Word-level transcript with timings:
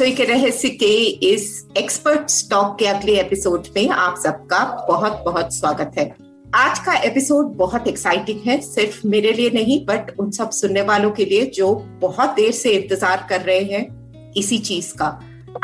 रसोई 0.00 0.12
के 0.12 0.24
रहस्य 0.24 0.68
के 0.70 0.94
इस 1.28 1.42
एक्सपर्ट 1.78 2.30
स्टॉक 2.30 2.76
के 2.78 2.86
अगले 2.86 3.18
एपिसोड 3.20 3.66
में 3.76 3.88
आप 3.88 4.14
सबका 4.18 4.58
बहुत 4.88 5.20
बहुत 5.24 5.52
स्वागत 5.54 5.98
है। 5.98 6.04
आज 6.54 6.78
का 6.78 6.94
एपिसोड 6.98 7.46
बहुत 7.56 7.88
एक्साइटिंग 7.88 8.40
है, 8.46 8.58
सिर्फ़ 8.60 9.06
मेरे 9.06 9.32
लिए 9.32 9.50
नहीं 9.50 9.78
बट 9.86 10.14
उन 10.20 10.30
सब 10.30 10.50
सुनने 10.50 10.82
वालों 10.82 11.10
के 11.10 11.24
लिए 11.24 11.44
जो 11.54 11.74
बहुत 12.00 12.30
देर 12.30 12.52
से 12.52 12.70
इंतज़ार 12.70 13.26
कर 13.28 13.40
रहे 13.40 13.60
हैं 13.64 14.32
इसी 14.36 14.58
चीज़ 14.60 14.92
का। 14.94 15.06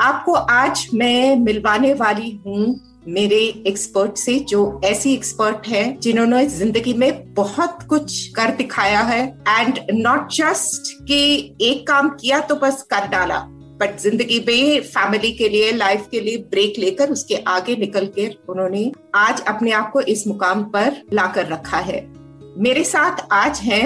आपको 0.01 0.33
आज 0.33 0.87
मैं 0.95 1.37
मिलवाने 1.37 1.95
वाली 1.95 2.31
हूँ 2.47 2.81
मेरे 3.09 3.41
एक्सपर्ट 3.67 4.17
से, 4.17 4.39
जो 4.41 4.81
ऐसी 4.85 5.15
एक्सपर्ट 5.15 5.67
है 5.69 5.85
जिन्होंने 5.97 6.47
ज़िंदगी 6.51 6.95
में 6.95 7.35
बहुत 7.35 7.83
कुछ 7.89 8.27
कर 8.29 8.57
दिखाया 8.57 9.01
है 9.03 9.27
एंड 9.49 9.81
नॉट 9.93 10.33
जस्ट 10.33 10.97
कि 11.09 11.25
एक 11.63 11.87
काम 11.89 12.09
किया 12.11 12.41
तो 12.41 12.57
बस 12.57 12.83
कर 12.91 13.09
डाला। 13.09 13.47
बट 13.81 13.97
ज़िंदगी 14.01 14.39
में 14.49 14.81
फैमिली 14.83 15.31
के 15.33 15.49
लिए 15.49 15.73
लाइफ 15.73 16.07
के 16.11 16.21
लिए 16.21 16.37
ब्रेक 16.51 16.79
लेकर 16.79 17.11
उसके 17.11 17.43
आगे 17.49 17.77
निकल 17.77 18.07
कर 18.19 18.37
उन्होंने 18.49 18.91
आज 19.15 19.43
अपने 19.49 19.73
आप 19.73 19.91
को 19.93 20.01
इस 20.15 20.27
मुकाम 20.27 20.63
पर 20.75 21.03
लाकर 21.13 21.47
रखा 21.47 21.79
है 21.89 22.01
मेरे 22.59 22.85
साथ 22.85 23.27
आज 23.33 23.61
हैं 23.61 23.85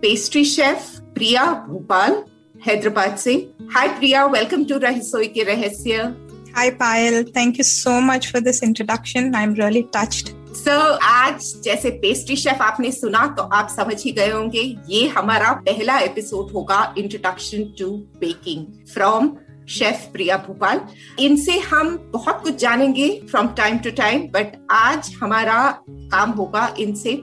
पेस्ट्री 0.00 0.44
शेफ 0.44 0.88
प्रिया 1.14 1.44
भोपाल 1.68 2.22
हैदराबाद 2.66 3.16
से 3.16 3.34
हाय 3.74 3.88
प्रिया 3.98 4.24
वेलकम 4.26 4.64
टू 4.64 4.78
रसोई 4.82 5.26
के 5.28 5.42
रहस्य 5.52 6.14
Hi, 6.50 6.70
Payal. 6.70 7.32
Thank 7.32 7.58
you 7.58 7.64
so 7.64 8.00
much 8.00 8.30
for 8.30 8.40
this 8.40 8.62
introduction. 8.62 9.34
I'm 9.34 9.54
really 9.54 9.82
touched. 9.96 10.34
So 10.68 10.72
so, 10.72 10.98
आज 11.02 11.54
जैसे 11.64 11.90
पेस्ट्री 11.90 12.36
शेफ 12.36 12.62
आपने 12.62 12.90
सुना 12.92 13.26
तो 13.26 13.42
आप 13.42 13.68
समझ 13.68 14.04
ही 14.04 14.10
गए 14.12 14.30
होंगे 14.30 14.62
ये 14.88 15.06
हमारा 15.08 15.52
पहला 15.52 15.98
एपिसोड 15.98 16.50
होगा 16.50 16.94
introduction 16.98 17.62
to 17.78 17.86
baking 18.20 18.66
from 18.94 19.30
chef 19.68 20.04
Priya 20.12 20.36
Bhopal. 20.36 20.80
इनसे 21.18 21.58
हम 21.58 21.96
बहुत 22.12 22.42
कुछ 22.42 22.56
जानेंगे 22.56 23.08
from 23.30 23.48
time 23.48 23.78
to 23.78 23.90
time 23.90 24.20
but 24.20 24.66
आज 24.70 25.14
हमारा 25.22 25.80
काम 25.90 26.30
होगा 26.30 26.74
इनसे 26.78 27.14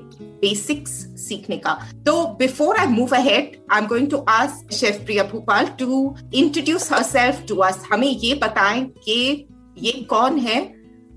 बेसिक्स 0.41 0.91
सीखने 1.27 1.57
का। 1.57 1.73
तो 2.05 2.25
before 2.39 2.77
I 2.77 2.87
move 2.87 3.15
ahead 3.15 3.57
I 3.71 3.81
am 3.81 3.87
going 3.87 4.11
to 4.11 4.25
ask 4.29 4.73
chef 4.73 5.01
Priya 5.05 5.23
Bhopal 5.23 5.65
to 5.65 6.15
introduce 6.33 6.91
herself 6.93 7.45
to 7.47 7.55
us 7.55 7.81
हमें 7.93 8.07
ये 8.07 8.33
बताएँ 8.33 8.85
कि 8.85 9.47
ये 9.77 9.91
कौन 9.91 10.39
है 10.39 10.73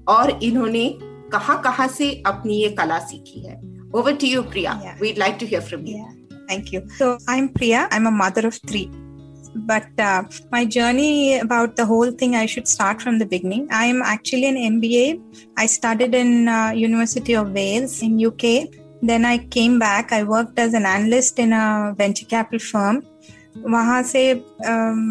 और 0.09 0.39
इन्होंने 0.43 1.08
कहाँ 1.32 1.62
कहाँ 1.64 1.88
से 1.98 2.12
अपनी 2.28 2.58
ये 2.62 2.70
कला 2.80 3.00
सीखी 3.12 3.46
है 3.46 3.60
over 3.96 4.16
to 4.22 4.28
you 4.28 4.42
Priya 4.56 4.82
Yeah. 4.84 5.02
Weed 5.02 5.18
like 5.18 5.38
to 5.40 5.46
hear 5.46 5.62
from 5.70 5.86
you 5.88 5.98
Yeah, 5.98 6.12
thank 6.52 6.74
you. 6.76 6.82
So, 7.00 7.08
I'm 7.34 7.48
Priya. 7.58 7.88
I'm 7.98 8.08
a 8.12 8.14
mother 8.20 8.46
of 8.52 8.60
three. 8.72 8.86
But 9.56 10.00
uh, 10.00 10.24
my 10.52 10.66
journey 10.76 11.40
about 11.40 11.76
the 11.76 11.86
whole 11.86 12.12
thing, 12.22 12.36
I 12.36 12.46
should 12.54 12.68
start 12.68 13.02
from 13.06 13.20
the 13.20 13.26
beginning. 13.34 13.68
I 13.80 13.86
am 13.86 14.02
actually 14.02 14.48
an 14.52 14.58
MBA. 14.70 15.04
I 15.64 15.66
studied 15.74 16.16
in 16.16 16.48
uh, 16.48 16.72
University 16.84 17.36
of 17.42 17.52
Wales 17.60 18.02
in 18.02 18.16
UK. 18.30 18.54
Then 19.12 19.26
I 19.26 19.38
came 19.58 19.78
back. 19.84 20.12
I 20.12 20.24
worked 20.24 20.58
as 20.66 20.74
an 20.74 20.88
analyst 20.94 21.40
in 21.46 21.54
a 21.54 21.94
venture 21.98 22.26
capital 22.26 22.66
firm. 22.72 23.02
वहाँ 23.76 24.02
से 24.12 24.24
um, 24.66 25.02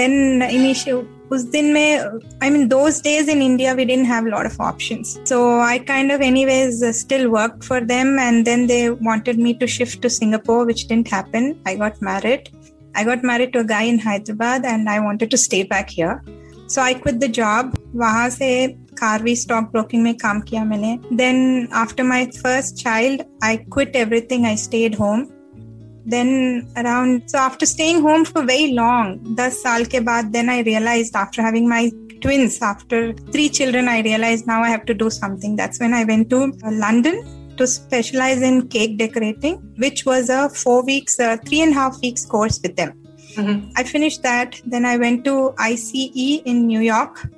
then 0.00 0.42
initial 0.42 1.02
उस 1.32 1.42
दिन 1.52 1.72
में 1.72 2.20
I 2.42 2.50
mean 2.50 2.68
those 2.68 3.00
days 3.00 3.28
in 3.34 3.42
India 3.42 3.74
we 3.74 3.84
didn't 3.84 4.10
have 4.12 4.26
a 4.26 4.30
lot 4.30 4.46
of 4.46 4.60
options. 4.60 5.18
So 5.24 5.60
I 5.60 5.78
kind 5.78 6.12
of 6.12 6.20
anyways 6.20 6.82
uh, 6.82 6.92
still 6.92 7.30
worked 7.30 7.64
for 7.64 7.80
them 7.80 8.18
and 8.18 8.46
then 8.46 8.66
they 8.66 8.90
wanted 8.90 9.38
me 9.38 9.54
to 9.54 9.66
shift 9.66 10.00
to 10.02 10.10
Singapore 10.10 10.64
which 10.64 10.86
didn't 10.88 11.08
happen. 11.08 11.60
I 11.66 11.76
got 11.76 12.00
married. 12.00 12.50
I 12.94 13.04
got 13.04 13.22
married 13.22 13.52
to 13.54 13.60
a 13.60 13.64
guy 13.64 13.82
in 13.82 13.98
Hyderabad 13.98 14.64
and 14.64 14.88
I 14.88 15.00
wanted 15.00 15.30
to 15.32 15.36
stay 15.36 15.62
back 15.64 15.90
here. 15.90 16.22
So 16.68 16.82
I 16.82 16.94
quit 16.94 17.20
the 17.20 17.28
job. 17.28 17.76
वहाँ 17.96 18.28
से 18.30 18.48
कारवी 18.98 19.34
stock 19.36 19.64
broking 19.72 20.02
में 20.02 20.14
काम 20.18 20.40
किया 20.48 20.64
मैंने 20.64 20.98
then 21.16 21.68
after 21.82 22.02
my 22.04 22.24
first 22.42 22.74
child 22.82 23.22
I 23.44 23.56
quit 23.72 23.96
everything 23.96 24.46
I 24.46 24.56
stayed 24.56 24.94
home 25.00 25.26
then 26.05 26.67
around 26.77 27.29
so 27.29 27.37
after 27.37 27.65
staying 27.65 28.01
home 28.01 28.23
for 28.25 28.43
very 28.43 28.71
long 28.73 29.35
10 29.35 29.51
saal 29.51 29.83
ke 29.93 29.99
baad 30.09 30.31
then 30.35 30.49
i 30.49 30.61
realized 30.61 31.15
after 31.15 31.41
having 31.41 31.67
my 31.69 31.83
twins 32.23 32.61
after 32.61 33.13
three 33.33 33.49
children 33.49 33.87
i 33.87 33.99
realized 34.01 34.47
now 34.53 34.61
i 34.63 34.69
have 34.69 34.85
to 34.85 34.93
do 34.93 35.09
something. 35.09 35.55
That's 35.55 35.79
when 35.79 35.93
i 35.93 36.03
went 36.03 36.29
to 36.29 36.39
uh, 36.43 36.71
london 36.85 37.15
to 37.57 37.67
specialize 37.67 38.41
in 38.41 38.67
cake 38.67 38.97
decorating 38.97 39.55
which 39.77 40.05
was 40.05 40.29
a 40.29 40.49
four 40.49 40.83
weeks 40.83 41.19
uh, 41.19 41.37
three 41.45 41.61
and 41.61 41.73
a 41.73 41.75
half 41.75 42.01
weeks 42.01 42.25
course 42.25 42.59
with 42.63 42.75
them. 42.75 42.93
I 43.75 43.83
finished 43.83 44.23
that 44.23 44.61
then 44.65 44.85
i 44.85 44.97
went 44.97 45.23
to 45.25 45.53
ICE 45.57 46.41
in 46.45 46.67
new 46.67 46.79
york. 46.79 47.29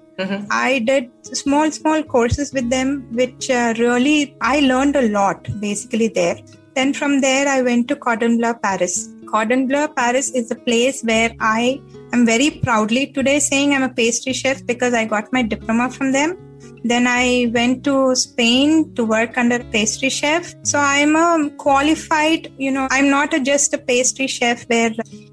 I 0.51 0.80
did 0.80 1.09
small, 1.24 1.72
small 1.72 2.03
courses 2.03 2.53
with 2.53 2.69
them, 2.69 3.07
which 3.12 3.50
uh, 3.50 3.74
really 3.78 4.35
I 4.41 4.59
learned 4.59 4.95
a 4.95 5.09
lot 5.09 5.47
basically 5.59 6.07
there. 6.07 6.38
Then 6.75 6.94
from 6.94 7.22
there, 7.22 7.47
I 7.47 7.61
went 7.61 7.88
to 7.89 7.95
Cordon 7.95 8.38
Bleu, 8.38 8.53
Paris. 8.56 9.09
Cordon 9.28 9.67
Bleu, 9.67 9.88
Paris 9.88 10.31
is 10.31 10.51
a 10.51 10.56
place 10.56 11.01
where 11.03 11.31
I 11.39 11.81
am 12.11 12.25
very 12.25 12.50
proudly 12.51 13.07
today 13.07 13.39
saying 13.39 13.73
I'm 13.73 13.84
a 13.84 13.89
pastry 13.89 14.34
chef 14.34 14.66
because 14.66 14.94
I 14.94 15.06
got 15.06 15.31
my 15.33 15.41
diploma 15.41 15.89
from 15.89 16.12
them. 16.12 16.38
Then 16.83 17.07
I 17.07 17.51
went 17.53 17.83
to 17.85 18.16
Spain 18.16 18.94
to 18.95 19.06
work 19.06 19.38
under 19.38 19.63
pastry 19.63 20.09
chef. 20.09 20.53
So 20.63 20.79
I'm 20.79 21.16
a 21.16 21.50
qualified, 21.57 22.51
you 22.57 22.72
know, 22.72 22.88
I'm 22.91 23.09
not 23.09 23.33
a, 23.33 23.39
just 23.39 23.73
a 23.73 23.78
pastry 23.78 24.28
chef 24.28 24.63
where 24.63 24.91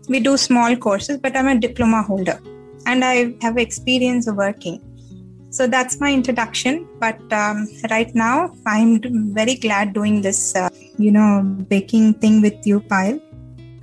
we 0.08 0.20
do 0.20 0.36
small 0.36 0.76
courses, 0.76 1.18
but 1.18 1.36
I'm 1.36 1.48
a 1.48 1.58
diploma 1.58 2.02
holder 2.02 2.40
and 2.86 3.04
I 3.04 3.34
have 3.42 3.58
experience 3.58 4.26
of 4.26 4.36
working. 4.36 4.80
So 5.50 5.66
that's 5.66 6.00
my 6.00 6.12
introduction. 6.12 6.86
But 7.00 7.20
um, 7.32 7.68
right 7.90 8.14
now, 8.14 8.54
I'm 8.66 9.00
very 9.34 9.56
glad 9.56 9.92
doing 9.92 10.22
this, 10.22 10.54
uh, 10.54 10.68
you 11.00 11.10
know, 11.10 11.32
baking 11.74 12.14
thing 12.14 12.40
with 12.42 12.70
you, 12.72 12.80
Payal. 12.92 13.20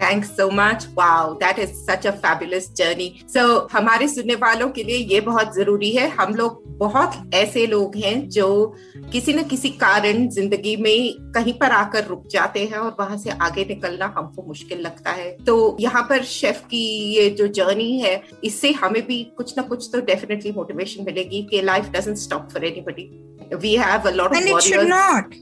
Thanks 0.01 0.27
so 0.37 0.49
much 0.53 0.85
wow 0.97 1.33
that 1.33 1.59
is 1.59 1.69
such 1.75 2.05
a 2.07 2.11
fabulous 2.23 2.69
journey 2.77 3.07
so 3.27 3.45
हमारे 3.71 4.07
सुनने 4.07 4.35
वालों 4.35 4.67
के 4.69 4.83
लिए 4.83 4.97
ये 5.13 5.21
बहुत 5.21 5.55
ज़रूरी 5.55 5.89
है। 5.91 6.07
हम 6.09 6.35
लोग 6.35 6.61
बहुत 6.77 7.15
ऐसे 7.35 7.65
लोग 7.67 7.95
हैं 7.95 8.29
जो 8.29 8.75
किसी 9.11 9.33
न 9.33 9.43
किसी 9.43 9.69
कारण 9.69 10.27
ज़िंदगी 10.29 10.75
में 10.75 11.31
कहीं 11.35 11.53
पर 11.53 11.71
आकर 11.71 12.05
रुक 12.05 12.27
जाते 12.31 12.65
हैं 12.65 12.77
और 12.77 12.95
वहाँ 12.99 13.17
से 13.17 13.29
आगे 13.29 13.65
निकलना 13.69 14.13
हमको 14.17 14.43
मुश्किल 14.47 14.81
लगता 14.81 15.11
है। 15.11 15.31
तो 15.45 15.77
यहाँ 15.79 16.03
पर 16.09 16.23
शेफ 16.23 16.61
की 16.69 16.85
ये 17.15 17.29
जो 17.29 17.47
जर्नी 17.59 17.99
है 17.99 18.21
इससे 18.43 18.71
हमें 18.83 19.01
भी 19.07 19.23
कुछ 19.37 19.57
ना 19.57 19.63
कुछ 19.63 19.89
तो 19.93 20.01
डेफिनेटली 20.05 20.51
मोटिवेशन 20.51 21.05
मिलेगी 21.05 21.41
कि 21.51 21.61
life 21.61 21.89
doesn't 21.91 22.17
stop 22.17 22.47
for 22.53 22.65
anybody 22.65 23.09
we 23.55 23.75
have 23.75 24.07
a 24.07 24.11
lot 24.11 24.35
of. 24.35 25.33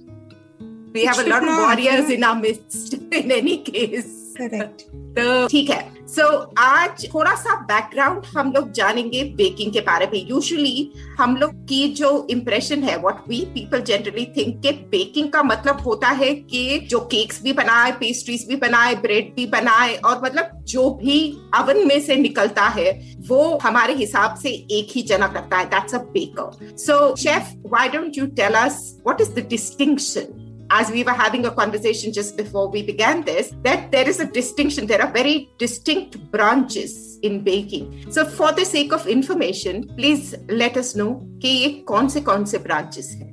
We 0.96 1.06
have 1.06 1.20
a 1.20 1.30
lot 1.30 1.44
of 1.44 1.58
warriors 1.58 2.10
in 2.10 2.24
our 2.24 2.36
midst 2.36 2.94
in 3.12 3.32
any 3.32 3.58
case. 3.58 4.14
Correct. 4.38 4.82
तो 5.18 5.48
ठीक 5.48 5.70
है. 5.70 5.96
सो 6.08 6.46
so, 6.46 6.60
आज 6.60 7.06
थोड़ा 7.14 7.36
सा 7.36 7.56
बैकग्राउंड 7.56 8.26
हम 8.38 8.52
लोग 8.52 8.72
जानेंगे 8.72 9.24
बेकिंग 9.24 9.74
के 9.74 9.80
बारे 9.80 10.06
में. 10.06 10.30
यूजुअली 10.30 10.92
हम 11.20 11.38
लोग 11.38 11.54
की 11.68 11.88
जो 11.88 12.28
इम्प्रेशन 12.30 12.84
है 12.84 12.98
what 12.98 13.30
we 13.30 13.42
people 13.42 13.82
generally 13.82 14.26
think 14.26 14.64
के 14.64 14.72
बेकिंग 14.72 15.30
का 15.30 15.44
मतलब 15.44 15.82
होता 15.82 16.08
है 16.08 16.34
कि 16.36 16.80
जो 16.80 17.00
केक्स 17.00 17.44
भी 17.44 17.54
बनाए 17.54 17.92
पेस्ट्रीज 17.92 18.48
भी 18.48 18.56
बनाए 18.56 18.96
ब्रेड 18.96 19.36
भी 19.36 19.46
बनाए 19.46 19.96
और 19.96 20.22
मतलब 20.24 20.50
जो 20.64 20.90
भी 20.90 21.38
अवन 21.54 21.88
में 21.88 22.02
से 22.02 22.16
निकलता 22.16 22.64
है 22.64 23.18
वो 23.28 23.60
हमारे 23.64 23.94
हिसाब 23.94 24.36
से 24.36 24.50
एक 24.50 24.88
ही 24.96 25.02
जना 25.02 25.28
करता 25.28 25.58
है. 25.58 25.66
That's 25.66 25.96
a 25.96 25.98
baker 25.98 26.78
so 26.78 27.16
chef 27.16 27.54
why 27.66 27.90
don't 27.90 28.18
you 28.18 28.26
tell 28.26 28.54
us 28.54 29.00
what 29.08 29.22
is 29.22 29.30
the 29.30 29.48
distinction 29.50 30.42
as 30.71 30.91
we 30.91 31.03
were 31.03 31.13
having 31.13 31.47
a 31.47 31.51
conversation 31.51 32.13
just 32.13 32.37
before 32.37 32.69
we 32.69 32.83
began 32.83 33.23
this, 33.23 33.53
that 33.63 33.91
there 33.91 34.09
is 34.09 34.21
a 34.21 34.27
distinction. 34.27 34.87
There 34.87 35.03
are 35.03 35.11
very 35.13 35.51
distinct 35.59 36.19
branches 36.31 37.19
in 37.23 37.43
baking. 37.43 38.13
So, 38.13 38.25
for 38.25 38.53
the 38.53 38.65
sake 38.65 38.93
of 38.93 39.07
information, 39.07 39.89
please 39.97 40.35
let 40.49 40.77
us 40.77 40.95
know 40.95 41.27
कि 41.43 41.49
ये 41.49 41.69
कौन 41.89 42.09
से 42.09 42.21
कौन 42.21 42.45
से 42.45 42.63
branches 42.63 43.15
हैं. 43.17 43.31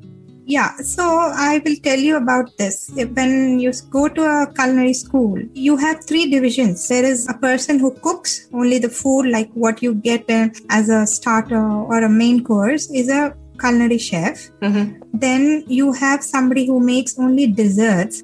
Yeah, 0.49 0.77
so 0.77 1.03
I 1.03 1.61
will 1.65 1.75
tell 1.83 1.99
you 1.99 2.15
about 2.15 2.57
this. 2.57 2.89
When 2.95 3.59
you 3.59 3.73
go 3.89 4.07
to 4.07 4.21
a 4.23 4.53
culinary 4.53 4.93
school, 4.93 5.41
you 5.53 5.75
have 5.75 6.05
three 6.05 6.31
divisions. 6.31 6.87
There 6.87 7.03
is 7.03 7.27
a 7.27 7.33
person 7.33 7.79
who 7.79 7.91
cooks 7.95 8.47
only 8.53 8.79
the 8.79 8.87
food, 8.87 9.27
like 9.27 9.51
what 9.53 9.83
you 9.83 9.93
get 9.93 10.29
uh, 10.29 10.47
as 10.69 10.87
a 10.87 11.05
starter 11.05 11.61
or 11.61 12.01
a 12.01 12.07
main 12.07 12.45
course, 12.45 12.89
is 12.91 13.09
a 13.09 13.35
culinary 13.62 13.98
chef. 14.08 14.44
Mhm. 14.68 14.84
Then 15.26 15.42
you 15.78 15.92
have 16.02 16.22
somebody 16.34 16.66
who 16.66 16.78
makes 16.92 17.18
only 17.26 17.46
desserts. 17.62 18.22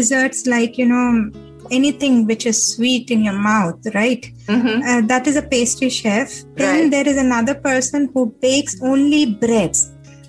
Desserts 0.00 0.46
like, 0.54 0.78
you 0.82 0.86
know, 0.92 1.06
anything 1.78 2.26
which 2.26 2.44
is 2.50 2.58
sweet 2.74 3.10
in 3.16 3.24
your 3.28 3.38
mouth, 3.48 3.86
right? 3.94 4.24
Mhm. 4.48 4.74
Uh, 4.92 5.00
that 5.12 5.26
is 5.32 5.36
a 5.36 5.42
pastry 5.54 5.88
chef. 6.00 6.32
Then 6.62 6.74
Right. 6.82 6.90
there 6.94 7.08
is 7.12 7.18
another 7.26 7.54
person 7.70 8.08
who 8.14 8.22
bakes 8.46 8.76
only 8.92 9.24
breads 9.44 9.80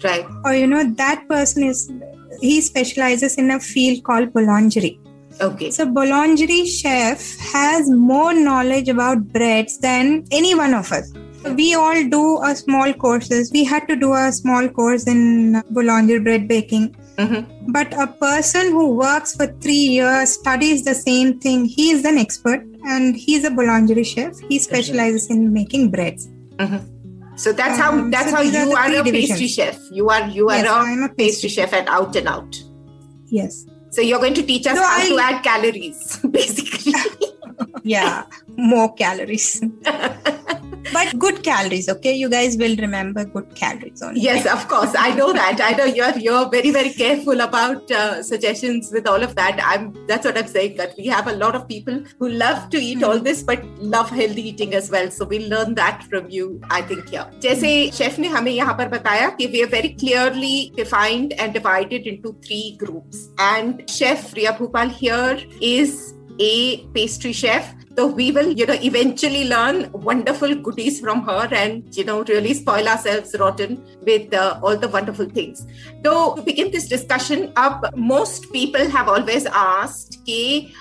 Right. 0.03 0.25
or 0.45 0.53
you 0.61 0.67
know 0.73 0.83
that 1.01 1.19
person 1.29 1.63
is 1.71 1.79
he 2.41 2.55
specializes 2.61 3.35
in 3.41 3.51
a 3.55 3.59
field 3.65 3.99
called 4.07 4.31
boulangerie 4.33 4.95
Okay. 5.45 5.69
so 5.75 5.85
boulangerie 5.97 6.63
chef 6.79 7.21
has 7.53 7.89
more 8.09 8.33
knowledge 8.47 8.89
about 8.95 9.21
breads 9.37 9.77
than 9.85 10.09
any 10.39 10.51
one 10.63 10.73
of 10.81 10.91
us 10.97 11.07
we 11.55 11.73
all 11.75 12.03
do 12.09 12.41
a 12.43 12.55
small 12.55 12.93
courses. 12.93 13.51
We 13.51 13.63
had 13.63 13.87
to 13.87 13.95
do 13.95 14.13
a 14.13 14.31
small 14.31 14.67
course 14.69 15.07
in 15.07 15.61
Boulanger 15.71 16.19
bread 16.21 16.47
baking. 16.47 16.95
Mhm. 17.17 17.41
but 17.73 17.93
a 18.03 18.05
person 18.07 18.71
who 18.71 18.83
works 18.99 19.35
for 19.35 19.45
three 19.61 19.81
years 19.97 20.31
studies 20.31 20.83
the 20.83 20.95
same 20.95 21.39
thing. 21.39 21.65
He 21.65 21.91
is 21.91 22.05
an 22.05 22.17
expert 22.17 22.63
and 22.93 23.15
he's 23.15 23.43
a 23.43 23.51
boulangerie 23.51 24.05
chef. 24.13 24.39
He 24.49 24.57
specializes 24.57 25.27
in 25.29 25.53
making 25.53 25.91
breads. 25.91 26.27
So 27.35 27.53
that's 27.53 27.77
how 27.83 27.91
Um, 27.91 28.09
that's 28.09 28.31
so 28.31 28.35
how 28.37 28.41
are 28.41 28.45
you 28.45 28.73
are 28.73 28.89
three 28.89 28.97
a 28.97 29.03
pastry 29.27 29.47
chef. 29.47 29.77
You 29.91 30.09
are 30.09 30.27
you 30.39 30.49
are 30.49 30.57
Yes, 30.57 30.67
a, 30.67 30.73
I'm 30.73 31.03
a 31.03 31.09
pastry 31.09 31.25
pastry 31.25 31.49
chef 31.49 31.73
at 31.81 31.87
out 31.99 32.15
and 32.15 32.27
out. 32.27 32.59
yes. 33.27 33.63
So 33.91 34.01
you're 34.01 34.19
going 34.19 34.33
to 34.33 34.43
teach 34.51 34.65
us 34.65 34.75
No, 34.75 34.83
how 34.83 35.07
to 35.07 35.19
add 35.19 35.43
calories, 35.43 36.17
basically. 36.39 36.93
yeah 37.83 38.23
more 38.57 38.91
calories 38.95 39.61
but 40.92 41.18
good 41.18 41.42
calories 41.42 41.88
okay 41.88 42.14
you 42.14 42.28
guys 42.28 42.56
will 42.56 42.76
remember 42.76 43.24
good 43.24 43.54
calories 43.54 44.02
only 44.02 44.20
yes, 44.20 44.46
of 44.46 44.66
course. 44.68 44.94
I 44.98 45.14
know 45.14 45.32
that. 45.32 45.60
I 45.60 45.72
know 45.72 45.84
you're 45.84 46.16
you're 46.18 46.48
very 46.48 46.70
very 46.70 46.90
careful 46.90 47.40
about 47.40 47.90
uh, 47.90 48.22
suggestions 48.22 48.90
with 48.92 49.06
all 49.12 49.22
of 49.22 49.34
that. 49.36 49.60
I'm 49.72 49.86
that's 50.06 50.24
what 50.24 50.38
I'm 50.40 50.50
saying. 50.54 50.76
That 50.80 50.94
we 50.98 51.06
have 51.06 51.28
a 51.32 51.36
lot 51.42 51.54
of 51.54 51.66
people 51.68 52.02
who 52.18 52.28
love 52.28 52.68
to 52.70 52.82
eat 52.88 53.02
all 53.02 53.18
this, 53.28 53.42
but 53.42 53.64
love 53.94 54.10
healthy 54.10 54.48
eating 54.50 54.74
as 54.74 54.90
well. 54.90 55.10
So 55.10 55.24
we'll 55.24 55.48
learn 55.54 55.74
that 55.80 56.04
from 56.10 56.28
you. 56.30 56.60
I 56.70 56.82
think 56.82 57.08
here. 57.08 57.26
जैसे 57.46 57.72
chef 58.00 58.18
ने 58.18 58.28
हमें 58.36 58.52
यहाँ 58.52 58.74
पर 58.78 58.88
बताया 58.98 59.28
कि 59.40 59.50
we 59.52 59.64
are 59.64 59.72
very 59.76 59.94
clearly 60.04 60.72
defined 60.76 61.34
and 61.38 61.54
divided 61.54 62.06
into 62.06 62.36
three 62.46 62.76
groups. 62.84 63.28
And 63.38 63.84
Chef 63.98 64.32
Riya 64.34 64.54
Bhupal 64.60 64.90
here 64.90 65.38
is 65.60 66.14
a 66.40 66.86
pastry 66.98 67.32
chef. 67.32 67.74
So 67.96 68.06
we 68.06 68.30
will, 68.30 68.52
you 68.52 68.66
know, 68.66 68.76
eventually 68.80 69.44
learn 69.48 69.90
wonderful 69.92 70.54
goodies 70.54 71.00
from 71.00 71.22
her 71.22 71.48
and, 71.52 71.96
you 71.96 72.04
know, 72.04 72.22
really 72.22 72.54
spoil 72.54 72.86
ourselves 72.88 73.34
rotten 73.40 73.82
with 74.06 74.32
uh, 74.34 74.60
all 74.62 74.76
the 74.76 74.88
wonderful 74.88 75.26
things. 75.26 75.66
So 76.04 76.34
to 76.36 76.42
begin 76.42 76.70
this 76.70 76.88
discussion 76.88 77.52
up, 77.56 77.84
most 77.96 78.52
people 78.52 78.88
have 78.88 79.08
always 79.08 79.46
asked 79.46 80.18
कि 80.28 80.72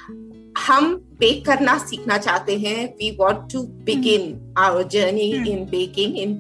हम 0.68 0.94
bake 1.20 1.46
करना 1.46 1.78
सीखना 1.80 2.18
चाहते 2.18 2.58
हैं 2.60 2.86
we 3.00 3.10
want 3.20 3.52
to 3.54 3.62
begin 3.90 4.54
our 4.58 4.84
journey 4.94 5.32
Hmm. 5.34 5.48
In 5.48 5.66
baking 5.72 6.18
in 6.18 6.32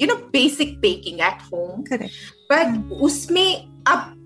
you 0.00 0.06
know 0.08 0.14
basic 0.32 0.78
baking 0.80 1.20
at 1.20 1.42
home 1.52 1.82
correct 1.88 2.12
but 2.52 2.92
उसमें 3.08 3.56
अब 3.86 4.19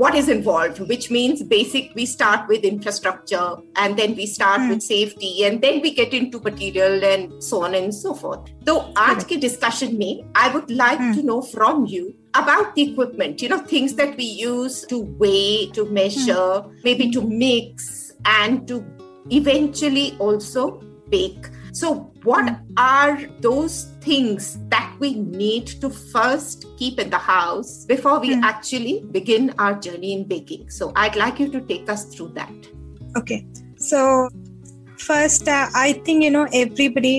what 0.00 0.14
is 0.14 0.28
involved 0.28 0.78
which 0.88 1.10
means 1.10 1.42
basic 1.42 1.90
we 1.94 2.04
start 2.06 2.48
with 2.48 2.64
infrastructure 2.64 3.56
and 3.76 3.96
then 3.98 4.14
we 4.16 4.26
start 4.26 4.60
Hmm. 4.60 4.68
with 4.72 4.82
safety 4.82 5.44
and 5.44 5.60
then 5.60 5.80
we 5.86 5.92
get 5.94 6.14
into 6.18 6.40
material 6.40 7.04
and 7.04 7.42
so 7.48 7.62
on 7.68 7.74
and 7.74 7.94
so 7.94 8.14
forth 8.14 8.50
तो 8.66 8.76
आज 9.06 9.24
के 9.32 9.40
discussion 9.46 9.96
में 10.02 10.24
I 10.44 10.48
would 10.54 10.70
like 10.82 10.98
Hmm. 11.02 11.12
to 11.18 11.22
know 11.30 11.40
from 11.42 11.84
you 11.94 12.04
about 12.42 12.74
the 12.76 12.82
equipment 12.90 13.42
you 13.42 13.48
know 13.54 13.58
things 13.74 13.94
that 14.02 14.16
we 14.22 14.24
use 14.42 14.78
to 14.92 15.00
weigh 15.24 15.70
to 15.80 15.86
measure 16.00 16.46
maybe 16.84 17.10
to 17.18 17.22
mix 17.44 17.90
and 18.36 18.66
to 18.68 18.82
eventually 19.30 20.06
also 20.18 20.80
bake 21.10 21.50
so 21.72 21.90
what 22.24 22.48
are 22.76 23.18
those 23.40 23.76
things 24.06 24.58
that 24.68 24.85
we 24.99 25.13
need 25.15 25.67
to 25.81 25.89
first 25.89 26.65
keep 26.77 26.99
in 26.99 27.09
the 27.09 27.17
house 27.17 27.85
before 27.85 28.19
we 28.19 28.33
Hmm. 28.35 28.43
actually 28.43 28.95
begin 29.11 29.53
our 29.59 29.73
journey 29.87 30.13
in 30.13 30.27
baking? 30.27 30.69
So 30.69 30.91
I'd 30.95 31.15
like 31.15 31.39
you 31.39 31.49
to 31.51 31.61
take 31.61 31.89
us 31.89 32.05
through 32.15 32.31
that. 32.41 32.51
okay 33.19 33.37
so 33.83 33.99
first 35.03 35.47
uh, 35.47 35.67
i 35.81 35.93
think 36.07 36.23
you 36.25 36.31
know 36.33 36.45
everybody 36.59 37.13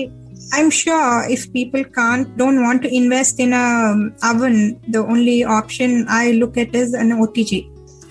i'm 0.57 0.69
sure 0.79 1.15
if 1.35 1.41
people 1.55 1.83
can't 1.97 2.29
don't 2.41 2.61
want 2.65 2.81
to 2.85 2.91
invest 2.99 3.39
in 3.45 3.53
a 3.53 3.63
um, 3.87 4.03
oven 4.29 4.57
the 4.95 5.01
only 5.15 5.37
option 5.57 6.05
i 6.19 6.31
look 6.43 6.57
at 6.63 6.75
is 6.83 6.93
an 6.93 7.11
otg 7.25 7.51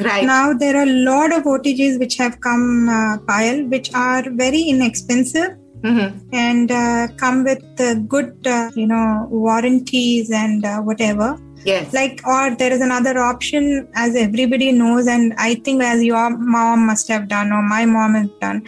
Right. 0.08 0.24
now 0.24 0.52
there 0.64 0.74
are 0.80 0.84
a 0.88 0.96
lot 1.10 1.32
of 1.36 1.46
otgs 1.54 1.98
which 2.02 2.16
have 2.24 2.34
come 2.48 2.66
uh, 2.96 3.16
Payal 3.30 3.62
which 3.76 3.88
are 3.94 4.24
very 4.42 4.60
inexpensive 4.74 5.56
Mhm. 5.82 6.08
and 6.32 6.70
uh, 6.70 7.06
come 7.16 7.44
with 7.44 7.64
uh, 7.80 7.94
good 8.14 8.46
uh, 8.46 8.70
you 8.74 8.86
know 8.92 9.26
warranties 9.30 10.30
and 10.30 10.64
uh, 10.64 10.78
whatever 10.80 11.28
Yes. 11.64 11.92
like 11.92 12.20
or 12.26 12.54
there 12.60 12.72
is 12.72 12.80
another 12.80 13.18
option 13.18 13.64
as 13.94 14.14
everybody 14.16 14.70
knows 14.72 15.06
and 15.14 15.34
i 15.46 15.54
think 15.64 15.82
as 15.82 16.02
your 16.04 16.30
mom 16.54 16.86
must 16.90 17.08
have 17.08 17.28
done 17.28 17.52
or 17.52 17.62
my 17.62 17.84
mom 17.84 18.14
has 18.14 18.28
done 18.40 18.62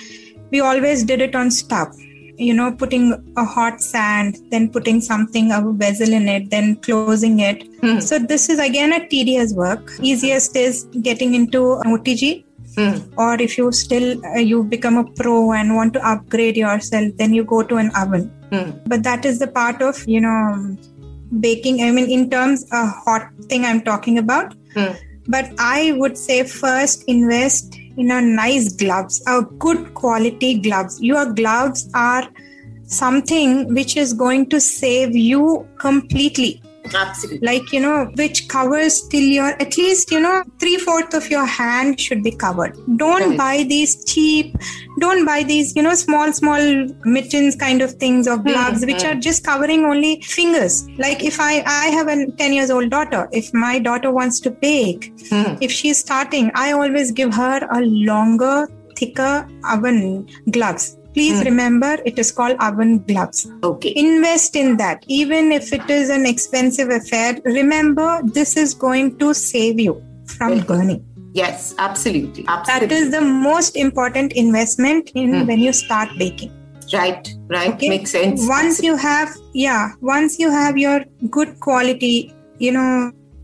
we 0.51 0.61
always 0.61 1.05
did 1.11 1.21
it 1.27 1.35
on 1.41 1.51
stuff 1.51 1.89
you 2.47 2.53
know 2.59 2.69
putting 2.83 3.05
a 3.37 3.45
hot 3.45 3.81
sand 3.81 4.39
then 4.51 4.69
putting 4.69 5.01
something 5.01 5.53
a 5.53 5.61
vessel 5.85 6.13
in 6.19 6.29
it 6.37 6.51
then 6.51 6.75
closing 6.87 7.39
it 7.51 7.63
Hmm. 7.83 7.99
so 8.09 8.19
this 8.19 8.49
is 8.53 8.59
again 8.69 8.93
a 8.93 9.01
tedious 9.13 9.53
work 9.55 9.93
easiest 10.13 10.57
is 10.67 10.85
getting 11.09 11.35
into 11.41 11.61
otg 11.91 12.25
Hmm. 12.77 12.99
or 13.19 13.35
if 13.45 13.59
you 13.59 13.73
still 13.73 14.25
uh, 14.27 14.39
you 14.39 14.63
become 14.65 14.97
a 14.97 15.05
pro 15.21 15.53
and 15.53 15.75
want 15.75 15.93
to 15.95 16.01
upgrade 16.11 16.57
yourself 16.57 17.13
then 17.17 17.33
you 17.35 17.45
go 17.45 17.63
to 17.63 17.77
an 17.77 17.91
oven 18.03 18.31
Hmm. 18.53 18.71
but 18.87 19.03
that 19.03 19.25
is 19.25 19.39
the 19.39 19.47
part 19.47 19.83
of 19.83 19.99
you 20.07 20.21
know 20.21 20.77
baking 21.47 21.83
i 21.83 21.91
mean 21.91 22.09
in 22.19 22.29
terms 22.31 22.65
a 22.73 22.87
hot 22.87 23.29
thing 23.49 23.65
i'm 23.65 23.81
talking 23.91 24.19
about 24.19 24.55
Hmm. 24.77 24.93
but 25.37 25.51
i 25.59 25.93
would 26.03 26.17
say 26.19 26.39
first 26.45 27.05
invest 27.17 27.77
in 27.97 28.11
a 28.11 28.21
nice 28.21 28.73
gloves 28.85 29.21
a 29.27 29.43
good 29.67 29.95
quality 29.95 30.55
gloves 30.69 31.01
your 31.11 31.27
gloves 31.43 31.89
are 31.95 32.25
something 32.87 33.73
which 33.75 33.97
is 33.97 34.13
going 34.13 34.49
to 34.55 34.61
save 34.61 35.15
you 35.15 35.67
completely 35.79 36.63
Absolutely. 36.95 37.47
like 37.47 37.73
you 37.73 37.81
know 37.81 38.11
which 38.17 38.49
covers 38.49 39.03
till 39.09 39.23
your 39.23 39.49
at 39.65 39.77
least 39.77 40.11
you 40.11 40.21
know 40.21 40.43
three 40.59 40.77
fourth 40.77 41.15
of 41.15 41.31
your 41.31 41.47
hand 41.47 42.01
should 42.01 42.23
be 42.23 42.31
covered 42.31 42.77
don't 42.97 43.21
Right. 43.31 43.39
buy 43.39 43.63
these 43.69 44.05
cheap 44.05 44.57
don't 44.99 45.25
buy 45.25 45.43
these 45.43 45.75
you 45.77 45.83
know 45.83 45.95
small 45.95 46.33
small 46.33 46.87
mittens 47.05 47.57
kind 47.57 47.83
of 47.83 47.93
things 47.95 48.27
or 48.29 48.37
gloves 48.39 48.85
which 48.85 49.03
hmm. 49.03 49.09
are 49.09 49.15
just 49.15 49.45
covering 49.45 49.85
only 49.85 50.21
fingers 50.23 50.89
like 50.99 51.23
if 51.23 51.39
i 51.41 51.63
i 51.67 51.87
have 51.99 52.09
a 52.09 52.27
10 52.33 52.53
years 52.53 52.71
old 52.71 52.91
daughter 52.91 53.29
if 53.33 53.53
my 53.55 53.79
daughter 53.79 54.11
wants 54.11 54.41
to 54.41 54.51
bake 54.51 55.13
Hmm. 55.31 55.57
if 55.61 55.71
she's 55.71 55.99
starting 55.99 56.51
i 56.55 56.73
always 56.73 57.13
give 57.13 57.33
her 57.35 57.67
a 57.71 57.81
longer 57.83 58.69
thicker 59.01 59.35
oven 59.75 60.01
gloves 60.57 60.87
please 61.15 61.39
Hmm. 61.39 61.47
remember 61.49 61.91
it 62.11 62.19
is 62.23 62.29
called 62.39 62.57
oven 62.69 62.91
gloves 63.11 63.39
Okay. 63.69 63.93
invest 64.03 64.57
in 64.63 64.69
that 64.83 65.05
even 65.21 65.51
if 65.59 65.73
it 65.79 65.89
is 65.99 66.13
an 66.17 66.27
expensive 66.33 66.91
affair 66.99 67.31
remember 67.61 68.09
this 68.41 68.57
is 68.65 68.75
going 68.87 69.09
to 69.23 69.33
save 69.45 69.81
you 69.89 69.95
from 70.37 70.61
burning 70.73 71.01
Yes. 71.39 71.75
Absolutely. 71.79 72.43
that 72.45 72.69
Absolutely. 72.69 72.97
is 72.97 73.11
the 73.13 73.21
most 73.21 73.77
important 73.77 74.33
investment 74.45 75.11
in 75.15 75.29
Hmm. 75.35 75.47
when 75.51 75.61
you 75.67 75.73
start 75.81 76.09
baking 76.23 76.53
right. 76.93 77.29
Right. 77.55 77.69
Okay. 77.75 77.89
Makes 77.91 78.11
sense. 78.17 78.47
once 78.53 78.79
you 78.87 78.95
have 79.03 79.35
yeah 79.65 79.93
once 80.15 80.39
you 80.43 80.49
have 80.55 80.79
your 80.85 80.97
good 81.37 81.53
quality 81.67 82.17
you 82.65 82.73
know 82.77 82.89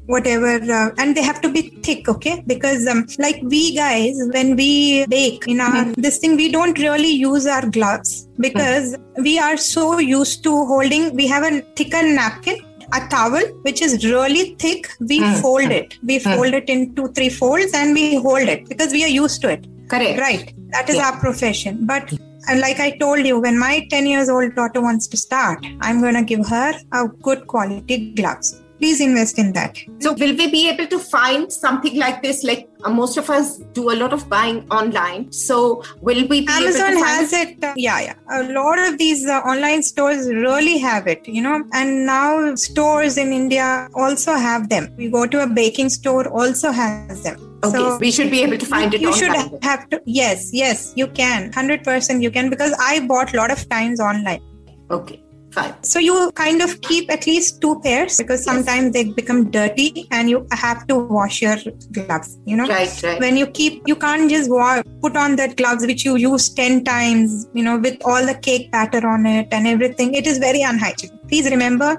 whatever 0.07 0.53
uh, 0.79 0.91
and 0.99 1.17
they 1.17 1.23
have 1.23 1.41
to 1.41 1.49
be 1.57 1.63
thick 1.87 2.09
okay 2.09 2.43
because 2.47 2.87
um, 2.87 3.07
like 3.19 3.39
we 3.43 3.75
guys 3.77 4.15
when 4.35 4.55
we 4.57 4.71
bake 5.07 5.45
in 5.47 5.61
our 5.61 5.85
this 6.07 6.19
thing 6.19 6.37
we 6.37 6.51
don't 6.51 6.79
really 6.79 7.11
use 7.11 7.47
our 7.47 7.67
gloves 7.77 8.29
because 8.47 8.97
we 9.27 9.39
are 9.39 9.57
so 9.57 9.99
used 9.99 10.43
to 10.45 10.53
holding 10.73 11.15
we 11.21 11.27
have 11.27 11.45
a 11.51 11.61
thicker 11.81 12.03
napkin 12.19 12.59
a 12.99 13.01
towel 13.15 13.47
which 13.63 13.81
is 13.83 13.93
really 14.13 14.45
thick 14.65 14.83
we 15.13 15.19
Hmm. 15.23 15.41
fold 15.45 15.71
it 15.81 15.97
we 16.11 16.19
Hmm. 16.19 16.35
fold 16.35 16.55
it 16.61 16.69
in 16.75 16.81
two 16.99 17.09
three 17.17 17.31
folds 17.41 17.73
and 17.81 17.95
we 18.01 18.05
hold 18.27 18.49
it 18.55 18.69
because 18.73 18.93
we 18.99 19.03
are 19.09 19.15
used 19.25 19.41
to 19.47 19.49
it 19.57 19.65
Correct. 19.95 20.21
right 20.27 20.47
that 20.77 20.89
is 20.93 20.97
Yeah. 20.97 21.07
our 21.09 21.17
profession 21.25 21.75
but 21.91 22.13
uh, 22.13 22.57
like 22.65 22.79
i 22.87 22.91
told 23.03 23.27
you 23.31 23.37
when 23.47 23.59
my 23.65 23.75
10 23.95 24.07
years 24.13 24.29
old 24.37 24.55
daughter 24.61 24.81
wants 24.87 25.09
to 25.15 25.17
start 25.25 25.67
i'm 25.89 26.01
going 26.05 26.19
to 26.21 26.25
give 26.33 26.45
her 26.55 26.71
a 27.01 27.03
good 27.29 27.43
quality 27.55 27.99
gloves 28.21 28.49
please 28.79 29.01
invest 29.01 29.39
in 29.39 29.53
that 29.53 29.79
So, 30.01 30.13
will 30.13 30.37
we 30.37 30.51
be 30.51 30.69
able 30.69 30.87
to 30.87 30.99
find 30.99 31.53
something 31.53 31.97
like 31.99 32.23
this? 32.23 32.45
Like 32.45 32.69
uh, 32.85 32.91
most 32.91 33.17
of 33.17 33.31
us 33.31 33.59
do 33.79 33.91
a 33.91 33.97
lot 33.97 34.13
of 34.13 34.29
buying 34.29 34.69
online. 34.71 35.33
So, 35.33 35.83
will 36.01 36.27
we 36.29 36.43
be 36.43 36.49
Amazon 36.49 36.93
able 36.93 37.01
to 37.01 37.07
has 37.07 37.31
find 37.31 37.49
it. 37.49 37.65
uh, 37.65 37.75
yeah, 37.77 38.01
yeah. 38.01 38.15
A 38.31 38.53
lot 38.53 38.79
of 38.79 38.99
these 38.99 39.27
uh, 39.27 39.41
online 39.41 39.83
stores 39.83 40.29
really 40.29 40.79
have 40.79 41.07
it, 41.07 41.27
you 41.27 41.43
know. 41.43 41.65
And 41.73 42.07
now 42.07 42.55
stores 42.55 43.17
in 43.17 43.33
India 43.33 43.89
also 43.95 44.35
have 44.35 44.69
them. 44.69 44.95
We 44.97 45.11
go 45.11 45.27
to 45.27 45.43
a 45.43 45.47
baking 45.47 45.91
store, 45.91 46.29
also 46.29 46.71
has 46.71 47.23
them. 47.23 47.37
Okay, 47.65 47.79
So 47.79 47.99
we 47.99 48.11
should 48.11 48.31
be 48.31 48.43
able 48.43 48.59
to 48.59 48.67
find 48.67 48.93
it 48.95 49.01
you 49.01 49.13
should 49.13 49.35
have 49.63 49.89
to. 49.91 50.01
Yes, 50.05 50.51
yes, 50.53 50.93
you 50.97 51.07
can. 51.09 51.53
Hundred 51.53 51.83
percent, 51.85 52.23
you 52.23 52.31
can 52.31 52.51
because 52.51 52.75
I 52.79 53.07
bought 53.07 53.33
a 53.35 53.37
lot 53.37 53.51
of 53.51 53.69
times 53.69 54.01
online. 54.01 54.43
Okay, 54.91 55.23
fine. 55.57 55.75
So 55.93 55.99
you 56.07 56.15
kind 56.41 56.63
of 56.67 56.75
keep 56.89 57.11
at 57.17 57.27
least 57.31 57.61
two 57.65 57.75
pairs 57.87 58.17
because 58.23 58.45
sometimes 58.51 58.93
they 58.97 59.05
become 59.21 59.41
dirty 59.57 60.07
and 60.11 60.31
you 60.35 60.47
have 60.65 60.87
to 60.93 60.97
wash 61.19 61.41
your 61.47 61.57
gloves. 61.93 62.37
You 62.45 62.57
know 62.59 62.67
Right, 62.73 63.03
right. 63.09 63.21
when 63.27 63.37
you 63.43 63.47
keep 63.61 63.83
you 63.93 63.97
can't 64.07 64.31
just 64.37 64.51
wa- 64.57 64.83
put 65.07 65.17
on 65.25 65.37
that 65.43 65.57
gloves 65.63 65.87
which 65.93 66.05
you 66.05 66.17
use 66.17 66.49
10 66.61 66.85
times 66.85 67.47
you 67.59 67.63
know 67.69 67.79
with 67.87 67.99
all 68.13 68.25
the 68.31 68.35
cake 68.49 68.71
batter 68.73 69.03
on 69.15 69.27
it 69.33 69.49
and 69.59 69.67
everything 69.75 70.15
it 70.21 70.27
is 70.33 70.39
very 70.39 70.63
unhygienic 70.71 71.21
please 71.29 71.49
remember 71.55 71.91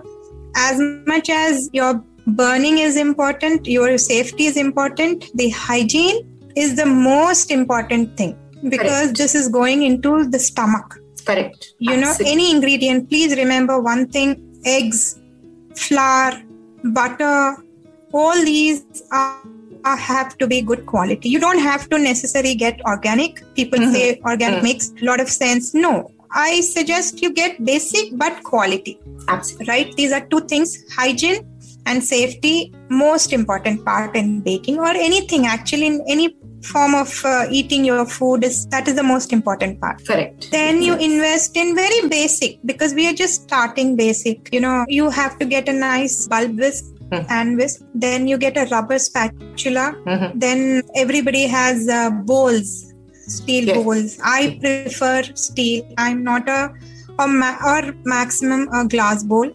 as 0.69 0.79
much 1.13 1.29
as 1.29 1.69
your 1.79 1.91
burning 2.41 2.79
is 2.87 2.97
important 3.03 3.67
your 3.75 3.97
safety 3.97 4.45
is 4.51 4.57
important 4.65 5.25
the 5.41 5.49
hygiene 5.49 6.19
is 6.65 6.75
the 6.81 6.85
most 6.85 7.51
important 7.59 8.15
thing 8.21 8.33
because 8.75 9.01
Correct. 9.03 9.17
this 9.23 9.35
is 9.41 9.47
going 9.59 9.83
into 9.89 10.13
the 10.35 10.39
stomach 10.39 10.99
Correct. 11.29 11.61
you 11.79 11.95
know 12.01 12.09
Absolutely. 12.11 12.33
any 12.33 12.45
ingredient 12.55 13.09
please 13.11 13.31
remember 13.43 13.75
one 13.91 14.03
thing 14.15 14.29
eggs 14.75 14.99
flour 15.85 16.31
butter 16.97 17.57
all 18.13 18.37
these 18.51 18.83
are, 19.11 19.35
are- 19.85 19.97
have 20.11 20.37
to 20.41 20.45
be 20.53 20.61
good 20.69 20.85
quality 20.91 21.29
you 21.29 21.39
don't 21.39 21.59
have 21.69 21.83
to 21.91 21.97
necessarily 21.97 22.55
get 22.65 22.79
organic 22.93 23.41
people 23.59 23.79
Mhm. 23.79 23.91
say 23.97 24.05
organic 24.31 24.59
Mhm. 24.59 24.67
makes 24.69 24.85
a 25.01 25.05
lot 25.09 25.19
of 25.25 25.29
sense 25.41 25.73
no 25.85 25.93
i 26.47 26.61
suggest 26.69 27.21
you 27.25 27.29
get 27.41 27.53
basic 27.71 28.07
but 28.23 28.41
quality 28.51 28.95
Absolutely. 29.35 29.67
right 29.73 29.89
these 29.99 30.11
are 30.17 30.23
two 30.33 30.41
things 30.53 30.71
hygiene 30.97 31.39
and 31.89 32.03
safety 32.03 32.55
most 33.05 33.33
important 33.39 33.77
part 33.89 34.15
in 34.21 34.27
baking 34.49 34.77
or 34.87 34.93
anything 35.09 35.45
actually 35.55 35.87
in 35.91 35.97
any 36.15 36.27
form 36.73 36.93
of 37.03 37.11
uh, 37.25 37.45
eating 37.59 37.83
your 37.89 38.05
food 38.17 38.43
is 38.49 38.57
that 38.73 38.87
is 38.91 38.95
the 39.01 39.07
most 39.13 39.33
important 39.37 39.79
part 39.83 40.03
Correct. 40.09 40.47
then 40.57 40.81
you 40.87 40.93
invest 41.09 41.55
in 41.63 41.75
very 41.75 42.01
basic 42.09 42.59
because 42.71 42.93
we 42.99 43.07
are 43.09 43.17
just 43.23 43.43
starting 43.47 43.95
basic 43.95 44.49
you 44.57 44.61
know 44.65 44.77
you 44.99 45.09
have 45.21 45.37
to 45.39 45.45
get 45.55 45.69
a 45.69 45.73
nice 45.87 46.17
bulb 46.35 46.57
whisk 46.65 46.85
Hmm. 47.11 47.21
and 47.33 47.57
whisk 47.59 47.79
then 48.03 48.27
you 48.29 48.37
get 48.37 48.57
a 48.61 48.63
rubber 48.71 48.95
spatula 49.03 49.83
Mhm. 50.13 50.31
then 50.43 50.63
everybody 51.03 51.43
has 51.53 51.87
uh, 51.97 52.09
bowls 52.31 52.71
steel 53.35 53.69
Yes. 53.69 53.77
bowls 53.77 54.15
i 54.31 54.41
prefer 54.63 55.13
steel 55.43 55.85
i'm 56.05 56.19
not 56.25 56.49
a 56.57 56.59
or, 57.21 57.27
ma- 57.43 57.59
or 57.71 57.79
maximum 58.15 58.67
a 58.79 58.83
glass 58.95 59.23
bowl 59.31 59.47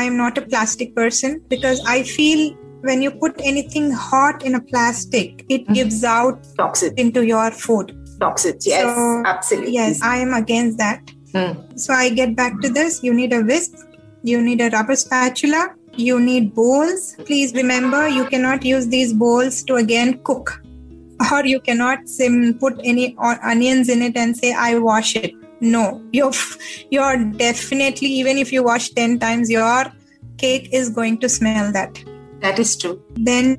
i 0.00 0.02
am 0.08 0.16
not 0.22 0.36
a 0.42 0.44
plastic 0.50 0.90
person 0.98 1.40
because 1.54 1.80
i 1.94 1.98
feel 2.16 2.42
when 2.88 3.02
you 3.06 3.10
put 3.24 3.40
anything 3.50 3.90
hot 4.04 4.44
in 4.48 4.54
a 4.60 4.60
plastic 4.70 5.44
it 5.56 5.66
Mhm. 5.66 5.74
gives 5.78 6.00
out 6.14 6.48
Toxic. 6.62 6.98
into 7.04 7.24
your 7.32 7.50
food 7.66 7.92
Toxic. 8.20 8.56
Yes, 8.72 8.82
So, 8.96 9.22
absolutely. 9.34 9.72
yes 9.76 10.00
i 10.14 10.16
am 10.24 10.34
against 10.42 10.78
that 10.86 11.14
Mm. 11.38 11.54
so 11.84 11.92
I 11.92 12.10
get 12.16 12.36
back 12.40 12.60
to 12.64 12.68
this. 12.74 12.98
You 13.06 13.12
need 13.12 13.32
a 13.36 13.40
whisk, 13.46 13.72
you 14.32 14.40
need 14.48 14.60
a 14.66 14.68
rubber 14.74 14.94
spatula, 15.00 15.62
you 16.08 16.18
need 16.26 16.44
bowls. 16.58 17.16
Please 17.30 17.54
remember, 17.56 18.02
you 18.16 18.24
cannot 18.34 18.64
use 18.64 18.86
these 18.92 19.12
bowls 19.22 19.58
to 19.70 19.74
again 19.80 20.12
cook, 20.28 20.52
or 21.32 21.40
you 21.52 21.58
cannot 21.70 22.06
sim 22.12 22.36
put 22.60 22.78
any 22.92 23.06
onions 23.54 23.88
in 23.96 24.00
it 24.10 24.16
and 24.24 24.36
say 24.42 24.52
I 24.68 24.70
wash 24.86 25.10
it. 25.22 25.34
No, 25.74 25.82
you're 26.12 26.30
you're 26.96 27.18
definitely 27.42 28.12
even 28.22 28.38
if 28.44 28.52
you 28.58 28.62
wash 28.70 28.88
ten 29.00 29.18
times, 29.26 29.50
your 29.58 29.82
cake 30.46 30.68
is 30.82 30.90
going 31.00 31.18
to 31.26 31.28
smell 31.38 31.72
that 31.80 31.98
That 32.44 32.58
is 32.58 32.76
true. 32.76 32.96
then 33.28 33.56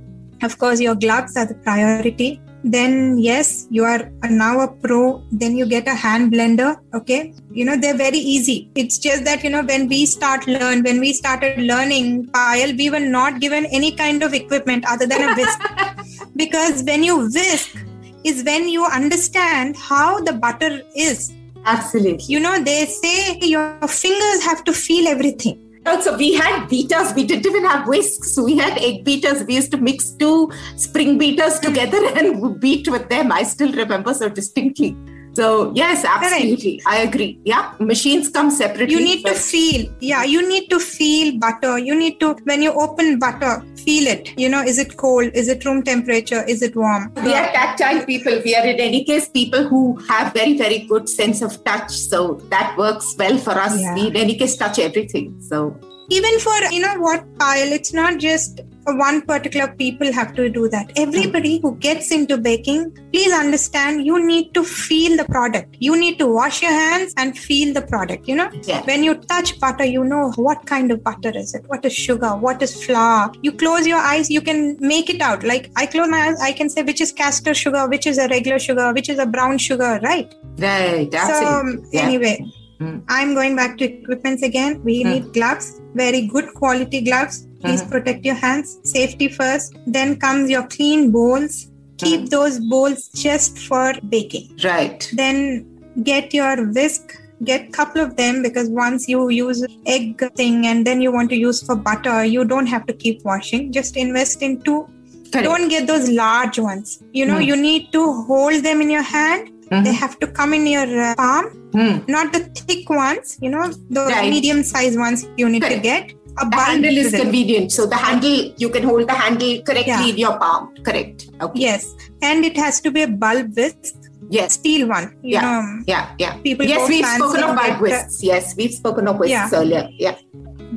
of 0.48 0.58
course 0.62 0.80
your 0.80 0.96
gloves 0.96 1.36
are 1.38 1.46
the 1.52 1.56
priority. 1.68 2.42
Then 2.74 3.18
yes 3.20 3.68
you 3.70 3.84
are 3.84 4.12
now 4.30 4.60
a 4.62 4.68
pro. 4.68 5.24
Then 5.32 5.56
you 5.58 5.66
get 5.66 5.88
a 5.88 5.96
hand 6.04 6.32
blender 6.34 6.76
okay? 6.94 7.34
You 7.52 7.66
know 7.66 7.78
they're 7.78 7.98
very 7.98 8.18
easy. 8.18 8.70
It's 8.76 8.98
just 8.98 9.24
that 9.26 9.44
you 9.44 9.50
know 9.50 9.64
when 9.64 9.88
we 9.88 10.06
start 10.06 10.48
learn 10.48 10.84
when 10.84 11.00
we 11.00 11.14
started 11.14 11.60
learning 11.72 12.28
Payal 12.28 12.78
we 12.78 12.90
were 12.90 13.06
not 13.18 13.40
given 13.40 13.66
any 13.68 13.92
kind 14.04 14.24
of 14.24 14.34
equipment 14.34 14.86
other 14.88 15.08
than 15.08 15.30
a 15.30 15.36
whisk. 15.36 15.60
Because 16.44 16.84
when 16.84 17.04
you 17.04 17.18
whisk 17.38 17.78
is 18.24 18.44
when 18.44 18.68
you 18.68 18.86
understand 18.86 19.78
how 19.78 20.20
the 20.20 20.34
butter 20.34 20.82
is. 20.96 21.34
Absolutely. 21.66 22.26
you 22.32 22.40
know 22.40 22.58
they 22.64 22.86
say 22.86 23.40
your 23.42 23.88
fingers 23.88 24.44
have 24.44 24.64
to 24.66 24.74
feel 24.74 25.08
everything 25.08 25.65
Also, 25.86 26.18
we 26.18 26.34
had 26.34 26.68
beaters. 26.68 27.14
We 27.14 27.26
didn't 27.26 27.46
even 27.46 27.66
have 27.66 27.88
whisks. 27.88 28.38
We 28.40 28.58
had 28.58 28.78
egg 28.80 29.04
beaters. 29.06 29.44
We 29.44 29.56
used 29.56 29.72
to 29.72 29.78
mix 29.78 30.12
two 30.12 30.52
spring 30.76 31.18
beaters 31.18 31.60
together 31.60 32.04
and 32.18 32.60
beat 32.60 32.88
with 32.88 33.08
them. 33.10 33.32
I 33.32 33.44
still 33.44 33.72
remember 33.72 34.14
so 34.14 34.30
distinctly. 34.30 34.98
So, 35.36 35.72
yes, 35.76 36.06
absolutely. 36.06 36.82
I 36.88 36.98
agree. 37.00 37.40
Yeah, 37.44 37.74
machines 37.80 38.30
come 38.30 38.50
separately. 38.52 38.94
you 38.96 39.02
need 39.04 39.26
to 39.26 39.34
feel 39.34 39.86
yeah 40.00 40.24
you 40.24 40.48
need 40.48 40.70
to 40.70 40.80
feel 40.80 41.38
butter 41.38 41.78
you 41.78 41.96
need 41.96 42.20
to 42.20 42.34
when 42.44 42.62
you 42.62 42.72
open 42.86 43.20
butter 43.20 43.64
feel 43.76 44.08
it 44.08 44.32
you 44.38 44.50
know 44.50 44.62
is 44.62 44.78
it 44.84 44.96
cold 44.98 45.30
is 45.34 45.48
it 45.48 45.66
room 45.66 45.82
temperature 45.84 46.44
is 46.54 46.62
it 46.62 46.76
warm 46.76 47.12
we 47.24 47.34
are 47.34 47.52
tactile 47.52 48.06
people. 48.06 48.42
We 48.44 48.56
are, 48.56 48.66
in 48.66 48.80
any 48.80 49.04
case, 49.04 49.28
people 49.30 49.68
who 49.68 49.96
have 50.08 50.34
very, 50.34 50.58
very 50.58 50.80
good 50.80 51.10
sense 51.10 51.42
of 51.42 51.64
touch. 51.64 51.92
So 51.92 52.36
that 52.50 52.78
works 52.78 53.16
well 53.18 53.38
for 53.38 53.52
us. 53.52 53.80
Yeah. 53.80 53.96
We, 53.96 54.08
in 54.08 54.16
any 54.16 54.36
case, 54.36 54.56
touch 54.56 54.80
everything. 54.80 55.42
So, 55.42 55.78
even 56.10 56.40
for 56.40 56.56
you 56.72 56.82
know 56.82 56.96
what 57.00 57.26
Payal 57.38 57.72
it's 57.72 57.94
not 57.94 58.20
just 58.20 58.62
one 58.88 59.22
particular 59.24 59.68
people 59.74 60.12
have 60.14 60.36
to 60.36 60.48
do 60.48 60.70
that 60.70 60.92
everybody 60.96 61.60
who 61.60 61.76
gets 61.78 62.12
into 62.12 62.38
baking 62.38 62.92
please 63.12 63.34
understand 63.34 64.06
you 64.06 64.24
need 64.26 64.54
to 64.54 64.64
feel 64.64 65.18
the 65.18 65.26
product 65.26 65.76
you 65.80 66.00
need 66.00 66.20
to 66.20 66.28
wash 66.28 66.62
your 66.62 66.72
hands 66.72 67.14
and 67.18 67.38
feel 67.38 67.74
the 67.74 67.82
product 67.82 68.28
you 68.28 68.36
know 68.36 68.50
Yeah. 68.64 68.84
when 68.84 69.04
you 69.04 69.16
touch 69.16 69.60
butter 69.60 69.86
you 69.86 70.04
know 70.04 70.32
what 70.36 70.66
kind 70.68 70.92
of 70.92 71.04
butter 71.04 71.32
is 71.36 71.56
it 71.56 71.64
what 71.68 71.84
is 71.84 71.96
sugar 71.96 72.36
what 72.36 72.62
is 72.62 72.84
flour 72.86 73.32
you 73.42 73.52
close 73.52 73.88
your 73.88 73.98
eyes 73.98 74.30
you 74.30 74.42
can 74.42 74.78
make 74.80 75.10
it 75.10 75.22
out 75.22 75.44
like 75.44 75.72
i 75.76 75.86
close 75.86 76.08
my 76.08 76.28
eyes 76.28 76.40
i 76.42 76.52
can 76.52 76.70
say 76.70 76.84
which 76.84 77.02
is 77.02 77.12
castor 77.12 77.54
sugar 77.56 77.88
which 77.88 78.06
is 78.06 78.20
a 78.20 78.28
regular 78.28 78.60
sugar 78.60 78.94
which 78.94 79.10
is 79.10 79.18
a 79.18 79.26
brown 79.26 79.58
sugar 79.58 80.00
right 80.04 80.36
right. 80.60 81.14
Absolutely. 81.14 81.46
so 81.46 81.60
um, 81.60 81.86
yeah. 81.92 82.02
anyway, 82.02 82.46
Mm. 82.80 83.04
I'm 83.08 83.34
going 83.34 83.56
back 83.56 83.78
to 83.80 83.86
equipments 83.86 84.44
again. 84.44 84.82
We 84.84 85.04
Mm. 85.04 85.10
need 85.14 85.34
gloves, 85.34 85.82
very 85.94 86.22
good 86.28 86.54
quality 86.54 87.02
gloves. 87.02 87.48
Please 87.62 87.82
Mhm. 87.84 87.90
protect 87.92 88.26
your 88.26 88.36
hands. 88.36 88.78
Safety 88.84 89.28
first. 89.28 89.76
Then 89.88 90.16
comes 90.18 90.50
your 90.50 90.64
clean 90.64 91.12
bowls. 91.12 91.68
Keep 91.98 92.22
Mm. 92.22 92.30
those 92.30 92.60
bowls 92.60 93.08
just 93.26 93.58
for 93.68 93.94
baking. 94.10 94.50
Right. 94.64 95.08
Then 95.14 95.66
get 96.04 96.34
your 96.34 96.56
whisk. 96.80 97.16
Get 97.44 97.72
couple 97.74 98.02
of 98.02 98.16
them 98.18 98.42
because 98.42 98.70
once 98.70 99.08
you 99.10 99.30
use 99.30 99.66
egg 99.86 100.22
thing 100.36 100.68
and 100.68 100.86
then 100.88 101.02
you 101.02 101.12
want 101.12 101.30
to 101.32 101.36
use 101.36 101.62
for 101.62 101.76
butter, 101.76 102.24
you 102.24 102.46
don't 102.46 102.66
have 102.68 102.86
to 102.88 102.94
keep 102.94 103.24
washing. 103.26 103.72
Just 103.74 103.98
invest 103.98 104.42
in 104.42 104.62
two. 104.62 104.86
Correct. 105.32 105.46
Don't 105.50 105.68
get 105.68 105.86
those 105.88 106.10
large 106.10 106.58
ones. 106.60 107.00
You 107.12 107.26
know, 107.26 107.40
Mm. 107.40 107.46
you 107.46 107.56
need 107.58 107.92
to 107.92 108.04
hold 108.30 108.64
them 108.64 108.82
in 108.82 108.90
your 108.90 109.02
hand. 109.02 109.50
Mhm. 109.72 109.84
They 109.86 109.94
have 109.94 110.16
to 110.20 110.28
come 110.40 110.54
in 110.58 110.66
your 110.68 110.88
uh, 111.08 111.16
palm 111.16 111.46
Hmm. 111.76 111.96
not 112.16 112.32
the 112.36 112.40
thick 112.68 112.90
ones, 112.90 113.38
you 113.42 113.50
know, 113.54 113.66
the 113.98 114.04
Right. 114.12 114.30
medium 114.34 114.60
sized 114.64 114.98
ones 115.06 115.26
you 115.38 115.48
need 115.50 115.64
to 115.74 115.80
get. 115.90 116.14
A 116.44 116.46
The 116.54 116.58
handle 116.68 116.98
is 117.02 117.12
convenient. 117.22 117.72
So 117.72 117.86
the 117.94 117.96
handle, 118.06 118.38
you 118.64 118.70
can 118.70 118.84
hold 118.84 119.08
the 119.12 119.14
handle 119.24 119.54
correctly 119.68 119.94
Yeah. 120.08 120.10
in 120.14 120.18
your 120.24 120.34
palm. 120.44 120.64
Correct. 120.88 121.28
Okay. 121.46 121.60
Yes, 121.68 121.86
and 122.22 122.46
it 122.50 122.58
has 122.64 122.80
to 122.86 122.92
be 122.98 123.04
a 123.04 123.08
bulb 123.24 123.56
with 123.62 123.94
Yes. 124.38 124.54
steel 124.60 124.88
one. 124.90 125.08
You 125.22 125.34
Yeah. 125.36 125.42
know, 125.46 125.84
Yeah. 125.94 126.06
Yeah. 126.24 126.34
people 126.48 126.66
yes, 126.74 126.90
we've 126.90 127.08
spoken 127.16 127.44
of 127.48 127.56
bulb 127.62 127.80
whisks. 127.86 128.18
Yes, 128.32 128.54
we've 128.58 128.74
spoken 128.82 129.08
of 129.08 129.18
whisks 129.24 129.32
Yeah. 129.38 129.60
earlier. 129.62 129.88
Yeah. 130.06 130.16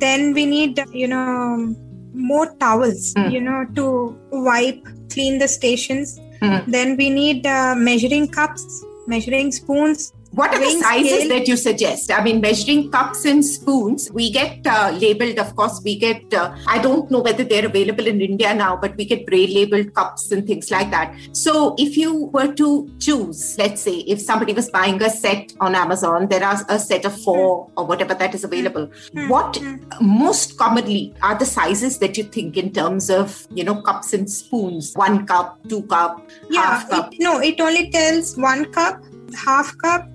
Then 0.07 0.33
we 0.39 0.47
need, 0.47 0.81
you 1.03 1.09
know, 1.09 1.75
more 2.15 2.47
towels, 2.65 3.15
Mm. 3.15 3.33
you 3.35 3.41
know, 3.41 3.61
to 3.79 3.87
wipe, 4.33 4.83
clean 5.13 5.39
the 5.39 5.49
stations. 5.49 6.19
Mm. 6.43 6.67
Then 6.67 6.97
we 6.97 7.11
need 7.11 7.47
uh, 7.47 7.75
measuring 7.77 8.29
cups, 8.29 8.85
measuring 9.07 9.53
spoons. 9.53 10.13
What 10.39 10.55
are 10.55 10.61
the 10.61 10.71
sizes 10.81 11.13
scale- 11.25 11.29
that 11.31 11.49
you 11.49 11.57
suggest? 11.57 12.13
I 12.13 12.23
mean, 12.23 12.41
measuring 12.41 12.91
cups 12.93 13.25
and 13.25 13.45
spoons, 13.45 14.09
we 14.13 14.31
get 14.31 14.67
uh, 14.67 14.97
labeled, 15.01 15.39
of 15.39 15.55
course, 15.57 15.81
we 15.85 15.99
get, 15.99 16.33
uh, 16.33 16.55
I 16.67 16.79
don't 16.79 17.11
know 17.11 17.19
whether 17.21 17.43
they're 17.43 17.67
available 17.67 18.07
in 18.07 18.21
India 18.21 18.55
now, 18.55 18.77
but 18.77 18.97
we 18.97 19.05
get 19.05 19.27
braille 19.27 19.53
labeled 19.53 19.95
cups 19.95 20.31
and 20.31 20.47
things 20.47 20.71
like 20.71 20.91
that. 20.93 21.15
So 21.33 21.75
if 21.79 21.97
you 21.97 22.27
were 22.27 22.53
to 22.55 22.69
choose, 23.01 23.57
let's 23.59 23.83
say, 23.83 23.97
if 24.15 24.21
somebody 24.21 24.53
was 24.53 24.71
buying 24.71 25.03
a 25.03 25.11
set 25.11 25.53
on 25.61 25.75
Amazon, 25.75 26.29
there 26.29 26.45
are 26.45 26.65
a 26.69 26.79
set 26.79 27.05
of 27.05 27.21
four 27.23 27.71
or 27.77 27.85
whatever 27.85 28.15
that 28.15 28.33
is 28.35 28.45
available. 28.45 28.91
Hmm. 29.13 29.29
What 29.29 29.61
most 30.01 30.57
commonly 30.57 31.15
are 31.23 31.37
the 31.37 31.47
sizes 31.47 31.99
that 31.99 32.17
you 32.17 32.25
think 32.25 32.57
in 32.57 32.73
terms 32.73 33.11
of, 33.11 33.47
you 33.53 33.65
know, 33.65 33.83
cups 33.83 34.13
and 34.13 34.31
spoons? 34.31 34.95
One 34.95 35.27
cup, 35.27 35.59
two 35.69 35.83
cup, 35.83 36.31
Yeah, 36.49 36.63
half 36.63 36.91
cup. 36.91 37.13
it, 37.13 37.21
no, 37.21 37.41
it 37.41 37.61
only 37.61 37.91
tells 37.91 38.37
one 38.37 38.71
cup, 38.73 39.03
half 39.35 39.77
cup, 39.79 40.09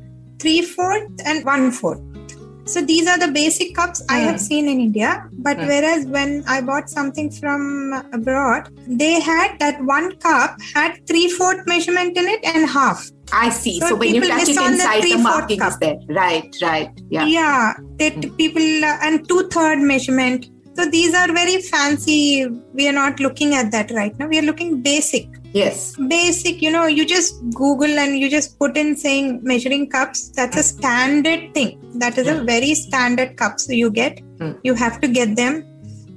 three 0.44 0.62
fourth, 0.62 1.28
and 1.32 1.46
one 1.54 1.72
fourth. 1.80 2.02
So 2.74 2.82
these 2.90 3.08
are 3.12 3.18
the 3.22 3.28
basic 3.38 3.72
cups 3.78 4.02
I 4.16 4.20
Mm. 4.20 4.28
have 4.28 4.42
seen 4.44 4.68
in 4.74 4.78
India. 4.84 5.10
But 5.48 5.58
Mm. 5.58 5.68
whereas 5.72 6.06
when 6.16 6.30
I 6.56 6.62
bought 6.70 6.94
something 6.98 7.28
from 7.40 7.66
abroad, 8.18 8.70
they 9.02 9.10
had 9.32 9.58
that 9.64 9.84
one 9.90 10.08
cup 10.28 10.62
had 10.78 10.96
three 11.10 11.26
fourth 11.40 11.68
measurement 11.74 12.22
in 12.24 12.30
it 12.36 12.48
and 12.54 12.70
half. 12.78 13.04
I 13.42 13.50
see. 13.50 13.74
So, 13.82 13.90
So 13.90 13.96
when 14.02 14.16
you 14.16 14.22
touch 14.32 14.50
it 14.54 14.56
the 14.60 14.66
inside, 14.70 15.02
the, 15.02 15.02
three-fourth 15.02 15.24
marking 15.24 15.62
is 15.70 15.78
there. 15.84 16.00
Right, 16.22 16.58
right. 16.70 17.04
Yeah. 17.18 17.26
Yeah, 17.36 17.74
that 18.02 18.18
Mm. 18.22 18.38
people 18.42 18.68
uh, 18.92 18.98
and 19.10 19.28
two 19.30 19.42
third 19.58 19.80
measurement. 19.94 20.50
So 20.80 20.86
these 20.98 21.14
are 21.22 21.30
very 21.42 21.58
fancy. 21.74 22.24
We 22.80 22.88
are 22.92 22.98
not 23.04 23.20
looking 23.28 23.56
at 23.62 23.72
that 23.78 23.92
right 24.02 24.18
now. 24.20 24.28
We 24.34 24.40
are 24.44 24.48
looking 24.52 24.72
basic. 24.92 25.28
Yes. 25.54 25.96
basic 26.12 26.62
you 26.66 26.72
know 26.76 26.86
you 26.98 27.06
just 27.06 27.36
google 27.62 28.00
and 28.04 28.18
you 28.20 28.30
just 28.30 28.58
put 28.60 28.76
in 28.82 28.96
saying 28.96 29.40
measuring 29.44 29.84
cups 29.90 30.30
that's 30.30 30.58
a 30.58 30.64
standard 30.64 31.54
thing 31.58 31.70
that 32.04 32.18
is 32.18 32.28
a 32.28 32.36
Mm. 32.36 32.46
very 32.54 32.74
standard 32.86 33.38
cups 33.42 33.68
you 33.82 33.90
get 34.02 34.22
Mm. 34.40 34.54
you 34.68 34.74
have 34.74 35.00
to 35.04 35.08
get 35.20 35.36
them 35.42 35.64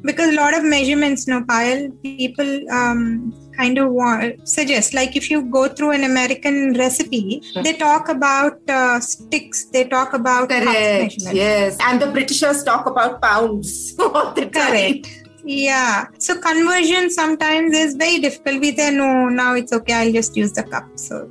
because 0.09 0.31
a 0.33 0.37
lot 0.43 0.57
of 0.59 0.65
measurements 0.77 1.27
no 1.33 1.41
Payal 1.51 1.81
people 2.03 2.51
um, 2.71 3.01
kind 3.59 3.79
of 3.83 3.91
want, 3.91 4.47
suggest 4.49 4.93
like 4.95 5.17
if 5.17 5.31
you 5.31 5.39
go 5.59 5.63
through 5.77 5.91
an 5.99 6.05
american 6.05 6.57
recipe 6.83 7.23
Mm. 7.55 7.63
they 7.65 7.73
talk 7.85 8.09
about 8.17 8.59
uh, 8.79 8.99
sticks 9.01 9.65
they 9.77 9.85
talk 9.85 10.13
about 10.23 10.49
Correct. 10.49 11.15
Yes. 11.43 11.77
And 11.81 12.01
the 12.01 12.11
Britishers 12.17 12.63
talk 12.65 12.87
about 12.87 13.21
pounds 13.23 13.95
all 13.99 14.33
the 14.41 14.47
time. 14.47 14.53
Correct. 14.73 15.09
Yeah. 15.47 16.07
So 16.19 16.41
conversion 16.41 17.09
sometimes 17.09 17.73
is 17.77 17.95
very 17.95 18.19
difficult. 18.19 18.61
We 18.61 18.75
say 18.77 18.91
no, 18.91 19.29
now 19.29 19.55
it's 19.55 19.73
okay. 19.73 19.93
I'll 19.95 20.13
just 20.13 20.37
use 20.37 20.53
the 20.53 20.65
cup. 20.65 20.87
So 20.97 21.31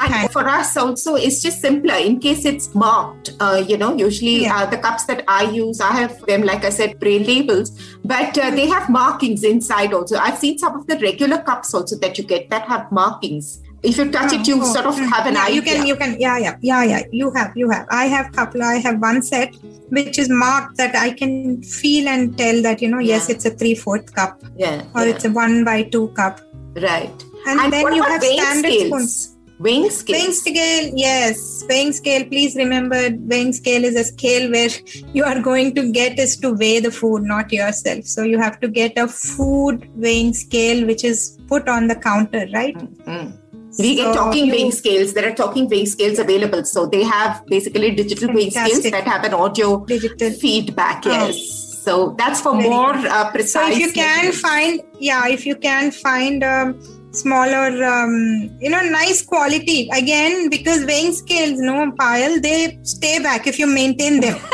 And 0.00 0.30
for 0.32 0.48
us 0.48 0.76
also, 0.76 1.14
it's 1.14 1.40
just 1.40 1.60
simpler 1.60 1.94
in 1.94 2.18
case 2.18 2.44
it's 2.44 2.74
marked. 2.74 3.30
Uh, 3.38 3.62
you 3.66 3.76
know, 3.76 3.96
usually 3.96 4.42
Yeah. 4.42 4.56
uh, 4.56 4.66
the 4.66 4.78
cups 4.78 5.04
that 5.06 5.24
I 5.28 5.44
use, 5.44 5.80
I 5.80 5.92
have 5.92 6.20
them, 6.26 6.42
like 6.42 6.64
I 6.64 6.70
said, 6.70 6.98
braille 6.98 7.22
labels, 7.22 7.70
but 8.04 8.36
uh, 8.36 8.50
they 8.50 8.66
have 8.68 8.88
markings 8.90 9.44
inside 9.44 9.92
also. 9.92 10.16
I've 10.18 10.38
seen 10.38 10.58
some 10.58 10.76
of 10.80 10.86
the 10.88 10.98
regular 10.98 11.38
cups 11.38 11.72
also 11.74 11.96
that 11.98 12.18
you 12.18 12.24
get 12.24 12.50
that 12.50 12.62
have 12.68 12.90
markings. 12.90 13.60
If 13.82 13.98
you 13.98 14.10
touch 14.12 14.32
it, 14.32 14.46
you 14.46 14.60
Oh, 14.62 14.72
sort 14.72 14.86
of 14.86 14.96
have 14.98 15.26
an 15.26 15.34
yeah, 15.34 15.44
idea. 15.44 15.54
You 15.54 15.62
can, 15.62 15.86
you 15.86 15.96
can, 15.96 16.20
yeah, 16.20 16.38
yeah, 16.38 16.56
yeah, 16.60 16.84
yeah. 16.84 17.02
You 17.10 17.30
have, 17.32 17.52
you 17.56 17.68
have. 17.70 17.86
I 17.90 18.04
have 18.04 18.30
couple. 18.32 18.62
I 18.62 18.76
have 18.76 19.00
one 19.00 19.22
set 19.22 19.54
which 19.90 20.18
is 20.18 20.28
marked 20.30 20.76
that 20.78 20.94
I 20.96 21.10
can 21.10 21.62
feel 21.62 22.08
and 22.08 22.36
tell 22.38 22.62
that 22.62 22.80
you 22.80 22.88
know, 22.88 22.98
yes, 22.98 23.28
it's 23.28 23.44
a 23.44 23.50
three 23.50 23.74
fourth 23.74 24.14
cup 24.14 24.42
yeah, 24.56 24.84
or 24.94 25.04
yeah. 25.04 25.10
it's 25.14 25.24
a 25.24 25.30
one 25.30 25.64
by 25.64 25.82
two 25.82 26.08
cup. 26.08 26.40
right. 26.76 27.24
And, 27.46 27.72
then 27.72 27.92
you 27.92 28.02
have 28.02 28.22
standard 28.22 28.72
scales? 28.72 28.86
spoons. 28.86 29.36
Weighing 29.58 29.90
scales. 29.90 30.18
Weighing 30.18 30.32
scale, 30.32 30.92
yes. 30.94 31.64
Weighing 31.68 31.92
scale, 31.92 32.24
please 32.24 32.56
remember 32.56 33.10
weighing 33.18 33.52
scale 33.52 33.84
is 33.84 33.96
a 33.96 34.04
scale 34.04 34.50
where 34.50 34.70
you 35.12 35.24
are 35.24 35.40
going 35.40 35.74
to 35.74 35.90
get 35.92 36.18
is 36.18 36.36
to 36.38 36.52
weigh 36.52 36.80
the 36.80 36.90
food, 36.90 37.24
not 37.24 37.52
yourself. 37.52 38.04
So 38.04 38.22
you 38.22 38.38
have 38.38 38.60
to 38.60 38.68
get 38.68 38.96
a 38.96 39.08
food 39.08 39.88
weighing 39.96 40.34
scale 40.34 40.86
which 40.86 41.04
is 41.04 41.38
put 41.48 41.68
on 41.68 41.88
the 41.88 41.96
counter, 41.96 42.46
right? 42.54 42.76
Mm. 42.76 43.38
We 43.78 43.94
get 43.96 44.14
talking 44.14 44.46
you- 44.46 44.52
weighing 44.52 44.72
scales. 44.72 45.12
There 45.14 45.28
are 45.30 45.34
talking 45.34 45.68
weighing 45.68 45.86
scales 45.86 46.18
available. 46.18 46.64
So 46.64 46.86
they 46.86 47.02
have 47.04 47.44
basically 47.46 47.90
digital 47.92 48.32
weighing 48.34 48.50
scales 48.50 48.82
that 48.90 49.04
have 49.04 49.24
an 49.24 49.34
audio 49.34 49.84
Digital. 49.84 50.30
feedback. 50.32 51.02
Oh. 51.06 51.10
Yes. 51.10 51.58
So 51.84 52.14
that's 52.18 52.40
for 52.40 52.52
Very 52.56 52.68
more 52.68 52.94
uh, 52.94 53.32
So 53.42 53.66
if 53.68 53.78
you 53.78 53.90
can 53.92 54.26
measurements. 54.26 54.40
find, 54.40 54.80
yeah, 55.00 55.26
if 55.26 55.44
you 55.44 55.56
can 55.56 55.90
find 55.90 56.44
um, 56.44 56.80
smaller, 57.12 57.84
um, 57.84 58.56
you 58.60 58.70
know, 58.70 58.80
nice 58.82 59.20
quality 59.22 59.88
again, 59.92 60.48
because 60.48 60.84
weighing 60.84 61.12
scales, 61.12 61.58
no 61.58 61.90
Payal, 61.92 62.40
they 62.40 62.78
stay 62.84 63.18
back 63.18 63.48
if 63.48 63.58
you 63.58 63.66
maintain 63.66 64.20
them. 64.20 64.38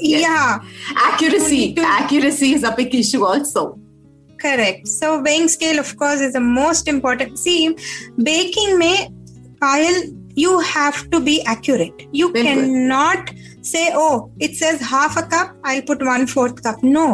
Yeah. 0.00 0.58
accuracy, 0.96 1.72
to- 1.74 1.82
accuracy 1.82 2.52
is 2.54 2.64
a 2.64 2.72
big 2.76 2.92
issue 2.94 3.24
also. 3.24 3.78
Correct. 4.44 4.88
So 4.88 5.22
weighing 5.22 5.48
scale, 5.48 5.78
of 5.78 5.96
course, 5.96 6.20
is 6.20 6.34
the 6.34 6.40
most 6.40 6.88
important. 6.88 7.38
See, 7.38 7.76
baking 8.30 8.78
may 8.78 9.08
Payal 9.62 9.98
you 10.36 10.58
have 10.60 11.08
to 11.10 11.20
be 11.20 11.34
accurate. 11.42 12.06
You 12.12 12.32
Very 12.32 12.44
good. 12.44 12.64
cannot 12.64 13.30
say, 13.62 13.84
"Oh, 13.94 14.30
it 14.46 14.56
says 14.62 14.80
half 14.94 15.16
a 15.16 15.22
cup. 15.34 15.52
I'll 15.72 15.82
put 15.90 16.04
one 16.04 16.26
fourth 16.26 16.62
cup." 16.64 16.82
No, 16.82 17.06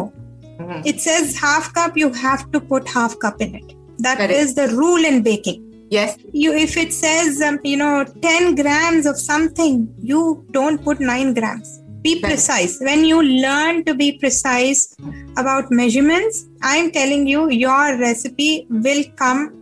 Mhm. 0.59 0.81
it 0.93 0.99
says 1.07 1.35
half 1.43 1.73
cup. 1.73 1.97
You 2.03 2.09
have 2.21 2.45
to 2.55 2.59
put 2.71 2.89
half 2.95 3.17
cup 3.25 3.41
in 3.47 3.55
it. 3.61 3.75
That 3.99 4.19
is 4.19 4.53
Correct. 4.55 4.55
the 4.71 4.77
rule 4.77 5.05
in 5.11 5.21
baking. 5.21 5.61
Yes. 5.91 6.17
You, 6.31 6.53
if 6.53 6.75
it 6.77 6.93
says, 6.93 7.41
um, 7.41 7.59
you 7.63 7.77
know, 7.77 8.05
ten 8.25 8.55
grams 8.55 9.05
of 9.05 9.17
something, 9.19 9.87
you 10.01 10.21
don't 10.51 10.83
put 10.83 10.99
nine 10.99 11.33
grams. 11.39 11.80
Be 12.01 12.19
precise. 12.19 12.79
When 12.79 13.05
you 13.05 13.21
learn 13.21 13.83
to 13.85 13.93
be 13.93 14.17
precise 14.17 14.95
about 15.37 15.71
measurements, 15.71 16.45
I'm 16.61 16.91
telling 16.91 17.27
you, 17.27 17.49
your 17.49 17.97
recipe 17.97 18.65
will 18.69 19.03
come. 19.15 19.57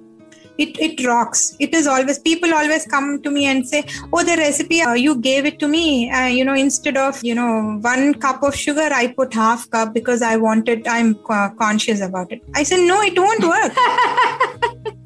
It, 0.58 0.78
it 0.80 1.06
rocks. 1.06 1.56
It 1.60 1.74
is 1.74 1.88
always, 1.88 2.20
people 2.20 2.54
always 2.54 2.86
come 2.86 3.22
to 3.22 3.32
me 3.32 3.46
and 3.46 3.68
say, 3.68 3.84
Oh, 4.12 4.24
the 4.24 4.36
recipe, 4.36 4.82
uh, 4.82 4.94
you 4.94 5.16
gave 5.16 5.46
it 5.46 5.58
to 5.60 5.70
me. 5.70 6.12
Uh, 6.12 6.26
you 6.28 6.44
know, 6.44 6.54
instead 6.54 6.98
of, 6.98 7.24
you 7.24 7.34
know, 7.34 7.80
one 7.82 8.14
cup 8.16 8.44
of 8.44 8.56
sugar, 8.56 8.90
I 8.92 9.08
put 9.08 9.34
half 9.34 9.70
cup 9.70 9.94
because 9.94 10.22
I 10.22 10.36
wanted, 10.36 10.86
I'm 10.86 11.18
uh, 11.30 11.50
conscious 11.52 12.02
about 12.02 12.34
it. 12.34 12.42
I 12.56 12.64
said, 12.64 12.86
No, 12.86 13.02
it 13.02 13.18
won't 13.18 13.44
work. 13.44 14.96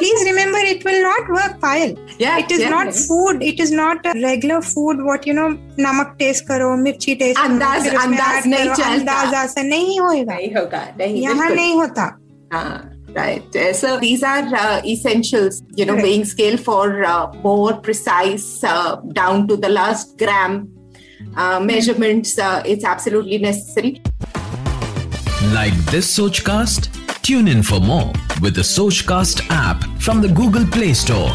please 0.00 0.20
remember 0.26 0.60
it 0.72 0.84
will 0.90 1.02
not 1.06 1.32
work 1.38 1.56
Payal 1.64 1.96
yeah 2.18 2.38
it 2.44 2.50
is 2.50 2.60
yeah, 2.60 2.70
not 2.76 2.86
yeah. 2.86 3.00
food. 3.08 3.42
It 3.42 3.60
is 3.60 3.70
not 3.70 4.06
regular 4.22 4.60
food 4.62 5.02
what 5.08 5.26
you 5.26 5.34
know 5.34 5.48
namak 5.86 6.14
taste 6.18 6.46
करो 6.48 6.76
मिर्ची 6.76 7.14
test 7.20 7.40
अंदाज 7.40 7.86
करो, 7.88 7.98
अंदाज 7.98 8.46
नहीं 8.46 8.68
चलता। 8.68 9.14
अंदाज 9.20 9.34
ऐसा 9.44 9.62
नहीं 9.62 9.98
होगा 10.00 10.34
नहीं 10.34 10.54
होगा 10.54 10.82
यहाँ 11.00 11.50
नहीं 11.50 11.74
होता। 11.80 12.04
हाँ 12.52 12.78
right. 13.14 13.56
So 13.74 13.98
these 13.98 14.22
are 14.22 14.44
uh, 14.54 14.80
essentials 14.84 15.62
you 15.76 15.84
know 15.86 15.94
right. 15.94 16.02
weighing 16.04 16.24
scale 16.24 16.56
for 16.56 17.04
uh, 17.04 17.32
more 17.44 17.74
precise 17.88 18.48
uh, 18.64 18.96
down 19.20 19.46
to 19.48 19.56
the 19.56 19.68
last 19.68 20.16
gram 20.18 20.68
uh, 21.36 21.58
hmm. 21.58 21.66
measurements 21.66 22.38
uh, 22.38 22.62
it's 22.64 22.84
absolutely 22.84 23.38
necessary. 23.38 24.00
Like 25.54 25.74
this 25.94 26.18
sochcast? 26.18 26.90
Tune 27.22 27.48
in 27.48 27.62
for 27.62 27.80
more 27.80 28.12
with 28.41 28.55
the 28.55 28.61
Sochcast 28.61 29.45
app 29.49 29.83
from 29.99 30.21
the 30.21 30.27
Google 30.27 30.65
Play 30.65 30.93
Store. 30.93 31.29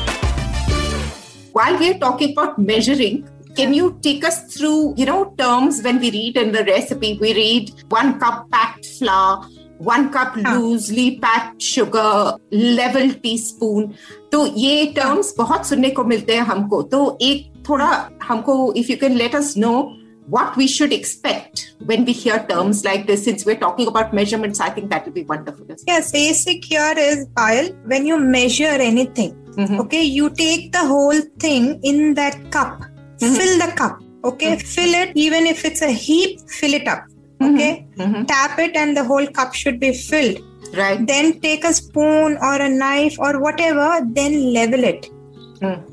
While 1.52 1.78
we're 1.78 1.98
talking 1.98 2.32
about 2.32 2.58
measuring, 2.58 3.28
can 3.56 3.74
you 3.74 3.98
take 4.02 4.24
us 4.24 4.54
through, 4.54 4.94
you 4.96 5.06
know, 5.06 5.34
terms 5.36 5.82
when 5.82 5.98
we 6.00 6.10
read 6.10 6.36
in 6.36 6.52
the 6.52 6.64
recipe? 6.64 7.18
We 7.20 7.34
read 7.34 7.72
one 7.88 8.20
cup 8.20 8.50
packed 8.50 8.86
flour, 8.86 9.46
one 9.78 10.10
cup 10.12 10.34
हाँ. 10.34 10.58
loosely 10.58 11.18
packed 11.18 11.60
sugar, 11.60 12.36
level 12.50 13.12
teaspoon. 13.22 13.94
तो 14.32 14.46
ये 14.56 14.94
terms 14.94 15.32
बहुत 15.38 15.66
सुनने 15.66 15.90
को 15.90 16.04
मिलते 16.04 16.34
हैं 16.34 16.42
हमको 16.52 16.82
तो 16.82 17.18
एक 17.22 17.52
थोड़ा 17.68 18.10
हमको 18.22 18.74
if 18.76 18.88
you 18.88 18.96
can 18.96 19.18
let 19.18 19.34
us 19.34 19.56
know 19.56 19.92
what 20.27 20.55
we 20.57 20.67
should 20.67 20.91
expect 20.91 21.73
when 21.85 22.03
we 22.05 22.11
hear 22.11 22.39
terms 22.49 22.83
like 22.83 23.05
this 23.07 23.23
since 23.23 23.45
we're 23.45 23.59
talking 23.63 23.87
about 23.87 24.13
measurements 24.13 24.59
i 24.59 24.69
think 24.69 24.89
that 24.89 25.05
will 25.05 25.13
be 25.13 25.23
wonderful 25.23 25.65
yes 25.87 26.11
basic 26.11 26.65
here 26.65 26.93
is 26.97 27.27
Payal 27.37 27.75
when 27.93 28.05
you 28.05 28.17
measure 28.19 28.75
anything 28.91 29.33
Mhm. 29.55 29.79
okay 29.83 30.03
you 30.03 30.29
take 30.29 30.71
the 30.71 30.85
whole 30.93 31.21
thing 31.45 31.79
in 31.91 31.99
that 32.15 32.39
cup 32.55 32.81
Mhm. 33.21 33.35
fill 33.37 33.53
the 33.65 33.71
cup 33.81 34.01
okay 34.31 34.57
fill 34.57 34.93
it 35.03 35.11
even 35.27 35.45
if 35.53 35.63
it's 35.69 35.81
a 35.81 35.91
heap 35.91 36.39
fill 36.57 36.73
it 36.79 36.87
up 36.95 37.03
okay 37.49 37.71
Mhm. 37.97 38.27
tap 38.33 38.57
it 38.65 38.75
and 38.75 38.97
the 38.97 39.03
whole 39.03 39.27
cup 39.39 39.53
should 39.53 39.79
be 39.85 39.91
filled 39.93 40.39
right 40.79 41.05
then 41.11 41.39
take 41.45 41.63
a 41.63 41.73
spoon 41.81 42.37
or 42.49 42.55
a 42.69 42.69
knife 42.81 43.15
or 43.19 43.33
whatever 43.39 43.89
then 44.19 44.33
level 44.59 44.83
it. 44.83 45.09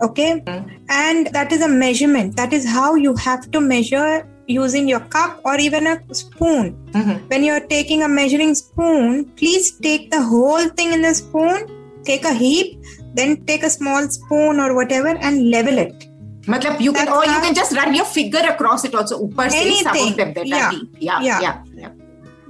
okay 0.08 0.28
Mm. 0.46 0.66
and 0.90 1.28
that 1.38 1.52
is 1.52 1.62
a 1.62 1.68
measurement 1.84 2.36
that 2.42 2.54
is 2.58 2.66
how 2.76 2.90
you 3.06 3.14
have 3.28 3.50
to 3.56 3.60
measure 3.62 4.26
using 4.48 4.88
your 4.88 5.00
cup 5.16 5.42
or 5.52 5.56
even 5.68 5.88
a 5.94 5.96
spoon 6.20 6.70
Mhm. 7.00 7.18
when 7.32 7.44
you're 7.48 7.66
taking 7.74 8.04
a 8.04 8.08
measuring 8.20 8.54
spoon 8.60 9.26
please 9.42 9.72
take 9.88 10.10
the 10.16 10.22
whole 10.30 10.70
thing 10.80 10.94
in 10.98 11.02
the 11.08 11.14
spoon 11.22 11.68
take 12.12 12.24
a 12.34 12.34
heap 12.44 12.80
then 13.20 13.36
take 13.52 13.64
a 13.70 13.72
small 13.78 14.08
spoon 14.18 14.60
or 14.66 14.70
whatever 14.80 15.14
and 15.30 15.50
level 15.58 15.78
it 15.86 16.08
मतलब 16.54 16.80
you 16.88 16.92
can 16.96 17.06
That's 17.06 17.18
or 17.18 17.24
you 17.26 17.32
how- 17.36 17.44
can 17.46 17.54
just 17.62 17.76
run 17.82 17.94
your 18.00 18.06
finger 18.18 18.44
across 18.56 18.86
it 18.90 18.94
also 19.00 19.18
ऊपर 19.28 19.50
से 19.50 19.64
some 19.84 19.92
of 19.92 19.98
Anything. 19.98 20.16
them 20.20 20.34
that 20.38 20.48
Yeah. 20.52 20.68
are 20.68 20.72
deep 20.76 21.02
yeah 21.10 21.20
Yeah. 21.30 21.42
yeah, 21.46 21.56
yeah. 21.84 21.90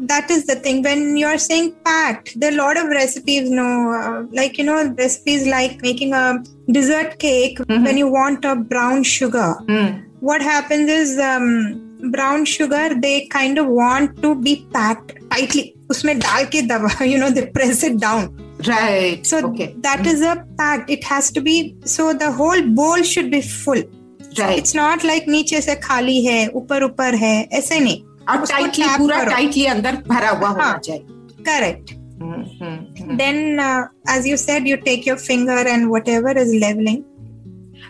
that 0.09 0.29
is 0.33 0.45
the 0.47 0.55
thing 0.65 0.81
when 0.87 0.99
you're 1.19 1.37
saying 1.43 1.67
packed 1.85 2.33
there 2.41 2.51
are 2.51 2.55
a 2.55 2.57
lot 2.57 2.77
of 2.81 2.87
recipes 2.97 3.49
no 3.59 3.67
uh, 3.99 4.23
like 4.39 4.57
you 4.59 4.65
know 4.67 4.77
recipes 4.99 5.47
like 5.53 5.81
making 5.87 6.13
a 6.13 6.25
dessert 6.77 7.17
cake 7.23 7.57
Mhm. 7.65 7.85
when 7.89 7.97
you 8.03 8.07
want 8.17 8.45
a 8.45 8.55
brown 8.73 9.03
sugar 9.13 9.49
Hmm. 9.71 9.87
what 10.31 10.41
happens 10.49 10.89
is 10.99 11.15
um, 11.29 11.47
brown 12.17 12.45
sugar 12.55 12.85
they 13.07 13.15
kind 13.37 13.57
of 13.63 13.67
want 13.81 14.21
to 14.27 14.35
be 14.49 14.55
packed 14.77 15.15
tightly 15.35 15.65
उसमें 15.91 16.17
डाल 16.19 16.45
के 16.53 16.61
दबा 16.69 16.89
you 17.13 17.17
know 17.23 17.29
they 17.35 17.45
press 17.57 17.81
it 17.89 17.97
down 17.99 18.23
right 18.69 19.25
so 19.33 19.37
okay 19.49 19.67
that 19.85 20.05
is 20.13 20.21
a 20.31 20.33
packed 20.61 20.89
it 20.95 21.03
has 21.11 21.31
to 21.37 21.41
be 21.47 21.53
so 21.97 22.07
the 22.23 22.31
whole 22.39 22.61
bowl 22.79 23.03
should 23.11 23.29
be 23.35 23.41
full 23.51 23.81
right 24.39 24.59
it's 24.61 24.75
not 24.79 25.03
like 25.09 25.27
नीचे 25.35 25.61
से 25.67 25.75
खाली 25.87 26.19
है 26.25 26.39
ऊपर 26.61 26.83
ऊपर 26.83 27.15
है 27.23 27.35
ऐसे 27.59 27.79
नहीं 27.79 28.01
और 28.29 28.41
उसको 28.41 28.57
टाइटली 28.57 28.85
tap 28.85 28.97
पूरा 28.97 29.19
करो। 29.23 29.31
टाइटली 29.31 29.65
अंदर 29.75 30.01
भरा 30.07 30.29
हुआ 30.29 30.49
होना 30.49 30.63
हाँ। 30.63 30.77
चाहिए 30.77 31.05
correct 31.49 31.93
hmm, 32.21 32.43
hmm, 32.61 32.77
hmm. 33.01 33.17
then 33.17 33.59
uh, 33.59 33.83
as 34.15 34.27
you 34.27 34.37
said 34.45 34.67
you 34.67 34.77
take 34.87 35.05
your 35.05 35.17
finger 35.27 35.59
and 35.75 35.89
whatever 35.95 36.37
is 36.45 36.57
leveling 36.65 37.03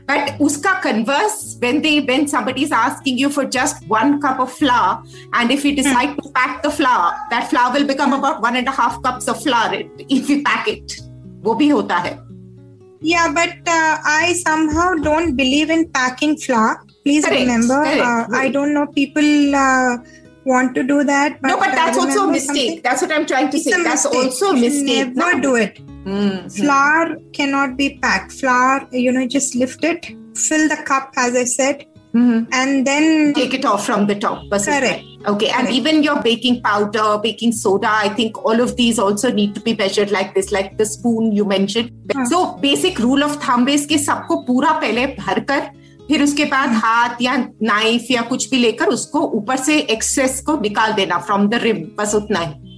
But 0.08 0.30
uska 0.39 0.82
converse, 0.82 1.58
when 1.62 1.82
they 1.82 1.99
when 2.10 2.27
somebody 2.34 2.63
is 2.63 2.71
asking 2.71 3.17
you 3.21 3.30
for 3.30 3.43
just 3.56 3.86
one 3.93 4.21
cup 4.25 4.39
of 4.39 4.51
flour, 4.60 5.03
and 5.34 5.51
if 5.51 5.65
you 5.65 5.75
decide 5.80 6.13
to 6.19 6.30
pack 6.38 6.62
the 6.67 6.71
flour, 6.71 7.10
that 7.32 7.49
flour 7.49 7.73
will 7.73 7.88
become 7.89 8.13
about 8.13 8.41
one 8.41 8.56
and 8.56 8.69
a 8.69 8.75
half 8.77 9.01
cups 9.08 9.27
of 9.27 9.41
flour 9.41 9.82
if 10.19 10.30
you 10.30 10.38
pack 10.43 10.69
it. 10.75 10.95
वो 11.43 11.56
भी 11.56 11.67
होता 11.69 11.97
है. 12.06 12.13
yeah 13.01 13.32
but 13.34 13.67
uh, 13.67 13.97
i 14.12 14.34
somehow 14.34 14.86
don't 15.08 15.36
believe 15.36 15.69
in 15.69 15.84
packing 15.89 16.36
flour 16.36 16.77
please 17.03 17.25
Correct, 17.25 17.41
remember 17.41 17.84
correct, 17.84 18.01
uh, 18.01 18.25
i 18.32 18.38
right. 18.38 18.53
don't 18.53 18.73
know 18.73 18.88
people 18.88 19.56
uh, 19.56 19.97
want 20.45 20.73
to 20.75 20.84
do 20.84 21.03
that 21.03 21.41
but 21.41 21.47
no, 21.49 21.58
but 21.58 21.69
uh, 21.69 21.75
that's 21.75 21.97
also 21.97 22.08
a 22.08 22.12
remember 22.27 22.32
mistake. 22.34 22.56
something? 22.58 22.82
That's 22.84 23.01
what 23.01 23.12
I'm 23.12 23.25
trying 23.25 23.49
to 23.49 23.58
It's 23.58 23.65
say. 23.65 23.71
a 23.80 23.84
That's 23.84 24.06
mistake. 24.06 24.23
also 24.23 24.51
a 24.51 24.58
You 24.58 24.69
should 24.69 24.84
mistake. 24.86 25.15
never 25.15 25.36
no? 25.36 25.41
do 25.41 25.56
it 25.56 25.80
Hmm, 26.08 26.47
flour 26.47 27.17
cannot 27.34 27.75
be 27.75 27.99
packed 28.01 28.32
flour 28.32 28.88
you 28.91 29.12
know 29.12 29.27
just 29.27 29.56
lift 29.56 29.84
it 29.84 30.06
fill 30.36 30.69
the 30.69 30.77
cup 30.89 31.12
as 31.17 31.36
i 31.36 31.43
said 31.43 31.82
hmm. 32.13 32.43
and 32.53 32.88
then 32.88 33.34
Take 33.34 33.53
it 33.58 33.65
off 33.65 33.86
from 33.86 34.06
the 34.08 34.15
top. 34.15 34.43
बस 34.53 34.65
Correct. 34.65 34.84
उतना 34.84 34.93
ही. 35.01 35.25
Okay, 35.32 35.49
and 35.49 35.67
Correct. 35.67 35.73
even 35.73 36.01
your 36.03 36.15
baking 36.21 36.62
powder, 36.62 37.17
baking 37.25 37.51
soda, 37.51 37.89
I 37.91 38.08
think 38.19 38.38
all 38.45 38.62
of 38.62 38.77
these 38.77 38.97
also 39.08 39.32
need 39.39 39.53
to 39.56 39.60
be 39.65 39.73
measured 39.82 40.12
like 40.12 40.34
this, 40.34 40.53
like 40.53 40.77
the 40.77 40.86
spoon 40.86 41.34
you 41.34 41.43
mentioned. 41.43 41.91
हाँ. 42.15 42.25
So 42.30 42.39
basic 42.63 42.99
rule 42.99 43.23
of 43.27 43.36
thumb 43.47 43.67
is 43.67 43.86
कि 43.88 43.97
सबको 44.06 44.38
पूरा 44.47 44.71
पहले 44.86 45.06
भरकर 45.19 45.69
फिर 46.08 46.22
उसके 46.22 46.44
बाद 46.44 46.72
हाथ 46.84 47.22
या 47.22 47.36
नाइफ 47.62 48.10
या 48.10 48.22
कुछ 48.32 48.48
भी 48.50 48.56
लेकर 48.56 48.86
उसको 48.96 49.20
ऊपर 49.38 49.56
से 49.56 49.78
एक्सेस 49.96 50.40
को 50.46 50.58
निकाल 50.60 50.92
देना 50.92 51.18
फ्रॉम 51.28 51.48
द 51.48 51.62
रिम 51.62 51.86
बस 51.98 52.14
उतना 52.14 52.40
ही 52.40 52.68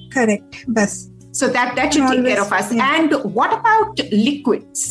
that 1.48 1.70
that 1.76 1.94
should 1.94 2.04
take 2.08 2.18
Always, 2.18 2.32
care 2.32 2.42
of 2.42 2.52
us 2.56 2.68
yeah. 2.72 2.90
and 2.96 3.14
what 3.38 3.54
about 3.54 4.02
liquids 4.12 4.82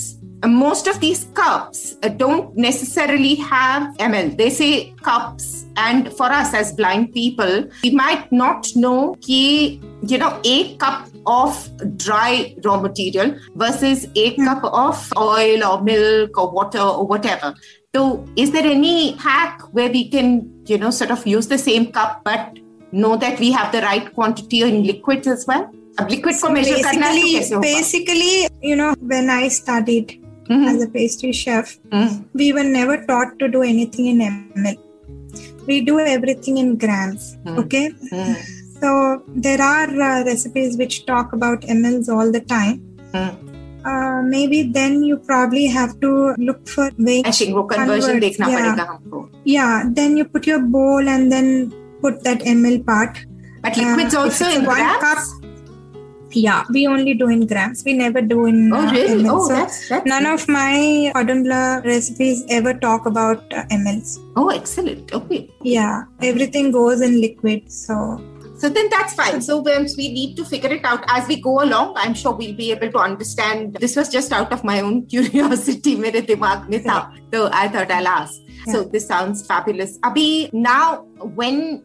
Uh, 0.43 0.47
most 0.47 0.87
of 0.87 0.99
these 0.99 1.27
cups 1.33 1.95
uh, 2.03 2.09
don't 2.09 2.55
necessarily 2.57 3.35
have 3.35 3.83
ml 3.97 4.35
they 4.37 4.49
say 4.49 4.93
cups 5.01 5.65
and 5.77 6.11
for 6.17 6.25
us 6.25 6.53
as 6.53 6.73
blind 6.73 7.13
people 7.13 7.63
we 7.83 7.91
might 7.91 8.29
not 8.29 8.67
know 8.75 9.15
ki 9.21 9.79
you 10.05 10.17
know 10.17 10.31
a 10.43 10.75
cup 10.83 11.07
of 11.25 11.61
dry 11.95 12.53
raw 12.65 12.75
material 12.87 13.33
versus 13.55 14.05
a 14.17 14.35
cup 14.35 14.65
of 14.65 15.07
oil 15.17 15.63
or 15.63 15.81
milk 15.81 16.37
or 16.37 16.51
water 16.51 16.81
or 16.81 17.07
whatever 17.07 17.53
so 17.96 18.02
is 18.44 18.50
there 18.54 18.66
any 18.70 19.12
hack 19.26 19.62
where 19.72 19.90
we 19.96 20.02
can 20.14 20.30
you 20.72 20.78
know 20.78 20.90
sort 21.00 21.10
of 21.16 21.26
use 21.26 21.48
the 21.52 21.58
same 21.58 21.86
cup 21.98 22.22
but 22.24 22.58
know 23.04 23.16
that 23.16 23.40
we 23.44 23.50
have 23.52 23.70
the 23.76 23.80
right 23.86 24.12
quantity 24.18 24.62
in 24.70 24.82
liquids 24.92 25.26
as 25.36 25.44
well 25.52 25.66
अब 26.00 26.08
liquid 26.10 26.36
को 26.40 26.48
major 26.48 26.82
करना 26.82 27.06
है 27.06 27.20
तो 27.20 27.20
basically 27.20 27.38
कैसे 27.38 27.54
होगा 27.54 27.68
basically 27.68 28.34
you 28.70 28.76
know 28.80 28.90
when 29.12 29.30
i 29.36 29.48
studied 29.54 30.12
Mhm. 30.50 30.66
as 30.72 30.84
a 30.84 30.88
pastry 30.98 31.32
chef 31.38 31.72
Mhm. 31.92 32.12
we 32.42 32.52
were 32.58 32.66
never 32.76 32.96
taught 33.08 33.32
to 33.40 33.48
do 33.56 33.62
anything 33.70 34.06
in 34.12 34.20
ml 34.28 34.76
we 35.70 35.80
do 35.88 35.98
everything 36.12 36.60
in 36.64 36.70
grams 36.84 37.26
Hmm. 37.48 37.58
okay 37.64 37.82
Mhm. 38.12 38.36
so 38.82 38.92
there 39.48 39.60
are 39.70 39.88
uh, 40.10 40.24
recipes 40.30 40.78
which 40.82 40.96
talk 41.10 41.34
about 41.38 41.66
mls 41.78 42.08
all 42.18 42.32
the 42.38 42.44
time 42.54 42.76
Mhm. 43.12 43.51
uh, 43.85 44.21
maybe 44.23 44.63
then 44.63 45.03
you 45.03 45.17
probably 45.17 45.67
have 45.67 45.99
to 45.99 46.33
look 46.37 46.67
for 46.67 46.89
way 46.97 47.21
conversion 47.23 48.19
dekhna 48.25 48.49
yeah. 48.53 48.65
padega 48.65 49.29
yeah 49.43 49.83
then 49.99 50.17
you 50.17 50.25
put 50.25 50.47
your 50.47 50.59
bowl 50.75 51.13
and 51.15 51.31
then 51.31 51.71
put 52.01 52.23
that 52.23 52.39
ml 52.57 52.85
part. 52.85 53.25
But 53.61 53.77
liquids 53.77 54.13
uh, 54.13 54.21
also 54.21 54.45
in 54.49 54.65
one 54.65 54.77
grams? 54.77 55.01
cup 55.03 55.43
yeah 56.35 56.63
we 56.73 56.87
only 56.87 57.13
do 57.13 57.29
in 57.29 57.45
grams. 57.47 57.83
We 57.85 57.93
never 57.93 58.21
do 58.21 58.45
in 58.45 58.73
oh 58.73 58.79
uh, 58.87 58.91
really? 58.91 59.25
Uh, 59.27 59.33
oh 59.33 59.47
so 59.47 59.53
that's, 59.53 59.89
that's 59.89 60.05
none 60.05 60.23
nice. 60.23 60.43
of 60.43 60.49
my 60.49 61.11
odunla 61.15 61.83
recipes 61.85 62.43
ever 62.49 62.73
talk 62.73 63.05
about 63.05 63.53
uh, 63.53 63.63
mls 63.79 64.17
oh 64.35 64.49
excellent. 64.49 65.13
Okay. 65.13 65.49
Yeah 65.61 66.03
everything 66.21 66.71
goes 66.71 67.01
in 67.01 67.21
liquid 67.21 67.71
so 67.71 68.21
so 68.63 68.69
then 68.69 68.87
that's 68.89 69.13
fine. 69.13 69.41
So 69.41 69.57
once 69.57 69.97
we 69.97 70.07
need 70.13 70.37
to 70.37 70.45
figure 70.45 70.71
it 70.71 70.85
out 70.85 71.03
as 71.09 71.27
we 71.27 71.41
go 71.41 71.61
along, 71.61 71.95
I'm 71.97 72.13
sure 72.13 72.31
we'll 72.31 72.55
be 72.55 72.71
able 72.71 72.89
to 72.91 72.97
understand. 72.97 73.75
This 73.81 73.97
was 73.97 74.07
just 74.07 74.31
out 74.31 74.53
of 74.53 74.63
my 74.63 74.79
own 74.79 75.05
curiosity. 75.13 75.95
So 75.97 77.49
I 77.51 77.67
thought 77.67 77.91
I'll 77.91 78.07
ask. 78.07 78.39
So 78.67 78.85
this 78.85 79.05
sounds 79.05 79.45
fabulous. 79.45 79.99
Abhi, 79.99 80.53
now 80.53 81.01
when 81.35 81.83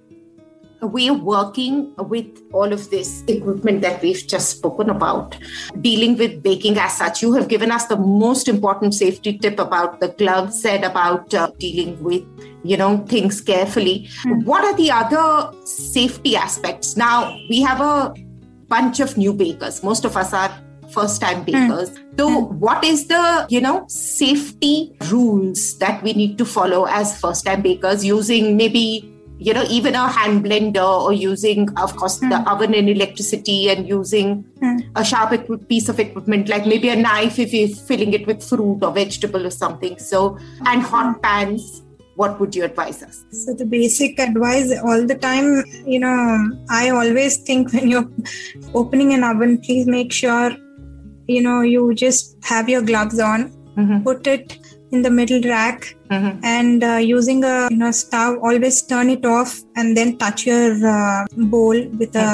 we're 0.81 1.15
working 1.15 1.95
with 1.97 2.27
all 2.53 2.73
of 2.73 2.91
this 2.91 3.25
equipment 3.27 3.81
that 3.83 4.01
we've 4.03 4.27
just 4.27 4.51
spoken 4.51 4.91
about, 4.91 5.37
dealing 5.81 6.17
with 6.17 6.43
baking 6.43 6.79
as 6.79 6.97
such, 6.99 7.23
you 7.23 7.33
have 7.33 7.49
given 7.49 7.71
us 7.71 7.87
the 7.87 7.97
most 7.97 8.49
important 8.49 8.95
safety 8.95 9.37
tip 9.39 9.59
about 9.59 10.01
the 10.01 10.09
gloves 10.09 10.65
and 10.65 10.85
about 10.85 11.33
uh, 11.35 11.51
dealing 11.59 12.03
with, 12.03 12.25
you 12.63 12.77
know, 12.77 12.99
things 13.09 13.41
carefully. 13.41 14.09
Hmm. 14.23 14.41
What 14.45 14.65
are 14.65 14.77
the 14.77 14.91
other 14.91 15.53
safety 15.67 16.37
aspects? 16.37 16.97
Now, 16.97 17.37
we 17.49 17.61
have 17.63 17.81
a 17.81 18.15
bunch 18.69 19.01
of 19.01 19.17
new 19.17 19.33
bakers. 19.33 19.83
Most 19.83 20.05
of 20.05 20.17
us 20.17 20.33
are 20.33 20.53
first 20.93 21.21
time 21.21 21.39
hmm. 21.39 21.45
bakers. 21.45 21.91
So, 22.17 22.47
hmm. 22.47 22.59
what 22.59 22.85
is 22.85 23.09
the, 23.09 23.47
you 23.49 23.61
know, 23.61 23.85
safety 23.89 24.97
rules 25.11 25.77
that 25.79 26.03
we 26.03 26.13
need 26.13 26.39
to 26.39 26.45
follow 26.45 26.85
as 26.85 27.21
first 27.21 27.47
time 27.47 27.63
bakers 27.63 28.05
using 28.05 28.57
maybe 28.57 29.15
you 29.47 29.55
know 29.55 29.65
even 29.71 29.95
a 29.95 30.07
hand 30.09 30.45
blender 30.45 30.85
or 31.03 31.13
using 31.13 31.69
of 31.83 31.95
course 31.97 32.17
the 32.19 32.39
oven 32.53 32.75
and 32.75 32.89
electricity 32.89 33.59
and 33.71 33.89
using 33.89 34.45
Hmm. 34.63 34.79
a 35.01 35.05
sharp 35.05 35.33
piece 35.69 35.89
of 35.89 36.01
equipment 36.05 36.49
like 36.49 36.65
maybe 36.67 36.89
a 36.89 36.97
knife 36.97 37.39
if 37.39 37.53
you're 37.55 37.69
filling 37.91 38.13
it 38.19 38.27
with 38.27 38.43
fruit 38.43 38.81
or 38.83 38.91
vegetable 38.93 39.47
or 39.47 39.53
something 39.59 39.97
so 39.99 40.23
and 40.67 40.83
hot 40.83 41.23
pans 41.23 41.83
what 42.23 42.41
would 42.41 42.57
you 42.59 42.65
advise 42.65 43.01
us 43.09 43.19
So 43.45 43.55
the 43.55 43.65
basic 43.65 44.19
advice 44.19 44.73
all 44.83 45.07
the 45.07 45.15
time, 45.15 45.63
you 45.87 46.01
know, 46.01 46.17
I 46.69 46.91
always 46.91 47.37
think 47.51 47.73
when 47.75 47.87
you're 47.93 48.09
opening 48.75 49.13
an 49.15 49.23
oven, 49.23 49.59
please 49.59 49.87
make 49.87 50.13
sure, 50.13 50.51
you 51.29 51.41
know, 51.43 51.61
you 51.61 51.95
just 51.95 52.37
have 52.43 52.69
your 52.69 52.83
gloves 52.83 53.21
on, 53.21 53.53
Mhm. 53.77 54.03
put 54.09 54.27
it 54.27 54.59
in 54.93 55.03
the 55.07 55.11
middle 55.11 55.43
rack, 55.55 55.81
Mhm. 56.11 56.31
and 56.43 56.85
uh, 56.91 56.99
using 57.17 57.41
a 57.45 57.57
you 57.71 57.77
know 57.83 57.91
stove, 58.03 58.39
always 58.43 58.77
turn 58.93 59.11
it 59.17 59.25
off 59.25 59.51
and 59.77 59.97
then 59.97 60.17
touch 60.23 60.47
your 60.47 60.69
uh, 60.97 61.27
bowl 61.57 61.79
with 62.03 62.15
a 62.29 62.31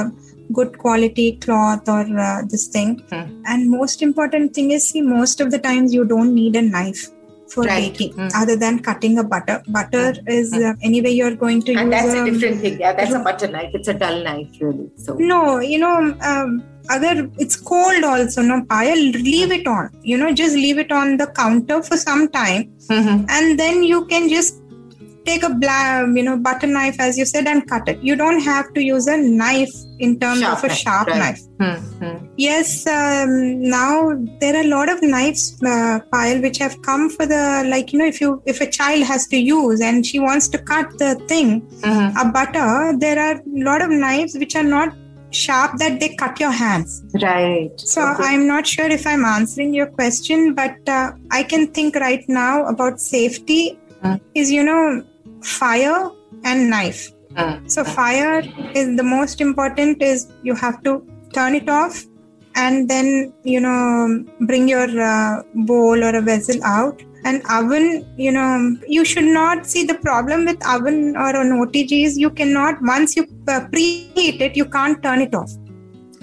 good 0.53 0.77
quality 0.85 1.27
cloth 1.45 1.89
or 1.89 2.05
uh, 2.29 2.43
this 2.53 2.67
thing. 2.69 2.91
Hmm. 3.11 3.23
And 3.47 3.71
most 3.71 4.03
important 4.03 4.55
thing 4.55 4.71
is, 4.77 4.89
see, 4.91 5.03
most 5.03 5.41
of 5.41 5.51
the 5.51 5.59
times 5.59 5.95
you 5.99 6.05
don't 6.05 6.35
need 6.35 6.55
a 6.57 6.63
knife 6.63 7.03
for 7.55 7.65
Right. 7.65 7.81
baking 7.93 8.13
Hmm. 8.19 8.29
other 8.41 8.57
than 8.65 8.79
cutting 8.89 9.19
a 9.23 9.25
butter. 9.33 9.57
Butter 9.79 10.07
is 10.37 10.53
uh, 10.53 10.75
anyway 10.83 11.13
you're 11.19 11.35
going 11.43 11.61
to 11.63 11.75
and 11.81 11.91
use 11.91 11.97
that's 11.97 12.15
a 12.21 12.25
different 12.31 12.61
thing 12.63 12.77
yeah 12.85 12.93
that's 13.01 13.15
a 13.19 13.23
butter 13.27 13.49
knife 13.57 13.73
it's 13.79 13.91
a 13.93 13.97
dull 14.05 14.17
knife 14.29 14.49
really 14.61 14.87
so 15.05 15.15
no 15.33 15.41
you 15.73 15.79
know 15.85 15.97
um, 16.31 16.51
agar 16.91 17.29
it's 17.39 17.57
cold 17.57 18.05
also 18.05 18.43
no 18.43 18.61
Payal 18.63 19.13
leave 19.15 19.53
it 19.53 19.67
on 19.67 19.91
you 20.03 20.17
know 20.19 20.33
just 20.33 20.55
leave 20.55 20.79
it 20.79 20.93
on 20.93 21.17
the 21.17 21.27
counter 21.29 21.83
for 21.83 21.97
some 21.97 22.29
time 22.29 22.63
Mhm. 22.91 23.25
and 23.29 23.59
then 23.59 23.83
you 23.83 24.05
can 24.07 24.29
just 24.29 24.61
take 25.27 25.43
a 25.43 25.49
bla- 25.49 26.07
you 26.17 26.23
know 26.23 26.37
butter 26.37 26.67
knife 26.67 26.97
as 27.01 27.17
you 27.19 27.25
said 27.25 27.47
and 27.47 27.67
cut 27.71 27.89
it 27.89 27.99
you 28.03 28.15
don't 28.15 28.41
have 28.41 28.67
to 28.75 28.81
use 28.83 29.07
a 29.07 29.17
knife 29.17 29.73
in 29.99 30.19
terms 30.21 30.41
Sharp 30.41 30.59
of 30.59 30.65
a 30.65 30.69
knife, 30.69 30.77
sharp 30.85 31.07
right. 31.09 31.19
knife 31.23 31.41
Mhm. 31.61 32.29
yes 32.37 32.87
um, 32.97 33.33
now 33.77 33.93
there 34.43 34.55
are 34.59 34.65
a 34.67 34.71
lot 34.77 34.91
of 34.95 35.01
knives 35.03 35.45
uh, 35.63 36.01
Payal 36.13 36.43
which 36.43 36.59
have 36.65 36.77
come 36.83 37.09
for 37.09 37.25
the 37.25 37.43
like 37.73 37.93
you 37.95 37.99
know 38.01 38.07
if 38.15 38.21
you 38.25 38.43
if 38.45 38.61
a 38.61 38.69
child 38.79 39.03
has 39.13 39.27
to 39.29 39.39
use 39.39 39.81
and 39.81 40.05
she 40.11 40.19
wants 40.27 40.49
to 40.57 40.59
cut 40.73 40.91
the 41.05 41.15
thing 41.33 41.63
Mhm. 41.93 42.07
a 42.23 42.27
butter 42.37 42.69
there 43.07 43.19
are 43.27 43.37
a 43.37 43.65
lot 43.71 43.81
of 43.87 43.91
knives 44.05 44.37
which 44.43 44.55
are 44.63 44.69
not 44.77 44.93
sharp 45.43 45.73
that 45.83 45.99
they 46.01 46.09
cut 46.23 46.41
your 46.45 46.53
hands 46.63 46.93
right 47.23 47.81
so 47.93 48.01
Okay. 48.11 48.25
i'm 48.31 48.47
not 48.53 48.67
sure 48.75 48.89
if 48.99 49.07
i'm 49.13 49.25
answering 49.25 49.73
your 49.79 49.87
question 49.99 50.55
but 50.61 50.77
uh, 50.99 51.13
i 51.39 51.43
can 51.53 51.67
think 51.79 51.97
right 52.07 52.25
now 52.43 52.55
about 52.75 53.01
safety 53.01 53.63
Mm. 54.07 54.17
is 54.41 54.51
you 54.55 54.63
know 54.69 54.81
fire 55.59 56.01
and 56.51 56.69
knife 56.73 57.03
Mm. 57.43 57.55
so 57.75 57.83
fire 57.85 58.43
is 58.81 58.89
the 58.99 59.07
most 59.13 59.41
important 59.45 60.03
is 60.09 60.27
you 60.49 60.55
have 60.65 60.77
to 60.89 60.93
turn 61.37 61.55
it 61.61 61.69
off 61.77 61.97
and 62.65 62.89
then 62.93 63.09
you 63.53 63.61
know 63.65 63.81
bring 64.51 64.69
your 64.75 64.89
uh, 65.13 65.43
bowl 65.71 66.05
or 66.09 66.13
a 66.19 66.23
vessel 66.29 66.61
out 66.65 67.01
and 67.25 67.43
oven 67.51 67.87
you 68.17 68.33
know 68.33 68.77
you 68.87 69.05
should 69.05 69.25
not 69.25 69.67
see 69.67 69.85
the 69.85 69.95
problem 70.07 70.45
with 70.45 70.67
oven 70.75 71.17
or 71.17 71.31
an 71.43 71.51
otg 71.61 71.93
is 72.07 72.19
you 72.19 72.31
cannot 72.31 72.81
once 72.83 73.17
you 73.17 73.25
uh, 73.49 73.61
preheat 73.73 74.41
it 74.49 74.57
you 74.57 74.67
can't 74.77 75.03
turn 75.03 75.21
it 75.21 75.35
off 75.35 75.51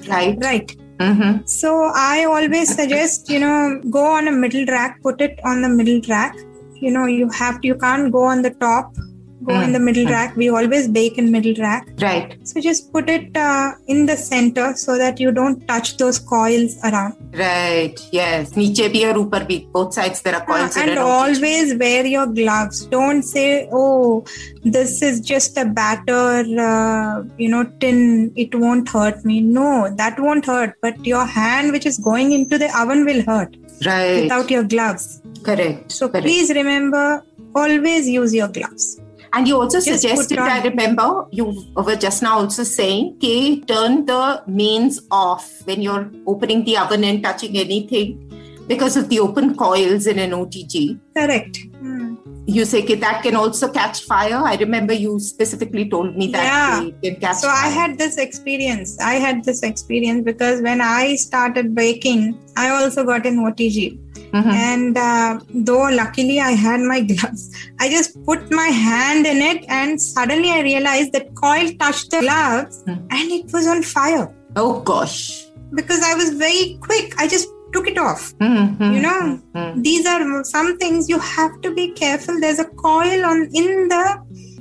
Right. 0.08 0.38
right 0.42 0.76
Mm-hmm. 1.00 1.46
so 1.46 1.92
I 1.96 2.26
always 2.26 2.76
suggest, 2.76 3.28
you 3.28 3.40
know, 3.40 3.82
go 3.90 4.06
on 4.06 4.28
a 4.28 4.32
middle 4.32 4.66
rack, 4.68 5.02
put 5.02 5.20
it 5.20 5.40
on 5.44 5.64
the 5.64 5.70
middle 5.70 6.00
rack. 6.08 6.36
You 6.76 6.92
know, 6.92 7.08
you 7.08 7.28
have 7.30 7.60
to, 7.62 7.68
you 7.68 7.74
can't 7.76 8.12
go 8.12 8.24
on 8.24 8.44
the 8.44 8.52
top, 8.52 8.96
go 9.46 9.54
mm. 9.54 9.64
in 9.64 9.72
the 9.72 9.80
hmm. 9.80 9.86
middle 9.86 10.06
mm. 10.06 10.12
rack. 10.12 10.36
We 10.36 10.50
always 10.50 10.88
bake 10.88 11.18
in 11.18 11.32
middle 11.32 11.54
rack. 11.62 11.88
Right. 12.00 12.38
So 12.48 12.62
just 12.62 12.92
put 12.92 13.10
it 13.10 13.36
uh, 13.36 13.72
in 13.88 14.06
the 14.06 14.18
center 14.18 14.74
so 14.76 14.98
that 14.98 15.20
you 15.20 15.32
don't 15.32 15.68
touch 15.68 15.98
those 15.98 16.20
coils 16.20 16.78
around. 16.84 17.16
Right. 17.34 18.00
Yes. 18.12 18.56
Niche 18.56 18.86
bhi 18.96 19.04
aur 19.10 19.18
upar 19.24 19.42
bhi. 19.50 19.72
Both 19.72 19.94
sides 19.94 20.22
there 20.22 20.36
are 20.36 20.44
ah, 20.44 20.46
coils. 20.46 20.78
And 20.78 21.00
always 21.00 21.74
wear 21.76 22.06
your 22.06 22.28
gloves. 22.28 22.86
Don't 22.86 23.24
say, 23.24 23.70
oh, 23.72 24.26
this 24.64 25.02
is 25.02 25.20
just 25.22 25.58
a 25.58 25.66
batter, 25.66 26.44
uh, 26.68 27.24
you 27.38 27.50
know, 27.50 27.64
tin. 27.80 28.32
It 28.36 28.54
won't 28.56 28.90
hurt 28.90 29.26
me. 29.26 29.42
No, 29.42 29.94
that 29.96 30.20
won't 30.20 30.46
hurt. 30.46 30.76
But 30.82 31.06
your 31.06 31.26
hand, 31.26 31.72
which 31.72 31.86
is 31.86 31.98
going 31.98 32.32
into 32.32 32.58
the 32.58 32.72
oven, 32.80 33.06
will 33.06 33.24
hurt. 33.24 33.58
Right. 33.86 34.24
Without 34.24 34.52
your 34.52 34.64
gloves. 34.64 35.22
Correct. 35.44 35.92
So 35.92 36.08
Correct. 36.08 36.26
please 36.26 36.50
remember 36.52 37.24
always 37.56 38.08
use 38.08 38.34
your 38.34 38.48
gloves. 38.48 39.01
And 39.34 39.48
you 39.48 39.56
also 39.56 39.80
Just 39.80 40.02
suggested, 40.02 40.38
put 40.38 40.48
I 40.48 40.62
remember, 40.62 41.26
you 41.32 41.66
were 41.76 41.96
just 41.96 42.22
now 42.22 42.40
also 42.40 42.64
saying, 42.64 43.14
okay, 43.18 43.62
turn 43.62 44.06
the 44.06 44.44
mains 44.46 45.00
off 45.10 45.66
when 45.66 45.82
you're 45.82 46.12
opening 46.28 46.66
the 46.66 46.78
oven 46.78 47.04
and 47.06 47.24
touching 47.24 47.58
anything 47.58 48.28
because 48.68 48.98
of 48.98 49.08
the 49.10 49.20
open 49.20 49.56
coils 49.56 50.06
in 50.06 50.20
an 50.20 50.32
OTG. 50.32 51.00
Correct. 51.16 51.60
Hmm. 51.80 52.16
You 52.46 52.66
say 52.66 52.84
okay, 52.84 52.96
that 52.96 53.24
can 53.24 53.36
also 53.36 53.72
catch 53.72 54.02
fire. 54.04 54.42
I 54.44 54.56
remember 54.56 54.94
you 54.94 55.20
specifically 55.20 55.90
told 55.90 56.18
me 56.18 56.28
that 56.28 56.44
Yeah. 56.44 56.84
it 56.88 57.02
can 57.02 57.16
catch 57.22 57.38
So 57.38 57.48
fire. 57.48 57.66
I 57.66 57.70
had 57.70 57.98
this 57.98 58.18
experience. 58.18 59.00
I 59.00 59.14
had 59.14 59.44
this 59.46 59.64
experience 59.64 60.24
because 60.26 60.62
when 60.62 60.82
I 60.82 61.16
started 61.16 61.74
baking, 61.74 62.38
I 62.58 62.70
also 62.70 63.06
got 63.06 63.26
an 63.26 63.38
OTG. 63.38 63.98
Mhm. 64.34 64.54
And 64.72 64.98
uh, 64.98 65.40
though 65.54 65.90
luckily 66.02 66.40
I 66.40 66.52
had 66.52 66.82
my 66.82 67.00
gloves, 67.12 67.44
I 67.80 67.90
just 67.90 68.12
put 68.26 68.52
my 68.52 68.68
hand 68.68 69.26
in 69.28 69.42
it 69.52 69.66
and 69.68 70.02
suddenly 70.02 70.50
I 70.52 70.62
realized 70.62 71.12
that 71.14 71.34
coil 71.36 71.72
touched 71.80 72.12
the 72.12 72.22
gloves 72.22 72.84
Hmm. 72.86 72.94
and 73.18 73.32
it 73.40 73.52
was 73.54 73.68
on 73.68 73.82
fire 73.84 74.28
Oh 74.56 74.80
gosh. 74.92 75.46
because 75.80 76.02
I 76.04 76.14
was 76.16 76.30
very 76.46 76.78
quick. 76.82 77.14
I 77.18 77.28
just 77.28 77.50
took 77.74 77.88
it 77.88 77.98
off. 77.98 78.24
Mhm. 78.40 78.94
You 78.96 79.02
know, 79.08 79.20
Mhm. 79.56 79.84
these 79.84 80.06
are 80.14 80.44
some 80.56 80.78
things 80.78 81.08
you 81.10 81.20
have 81.20 81.54
to 81.66 81.74
be 81.74 81.86
careful. 82.02 82.40
There's 82.40 82.60
a 82.60 82.66
coil 82.88 83.26
on 83.34 83.44
in 83.54 83.88
the 83.94 84.04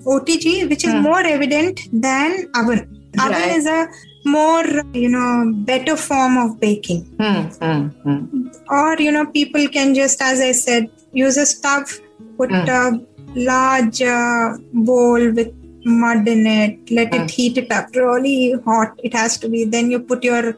OTG 0.07 0.69
which 0.69 0.85
is 0.85 0.93
Hmm. 0.93 1.03
more 1.09 1.21
evident 1.21 1.81
than 1.93 2.47
oven. 2.61 2.83
Oven 3.19 3.33
Right. 3.33 3.57
is 3.57 3.67
a 3.67 3.89
more 4.25 4.65
you 4.93 5.09
know 5.09 5.53
better 5.71 5.97
form 5.97 6.37
of 6.37 6.61
baking 6.61 7.03
Hmm, 7.21 7.41
hmm, 7.63 7.87
hmm. 8.05 8.49
or 8.71 8.97
you 8.99 9.11
know 9.13 9.27
people 9.27 9.67
can 9.69 9.95
just 9.95 10.21
as 10.21 10.41
i 10.41 10.53
said 10.53 10.91
use 11.13 11.37
a 11.37 11.47
stove 11.47 11.99
put 12.37 12.51
Mm. 12.51 12.69
a 12.81 13.41
large 13.51 14.03
uh, 14.03 14.57
bowl 14.73 15.31
with 15.33 15.53
mud 15.85 16.29
in 16.29 16.47
it 16.47 16.91
let 16.91 17.11
Mm. 17.11 17.25
it 17.25 17.31
heat 17.31 17.57
it 17.63 17.71
up 17.73 17.89
really 17.95 18.55
hot 18.67 18.99
it 19.03 19.15
has 19.15 19.39
to 19.39 19.49
be 19.49 19.65
then 19.65 19.91
you 19.91 20.01
put 20.01 20.23
your 20.23 20.55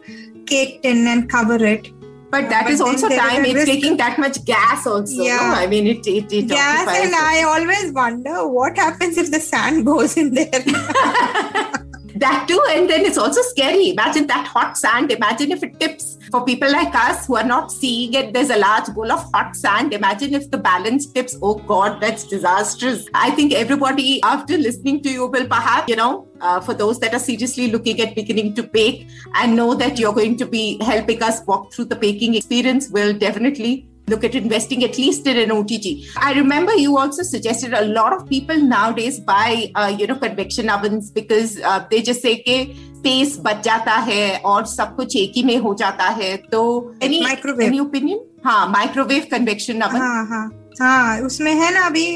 cake 0.46 0.82
tin 0.82 1.06
and 1.06 1.28
cover 1.30 1.64
it 1.74 1.92
But 2.32 2.44
that 2.50 2.62
But 2.64 2.72
is 2.74 2.80
also 2.84 3.08
time. 3.10 3.44
It's 3.48 3.66
taking 3.70 3.96
that 3.98 4.18
much 4.18 4.36
gas 4.50 4.86
also. 4.90 5.22
Yeah. 5.24 5.40
No? 5.48 5.56
I 5.62 5.66
mean, 5.72 5.86
it, 5.90 6.06
it, 6.12 6.32
it 6.38 6.46
gas 6.52 6.88
and 7.00 7.14
i 7.18 7.42
always 7.42 7.92
wonder 7.98 8.36
what 8.58 8.78
happens 8.84 9.18
if 9.22 9.30
the 9.34 9.40
sand 9.48 9.84
goes 9.90 10.16
in 10.22 10.30
there 10.38 10.62
that 12.16 12.46
too 12.48 12.60
and 12.70 12.88
then 12.88 13.04
it's 13.04 13.18
also 13.18 13.42
scary. 13.42 13.90
Imagine 13.90 14.26
that 14.26 14.46
hot 14.46 14.76
sand. 14.76 15.12
Imagine 15.12 15.52
if 15.52 15.62
it 15.62 15.78
tips 15.78 16.18
for 16.30 16.44
people 16.44 16.70
like 16.70 16.94
us 16.94 17.26
who 17.26 17.36
are 17.36 17.44
not 17.44 17.70
seeing 17.70 18.14
it. 18.14 18.32
There's 18.32 18.50
a 18.50 18.58
large 18.58 18.86
bowl 18.94 19.10
of 19.10 19.30
hot 19.32 19.54
sand. 19.56 19.92
Imagine 19.92 20.34
if 20.34 20.50
the 20.50 20.58
balance 20.58 21.06
tips. 21.06 21.36
Oh 21.42 21.54
god 21.54 22.00
that's 22.00 22.24
disastrous. 22.24 23.06
I 23.14 23.30
think 23.30 23.52
everybody 23.52 24.22
after 24.22 24.56
listening 24.56 25.02
to 25.02 25.10
you 25.10 25.26
will 25.26 25.46
perhaps 25.46 25.88
you 25.88 25.96
know 25.96 26.28
uh, 26.40 26.60
for 26.60 26.74
those 26.74 26.98
that 27.00 27.14
are 27.14 27.18
seriously 27.18 27.70
looking 27.70 28.00
at 28.00 28.14
beginning 28.14 28.54
to 28.54 28.62
bake 28.62 29.08
and 29.34 29.54
know 29.54 29.74
that 29.74 29.98
you're 29.98 30.14
going 30.14 30.36
to 30.36 30.46
be 30.46 30.78
helping 30.82 31.22
us 31.22 31.42
walk 31.46 31.72
through 31.72 31.86
the 31.86 31.96
baking 31.96 32.34
experience 32.34 32.90
will 32.90 33.12
definitely 33.12 33.88
look 34.11 34.23
at 34.23 34.35
investing 34.35 34.83
at 34.85 34.97
least 34.97 35.25
in 35.27 35.37
an 35.37 35.49
OTG. 35.49 35.89
I 36.17 36.33
remember 36.33 36.75
you 36.75 36.97
also 36.97 37.23
suggested 37.23 37.73
a 37.73 37.81
lot 37.85 38.13
of 38.13 38.27
people 38.29 38.55
nowadays 38.57 39.19
buy, 39.19 39.71
uh, 39.75 39.93
you 39.99 40.07
know, 40.07 40.15
convection 40.15 40.69
ovens 40.69 41.09
because 41.11 41.59
uh, 41.61 41.79
they 41.91 42.01
just 42.01 42.21
say 42.21 42.35
कि 42.47 42.59
space 42.99 43.35
बच 43.47 43.63
जाता 43.63 43.95
है 44.05 44.37
और 44.51 44.65
सब 44.65 44.95
कुछ 44.95 45.15
एक 45.15 45.33
ही 45.35 45.43
में 45.43 45.57
हो 45.65 45.73
जाता 45.81 46.05
है 46.21 46.35
तो 46.53 46.61
any 47.01 47.21
Microwave. 47.25 47.67
any 47.67 47.79
opinion? 47.79 48.19
हाँ 48.45 48.67
माइक्रोवेव 48.71 49.27
कन्वेक्शन 49.31 49.81
oven. 49.81 50.01
हाँ 50.01 50.25
हाँ 50.29 50.49
हाँ 50.79 51.21
उसमें 51.25 51.53
है 51.53 51.73
ना 51.73 51.85
अभी 51.89 52.07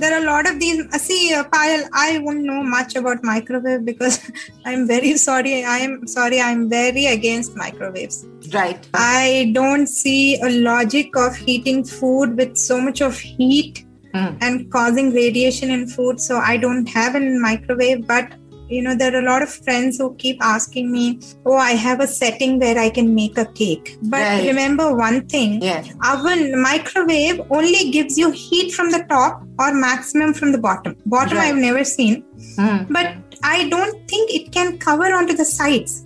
there 0.00 0.12
are 0.14 0.22
a 0.22 0.24
lot 0.24 0.48
of 0.50 0.58
these 0.60 0.80
uh, 0.94 0.98
see 0.98 1.34
uh, 1.34 1.44
Payal 1.44 1.84
I 1.92 2.18
won't 2.18 2.44
know 2.50 2.62
much 2.62 2.96
about 2.96 3.22
microwave 3.22 3.84
because 3.84 4.18
I'm 4.66 4.86
very 4.86 5.16
sorry 5.16 5.64
I 5.64 5.78
am 5.78 6.06
sorry 6.06 6.40
I'm 6.40 6.68
very 6.68 7.06
against 7.06 7.56
microwaves 7.56 8.26
Right. 8.54 8.86
I 8.94 9.52
don't 9.54 9.86
see 9.86 10.40
a 10.40 10.50
logic 10.50 11.16
of 11.16 11.36
heating 11.36 11.84
food 11.84 12.36
with 12.36 12.56
so 12.56 12.80
much 12.80 13.00
of 13.00 13.18
heat 13.18 13.86
Hmm. 14.14 14.32
and 14.42 14.70
causing 14.70 15.06
radiation 15.14 15.70
in 15.70 15.86
food. 15.90 16.18
So 16.20 16.36
I 16.36 16.58
don't 16.58 16.86
have 16.94 17.14
a 17.14 17.20
microwave, 17.44 18.06
but 18.06 18.34
you 18.69 18.81
know, 18.81 18.95
there 18.95 19.13
are 19.15 19.19
a 19.19 19.25
lot 19.25 19.41
of 19.41 19.49
friends 19.49 19.97
who 19.97 20.13
keep 20.15 20.37
asking 20.41 20.91
me, 20.91 21.19
Oh, 21.45 21.55
I 21.55 21.71
have 21.71 21.99
a 22.01 22.07
setting 22.07 22.59
where 22.59 22.77
I 22.77 22.89
can 22.89 23.13
make 23.15 23.37
a 23.37 23.45
cake. 23.45 23.97
But 24.01 24.21
Right. 24.21 24.47
remember 24.47 24.95
one 24.95 25.27
thing 25.27 25.61
Yes. 25.61 25.87
oven 26.03 26.61
microwave 26.61 27.39
only 27.49 27.91
gives 27.91 28.17
you 28.17 28.31
heat 28.31 28.73
from 28.73 28.91
the 28.91 29.03
top 29.09 29.41
or 29.59 29.73
maximum 29.73 30.33
from 30.33 30.51
the 30.51 30.57
bottom. 30.57 30.95
Bottom 31.05 31.37
Right. 31.37 31.47
I've 31.53 31.55
never 31.67 31.83
seen, 31.83 32.23
Hmm. 32.57 32.83
but 32.89 33.15
I 33.43 33.69
don't 33.69 33.95
think 34.09 34.33
it 34.33 34.51
can 34.51 34.77
cover 34.77 35.13
onto 35.13 35.33
the 35.33 35.45
sides. 35.45 36.03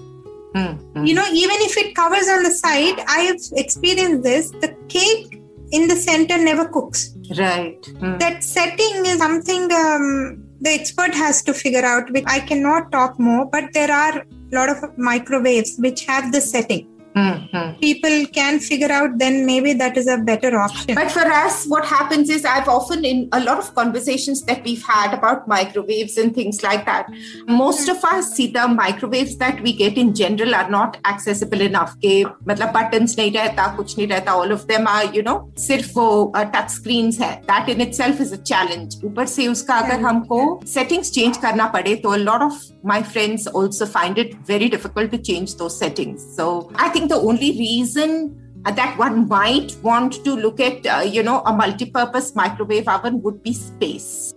Hmm. 0.53 1.05
you 1.07 1.13
know 1.13 1.25
even 1.31 1.59
if 1.65 1.77
it 1.77 1.95
covers 1.95 2.27
on 2.27 2.43
the 2.43 2.51
side 2.51 2.97
i 3.07 3.19
have 3.27 3.37
experienced 3.61 4.21
this 4.23 4.49
the 4.63 4.75
cake 4.89 5.37
in 5.71 5.87
the 5.87 5.95
center 5.95 6.37
never 6.37 6.65
cooks 6.67 7.15
Right. 7.37 7.85
Hmm. 8.01 8.17
that 8.17 8.43
setting 8.43 9.05
is 9.11 9.17
something 9.19 9.71
um, 9.71 10.40
the 10.61 10.69
expert 10.69 11.13
has 11.13 11.41
to 11.41 11.53
figure 11.53 11.85
out 11.93 12.11
which 12.11 12.23
i 12.27 12.39
cannot 12.39 12.91
talk 12.91 13.19
more 13.19 13.45
but 13.45 13.73
there 13.73 13.91
are 13.91 14.19
a 14.19 14.25
lot 14.57 14.69
of 14.69 14.97
microwaves 14.97 15.75
which 15.77 16.05
have 16.05 16.31
the 16.31 16.41
setting 16.41 16.87
Hmm. 17.16 17.46
Hmm. 17.50 17.68
people 17.80 18.26
can 18.26 18.58
figure 18.60 18.92
out 18.92 19.12
then 19.16 19.46
maybe 19.46 19.72
that 19.72 19.96
is 19.96 20.06
a 20.06 20.18
better 20.18 20.58
option 20.58 20.94
But 20.94 21.10
for 21.10 21.26
us, 21.36 21.64
what 21.64 21.86
happens 21.86 22.28
is 22.28 22.44
I've 22.44 22.68
often 22.68 23.06
in 23.06 23.30
a 23.32 23.40
lot 23.40 23.58
of 23.58 23.74
conversations 23.74 24.42
that 24.42 24.62
we've 24.62 24.82
had 24.82 25.14
about 25.14 25.48
microwaves 25.48 26.18
and 26.18 26.34
things 26.34 26.62
like 26.62 26.84
that. 26.84 27.06
Most 27.46 27.88
of 27.88 28.04
us 28.04 28.34
see 28.34 28.48
the 28.48 28.68
microwaves 28.68 29.38
that 29.38 29.62
we 29.62 29.72
get 29.72 29.96
in 29.96 30.14
general 30.14 30.54
are 30.54 30.68
not 30.68 30.98
accessible 31.06 31.62
enough. 31.62 31.94
के 32.04 32.22
मतलब 32.50 32.72
buttons 32.74 33.16
नहीं 33.18 33.32
रहता 33.32 33.66
कुछ 33.76 33.96
नहीं 33.98 34.08
रहता 34.08 34.34
all 34.42 34.52
of 34.52 34.66
them 34.72 34.86
are 34.86 35.06
you 35.16 35.22
know 35.22 35.38
सिर्फ 35.68 35.96
वो 35.96 36.32
touch 36.36 36.70
screens 36.76 37.20
है 37.20 37.32
that 37.46 37.72
in 37.76 37.80
itself 37.86 38.20
is 38.26 38.36
a 38.38 38.42
challenge 38.52 39.00
ऊपर 39.04 39.26
से 39.36 39.48
उसका 39.54 39.78
अगर 39.86 40.04
हमको 40.04 40.42
settings 40.74 41.14
change 41.18 41.40
करना 41.46 41.72
पड़े 41.78 41.96
तो 42.04 42.14
a 42.18 42.22
lot 42.28 42.46
of 42.50 42.60
my 42.92 43.02
friends 43.02 43.48
also 43.48 43.86
find 43.96 44.18
it 44.26 44.34
very 44.54 44.68
difficult 44.68 45.10
to 45.10 45.18
change 45.18 45.56
those 45.56 45.76
settings. 45.78 46.24
So 46.36 46.70
I 46.76 46.88
think 46.88 46.99
the 47.00 47.14
only 47.14 47.50
reason 47.52 48.42
uh, 48.64 48.70
that 48.72 48.98
one 48.98 49.28
might 49.28 49.76
want 49.82 50.24
to 50.24 50.34
look 50.34 50.60
at 50.60 50.86
uh, 50.86 51.00
you 51.00 51.22
know 51.22 51.40
a 51.40 51.52
multi-purpose 51.52 52.34
microwave 52.34 52.88
oven 52.88 53.22
would 53.22 53.42
be 53.42 53.52
space 53.52 54.32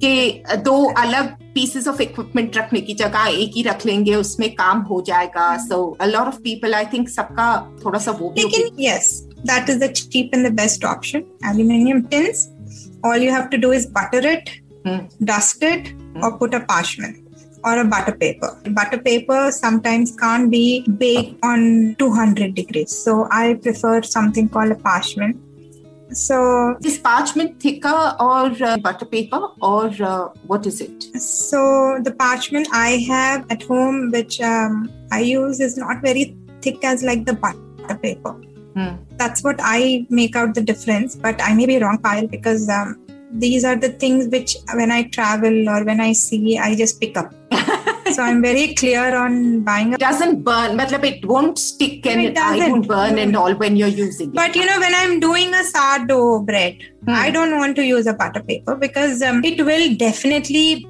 कि 0.00 0.42
uh, 0.50 0.56
दो 0.56 0.92
अलग 0.92 1.36
pieces 1.54 1.86
of 1.86 2.00
equipment 2.00 2.56
रखने 2.56 2.80
की 2.80 2.94
जगह 2.94 3.26
एक 3.42 3.50
ही 3.56 3.62
रख 3.62 3.86
लेंगे 3.86 4.14
उसमें 4.14 4.54
काम 4.54 4.80
हो 4.90 5.00
जाएगा 5.08 5.68
so 5.68 5.96
a 6.00 6.06
lot 6.06 6.26
of 6.32 6.42
people 6.42 6.74
I 6.74 6.84
think 6.94 7.08
सबका 7.08 7.78
थोड़ा 7.84 7.98
सा 7.98 8.10
वो 8.10 8.30
भी 8.30 8.42
Taken, 8.42 8.70
yes 8.78 9.22
that 9.44 9.68
is 9.68 9.78
the 9.78 9.92
cheap 9.92 10.32
and 10.32 10.44
the 10.44 10.50
best 10.50 10.84
option 10.84 11.24
aluminium 11.44 12.02
tins 12.02 12.48
all 13.04 13.16
you 13.16 13.30
have 13.30 13.50
to 13.50 13.58
do 13.58 13.72
is 13.72 13.86
butter 13.86 14.26
it 14.34 14.50
Hmm. 14.86 15.06
dust 15.24 15.62
it 15.62 15.94
or 16.22 16.38
put 16.38 16.54
a 16.54 16.60
parchment 16.60 17.16
or 17.63 17.79
a 17.79 17.85
butter 17.85 18.13
paper. 18.13 18.57
Butter 18.71 18.97
paper 18.97 19.51
sometimes 19.51 20.15
can't 20.15 20.49
be 20.49 20.81
baked 20.97 21.43
on 21.43 21.95
200 21.99 22.55
degrees. 22.55 22.95
So 22.95 23.27
I 23.31 23.55
prefer 23.55 24.01
something 24.01 24.49
called 24.49 24.71
a 24.71 24.75
parchment. 24.75 25.37
So, 26.11 26.75
Is 26.83 26.97
parchment 26.97 27.59
thicker 27.59 28.15
or 28.19 28.51
uh, 28.63 28.77
butter 28.77 29.05
paper 29.05 29.49
or 29.61 29.91
uh, 30.01 30.29
what 30.47 30.65
is 30.65 30.81
it? 30.81 31.03
so 31.21 31.99
the 32.03 32.11
parchment 32.11 32.67
I 32.71 33.05
have 33.07 33.45
at 33.51 33.61
home, 33.61 34.09
which 34.09 34.41
um, 34.41 34.91
I 35.11 35.19
use, 35.19 35.59
is 35.59 35.77
not 35.77 36.01
very 36.01 36.35
thick 36.61 36.83
as 36.83 37.03
like 37.03 37.25
the 37.25 37.33
butter 37.33 37.95
paper. 38.01 38.31
Hmm. 38.75 38.95
That's 39.17 39.43
what 39.43 39.57
I 39.59 40.07
make 40.09 40.35
out 40.35 40.55
the 40.55 40.61
difference. 40.61 41.15
But 41.15 41.39
I 41.43 41.53
may 41.53 41.67
be 41.67 41.77
wrong, 41.77 41.99
Payal, 41.99 42.29
because 42.29 42.67
um, 42.69 42.99
these 43.31 43.63
are 43.63 43.75
the 43.75 43.89
things 43.89 44.27
which 44.27 44.55
when 44.73 44.91
I 44.91 45.03
travel 45.03 45.69
or 45.69 45.83
when 45.83 45.99
I 45.99 46.13
see, 46.13 46.57
I 46.57 46.75
just 46.75 46.99
pick 46.99 47.17
up. 47.17 47.33
so 48.15 48.23
I'm 48.23 48.41
very 48.41 48.73
clear 48.75 49.15
on 49.15 49.61
buying 49.61 49.91
a 49.91 49.95
It 49.95 49.99
doesn't 49.99 50.43
burn, 50.43 50.77
matlab 50.77 51.03
it 51.03 51.25
won't 51.25 51.57
stick 51.57 52.05
and 52.05 52.21
It 52.21 52.25
it, 52.25 52.29
it 52.31 52.35
doesn't. 52.35 52.71
won't 52.71 52.87
burn 52.87 53.17
and 53.17 53.35
all 53.35 53.53
when 53.55 53.75
you're 53.75 53.87
using 53.87 54.29
it. 54.29 54.35
But 54.35 54.55
you 54.55 54.65
know, 54.65 54.79
when 54.79 54.93
I'm 54.95 55.19
doing 55.19 55.53
a 55.53 55.63
sourdough 55.63 56.41
bread, 56.43 56.77
Hmm. 57.05 57.11
I 57.11 57.31
don't 57.31 57.55
want 57.57 57.75
to 57.77 57.83
use 57.85 58.07
a 58.07 58.13
butter 58.13 58.41
paper 58.43 58.75
because 58.75 59.21
um, 59.21 59.43
it 59.43 59.63
will 59.65 59.95
definitely. 59.95 60.85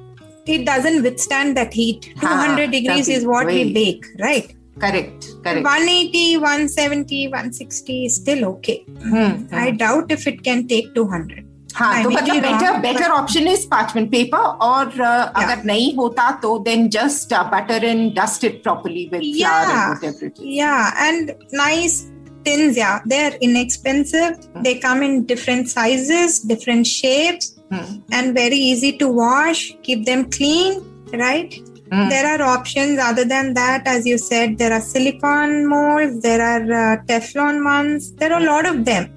It 0.46 0.64
doesn't 0.66 1.02
withstand 1.04 1.56
that 1.56 1.72
heat. 1.72 2.12
Ah, 2.16 2.44
200 2.46 2.70
degrees 2.72 3.06
that 3.06 3.12
is 3.12 3.24
what 3.26 3.46
we 3.46 3.72
bake, 3.72 4.04
right? 4.18 4.56
correct, 4.80 5.26
correct. 5.44 5.62
180, 5.62 6.38
170, 6.38 7.28
160 7.28 8.06
is 8.06 8.16
still 8.16 8.44
okay. 8.46 8.82
Hmm, 9.02 9.46
I 9.52 9.70
doubt 9.72 10.10
if 10.10 10.26
it 10.26 10.42
can 10.42 10.66
take 10.66 10.94
200. 10.94 11.44
हाँ 11.79 11.93
I 11.93 12.03
तो 12.03 12.09
may 12.09 12.15
मतलब 12.15 12.35
be 12.35 12.41
better 12.41 12.71
wrong, 12.71 12.81
better 12.81 13.07
but- 13.09 13.11
option 13.19 13.47
is 13.53 13.65
parchment 13.65 14.11
paper 14.11 14.43
और 14.67 14.85
uh, 14.91 15.31
अगर 15.43 15.63
नहीं 15.65 15.95
होता 15.95 16.29
तो 16.41 16.63
then 16.65 16.89
just 16.89 17.33
uh, 17.33 17.43
butter 17.51 17.79
and 17.91 18.13
dust 18.15 18.43
it 18.43 18.61
properly 18.63 19.09
with 19.11 19.21
flour 19.21 19.39
Yeah. 19.41 19.71
and 19.71 19.95
whatever 19.95 20.25
it 20.25 20.39
is. 20.39 20.45
Yeah, 20.45 20.93
and 21.07 21.35
nice 21.51 21.97
tins. 22.45 22.77
Yeah, 22.77 22.99
they're 23.05 23.35
inexpensive. 23.41 24.37
They 24.63 24.75
come 24.79 25.01
in 25.03 25.25
different 25.25 25.69
sizes, 25.69 26.39
different 26.39 26.87
shapes, 26.87 27.51
Hmm. 27.71 27.85
and 28.11 28.33
very 28.35 28.57
easy 28.71 28.91
to 28.99 29.07
wash. 29.09 29.61
Keep 29.83 30.05
them 30.05 30.25
clean, 30.29 30.81
right? 31.13 31.53
Hmm. 31.91 32.09
There 32.09 32.25
are 32.31 32.41
options 32.43 32.99
other 32.99 33.25
than 33.25 33.53
that, 33.55 33.87
as 33.87 34.05
you 34.05 34.17
said. 34.19 34.57
There 34.59 34.71
are 34.71 34.79
silicone 34.81 35.67
molds. 35.67 36.21
There 36.21 36.41
are 36.41 36.63
uh, 36.83 36.97
Teflon 37.07 37.63
ones. 37.65 38.11
There 38.13 38.31
are 38.31 38.39
a 38.41 38.45
lot 38.45 38.65
of 38.73 38.85
them. 38.85 39.09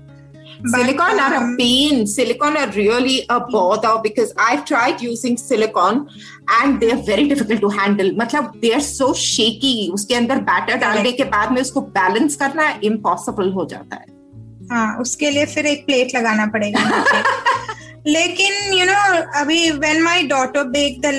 But, 0.63 0.71
silicone 0.71 1.19
are 1.19 1.33
a 1.33 1.37
um, 1.37 1.57
pain. 1.57 2.07
Silicone 2.07 2.55
are 2.55 2.69
really 2.71 3.25
a 3.29 3.39
bother 3.41 3.99
because 4.01 4.33
I've 4.37 4.63
tried 4.63 5.01
using 5.01 5.35
silicone 5.35 6.07
and 6.59 6.79
they 6.79 6.91
are 6.91 7.01
very 7.03 7.27
difficult 7.27 7.59
to 7.61 7.69
handle. 7.69 8.11
मतलब 8.13 8.61
they 8.61 8.73
are 8.73 8.79
so 8.81 9.13
shaky. 9.13 9.89
उसके 9.93 10.15
अंदर 10.15 10.39
batter 10.49 10.77
डालने 10.79 11.11
के 11.11 11.23
बाद 11.35 11.51
में 11.51 11.61
उसको 11.61 11.81
balance 11.97 12.35
करना 12.35 12.69
impossible 12.83 13.51
हो 13.51 13.65
जाता 13.71 13.95
है 13.95 14.11
हाँ 14.71 14.97
उसके 14.99 15.29
लिए 15.29 15.45
फिर 15.45 15.65
एक 15.65 15.85
प्लेट 15.85 16.15
लगाना 16.15 16.45
पड़ेगा 16.53 17.13
लेकिन 18.07 18.73
यू 18.73 18.85
नो 18.85 18.93
अभी 19.39 19.69
when 19.71 20.01
my 20.03 20.23
daughter 20.27 20.63
bake 20.69 20.99
the 21.01 21.11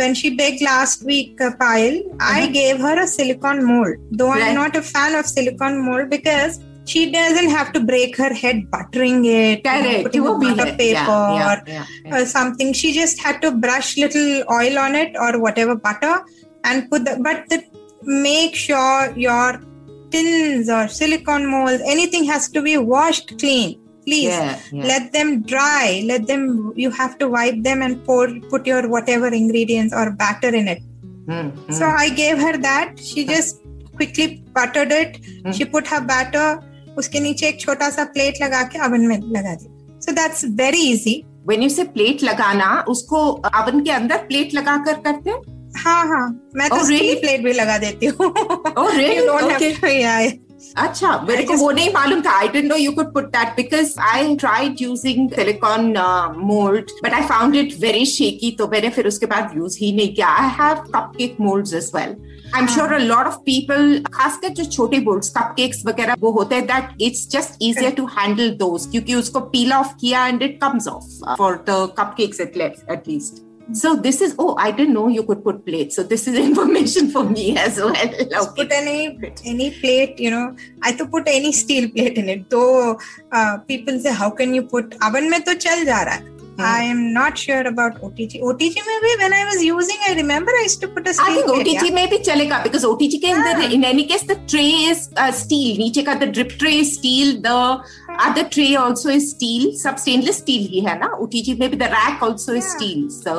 when 0.00 0.14
she 0.14 0.30
bake 0.36 0.58
last 0.62 1.04
week 1.06 1.42
Payal 1.60 2.02
I 2.22 2.46
gave 2.56 2.86
her 2.86 2.98
a 2.98 3.06
silicone 3.08 3.62
mould 3.64 4.00
though 4.18 4.30
I 4.32 4.48
am 4.48 4.58
not 4.58 4.76
a 4.76 4.80
fan 4.80 5.16
of 5.18 5.26
silicone 5.26 5.78
mould 5.84 6.08
because 6.10 6.58
she 6.84 7.10
doesn't 7.10 7.50
have 7.50 7.72
to 7.72 7.80
break 7.80 8.16
her 8.16 8.32
head 8.32 8.70
buttering 8.70 9.24
it 9.24 9.64
Correct. 9.64 10.04
putting 10.04 10.24
it 10.24 10.58
a 10.58 10.76
paper 10.76 11.20
yeah, 11.36 11.62
yeah, 11.66 11.86
yeah, 12.04 12.16
or 12.16 12.26
something. 12.26 12.72
She 12.72 12.92
just 12.92 13.20
had 13.20 13.40
to 13.42 13.52
brush 13.52 13.96
little 13.96 14.44
oil 14.50 14.78
on 14.78 14.94
it 14.94 15.16
or 15.16 15.38
whatever 15.38 15.74
butter 15.74 16.24
and 16.64 16.90
put 16.90 17.04
the 17.04 17.18
but 17.22 17.48
the, 17.48 17.62
make 18.02 18.54
sure 18.54 19.12
your 19.16 19.62
tins 20.10 20.68
or 20.68 20.88
silicone 20.88 21.50
molds 21.50 21.82
anything 21.86 22.24
has 22.24 22.48
to 22.48 22.62
be 22.62 22.76
washed 22.76 23.38
clean. 23.38 23.80
Please 24.04 24.34
let 24.72 25.12
them 25.12 25.42
dry. 25.42 26.02
Let 26.04 26.26
them 26.26 26.72
you 26.74 26.90
have 26.90 27.18
to 27.18 27.28
wipe 27.28 27.62
them 27.62 27.82
and 27.82 28.02
pour 28.04 28.28
put 28.48 28.66
your 28.66 28.88
whatever 28.88 29.28
ingredients 29.28 29.94
or 29.94 30.10
batter 30.10 30.54
in 30.54 30.68
it. 30.68 30.82
Mm-hmm. 31.26 31.72
so 31.72 31.86
i 31.86 32.08
gave 32.08 32.38
her 32.38 32.56
that. 32.56 32.98
She 32.98 33.24
just 33.24 33.60
quickly 33.94 34.42
buttered 34.52 34.90
it. 34.90 35.22
Mm. 35.22 35.54
she 35.54 35.64
put 35.64 35.86
her 35.86 36.00
batter 36.00 36.60
उसके 37.02 37.20
नीचे 37.20 37.48
एक 37.48 37.60
छोटा 37.60 37.90
सा 37.90 38.04
plate 38.16 38.42
लगा 38.42 38.62
के 38.72 38.78
oven 38.88 39.06
में 39.06 39.16
लगा 39.36 39.54
दी 39.54 39.68
so 40.06 40.12
that's 40.12 40.44
very 40.60 40.82
easy 40.90 41.22
when 41.48 41.62
you 41.62 41.68
say 41.68 41.84
plate 41.96 42.22
लगाना 42.22 42.68
उसको 42.88 43.24
अवन 43.62 43.80
के 43.84 43.90
अंदर 43.90 44.26
प्लेट 44.28 44.54
लगा 44.54 44.76
कर 44.84 45.00
करते 45.06 45.30
हैं 45.30 45.58
हाँ 45.76 46.04
हाँ 46.06 46.26
मैं 46.56 46.68
तो 46.68 46.76
Oh, 46.76 46.86
really? 46.88 47.20
प्लेट 47.20 47.42
भी 47.44 47.52
लगा 47.52 47.78
देती 47.78 48.06
हूँ 48.06 48.32
Oh, 48.76 48.88
really? 48.96 49.28
Okay. 49.28 49.72
have 49.74 49.90
yeah. 49.90 50.49
अच्छा 50.76 51.10
मेरे 51.28 51.42
को 51.44 51.54
वो 51.56 51.70
नहीं 51.70 51.90
मालूम 51.94 52.20
था. 52.22 52.30
I 52.38 52.48
didn't 52.48 52.64
know 52.64 52.76
you 52.76 52.92
could 52.92 53.12
put 53.14 53.24
that 53.36 53.54
because 53.56 53.94
I 54.08 54.34
tried 54.36 54.80
using 54.80 55.28
silicone 55.30 55.92
mould 56.38 56.90
but 57.04 57.12
I 57.14 57.22
found 57.28 57.56
it 57.56 57.74
very 57.80 58.04
shaky 58.06 58.50
तो 58.58 58.68
मैंने 58.68 58.90
फिर 58.90 59.06
उसके 59.08 59.26
बाद 59.26 59.52
यूज़ 59.56 59.78
ही 59.80 59.92
नहीं 59.96 60.14
किया. 60.14 60.28
I 60.28 60.50
have 60.60 60.84
cupcake 60.94 61.36
moulds 61.40 61.74
as 61.74 61.90
well 61.94 62.16
I 62.54 62.60
am 62.60 62.66
sure 62.66 62.92
a 62.94 62.98
lot 62.98 63.26
of 63.26 63.36
people 63.46 63.98
खासकर 64.12 64.48
जो 64.54 64.64
छोटे 64.70 64.98
बोल्ड्स 65.00 65.28
कपकेक्स 65.36 65.84
वगैरह 65.86 66.14
वो 66.20 66.30
होते 66.32 66.54
हैं 66.54 66.66
that 66.66 67.02
it's 67.02 67.28
just 67.30 67.62
easier 67.62 67.90
to 67.92 68.06
handle 68.18 68.50
those 68.58 68.88
क्योंकि 68.90 69.14
उसको 69.14 69.40
पील 69.54 69.72
ऑफ़ 69.72 69.94
किया 70.00 70.26
and 70.26 70.42
it 70.42 70.58
comes 70.62 70.88
off 70.88 71.36
for 71.38 71.64
the 71.68 71.86
cupcakes 71.98 72.40
at 72.40 72.56
at 72.56 73.08
least 73.08 73.49
So 73.73 73.95
this 73.95 74.21
is 74.21 74.35
oh 74.37 74.55
I 74.63 74.69
didn't 74.71 74.93
know 74.93 75.07
you 75.07 75.23
could 75.23 75.43
put 75.43 75.65
plates. 75.65 75.95
So 75.95 76.03
this 76.03 76.27
is 76.27 76.35
information 76.37 77.09
for 77.09 77.23
me 77.23 77.57
as 77.57 77.77
well. 77.77 77.93
Just 77.93 78.49
Okay. 78.49 78.63
put 78.63 78.71
any 78.71 78.97
any 79.43 79.71
plate, 79.71 80.19
you 80.19 80.29
know. 80.29 80.55
I 80.83 80.91
to 80.99 81.07
put 81.07 81.27
any 81.27 81.51
steel 81.51 81.89
plate 81.89 82.19
in 82.23 82.29
it. 82.29 82.47
Though 82.51 82.99
uh, 83.31 83.57
people 83.71 83.99
say, 83.99 84.13
how 84.13 84.29
can 84.29 84.53
you 84.53 84.63
put 84.63 84.95
oven 85.01 85.29
में 85.31 85.41
तो 85.43 85.53
चल 85.65 85.83
जा 85.85 86.01
रहा 86.03 86.15
है. 86.15 86.33
Hmm. 86.60 86.66
I 86.70 86.82
am 86.92 87.00
not 87.16 87.38
sure 87.42 87.62
about 87.70 87.98
OTG. 88.08 88.40
OTG 88.50 88.82
में 88.86 88.98
भी 89.04 89.12
when 89.22 89.34
I 89.38 89.42
was 89.50 89.62
using, 89.66 90.04
I 90.08 90.12
remember 90.18 90.54
I 90.60 90.64
used 90.68 90.80
to 90.84 90.88
put 90.96 91.08
a 91.12 91.14
steel 91.14 91.38
I 91.38 91.46
think. 91.48 91.68
OTG. 91.68 91.90
में 91.94 92.08
भी 92.10 92.18
चलेगा 92.30 92.62
because 92.64 92.84
OTG 92.90 93.20
के 93.24 93.30
अंदर 93.32 93.60
Yeah. 93.62 93.74
in 93.78 93.84
any 93.92 94.04
case 94.12 94.24
the 94.32 94.36
tray 94.54 94.70
is 94.92 95.02
uh, 95.16 95.30
steel 95.40 95.78
नीचे 95.78 96.02
का 96.10 96.18
the 96.20 96.30
drip 96.38 96.54
tray 96.62 96.74
is 96.84 96.92
steel 96.98 97.32
the 97.48 97.56
ah. 97.56 98.28
other 98.28 98.44
tray 98.56 98.70
also 98.84 99.14
is 99.18 99.30
steel 99.34 99.66
सब 99.82 99.96
stainless 100.04 100.40
steel 100.44 100.68
ही 100.74 100.80
है 100.88 100.98
ना 100.98 101.10
OTG 101.24 101.58
में 101.60 101.68
भी 101.70 101.78
the 101.84 101.90
rack 101.96 102.24
also 102.28 102.52
yeah. 102.56 102.62
is 102.64 102.72
steel 102.76 103.04
so 103.24 103.36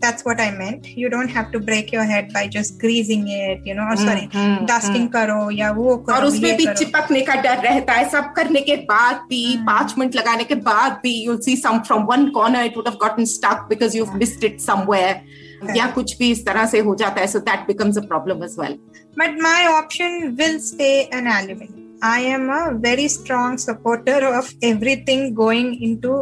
that's 0.00 0.24
what 0.24 0.40
i 0.40 0.50
meant 0.50 0.86
you 0.96 1.08
don't 1.08 1.28
have 1.28 1.50
to 1.52 1.58
break 1.58 1.92
your 1.92 2.04
head 2.04 2.32
by 2.32 2.46
just 2.48 2.78
greasing 2.78 3.28
it 3.28 3.60
you 3.66 3.74
know 3.74 3.86
or 3.88 3.96
sorry 3.96 4.28
hmm, 4.32 4.66
dusting 4.66 5.10
karo 5.12 5.50
या 5.52 5.70
वो 5.72 5.96
करो 5.96 6.16
और 6.16 6.24
उसमें 6.24 6.50
ये 6.50 6.56
भी 6.56 6.64
करो. 6.64 6.74
चिपकने 6.74 7.20
का 7.20 7.34
डर 7.34 7.58
रहता 7.58 7.92
है 7.92 8.08
सब 8.10 8.32
करने 8.36 8.60
के 8.60 8.76
बाद 8.76 9.16
भी 9.28 9.56
Hmm. 9.56 9.66
पांच 9.66 9.94
मिनट 9.98 10.14
लगाने 10.16 10.44
के 10.44 10.54
बाद 10.54 10.92
भी 11.02 11.26
you'll 11.26 11.42
see 11.48 11.56
some 11.56 11.82
from 11.84 12.06
one 12.06 12.30
corner 12.32 12.62
it 12.68 12.76
would 12.76 12.86
have 12.86 12.98
gotten 12.98 13.26
stuck 13.26 13.68
because 13.68 13.94
you've 13.94 14.14
missed 14.14 14.44
it 14.44 14.60
somewhere 14.60 15.20
या 15.76 15.86
कुछ 15.94 16.18
भी 16.18 16.30
इस 16.30 16.44
तरह 16.46 16.66
से 16.66 16.78
हो 16.80 16.94
जाता 16.94 17.20
है 17.20 17.26
so 17.26 17.40
that 17.40 17.66
becomes 17.72 17.96
a 17.96 18.02
problem 18.12 18.42
as 18.42 18.56
well 18.62 18.76
but 19.16 19.30
my 19.48 19.66
option 19.66 20.36
will 20.36 20.58
stay 20.60 21.08
an 21.12 21.26
aluminum 21.26 21.79
i 22.01 22.19
am 22.19 22.49
a 22.49 22.73
very 22.79 23.07
strong 23.07 23.57
supporter 23.57 24.19
of 24.39 24.53
everything 24.61 25.33
going 25.33 25.81
into 25.81 26.13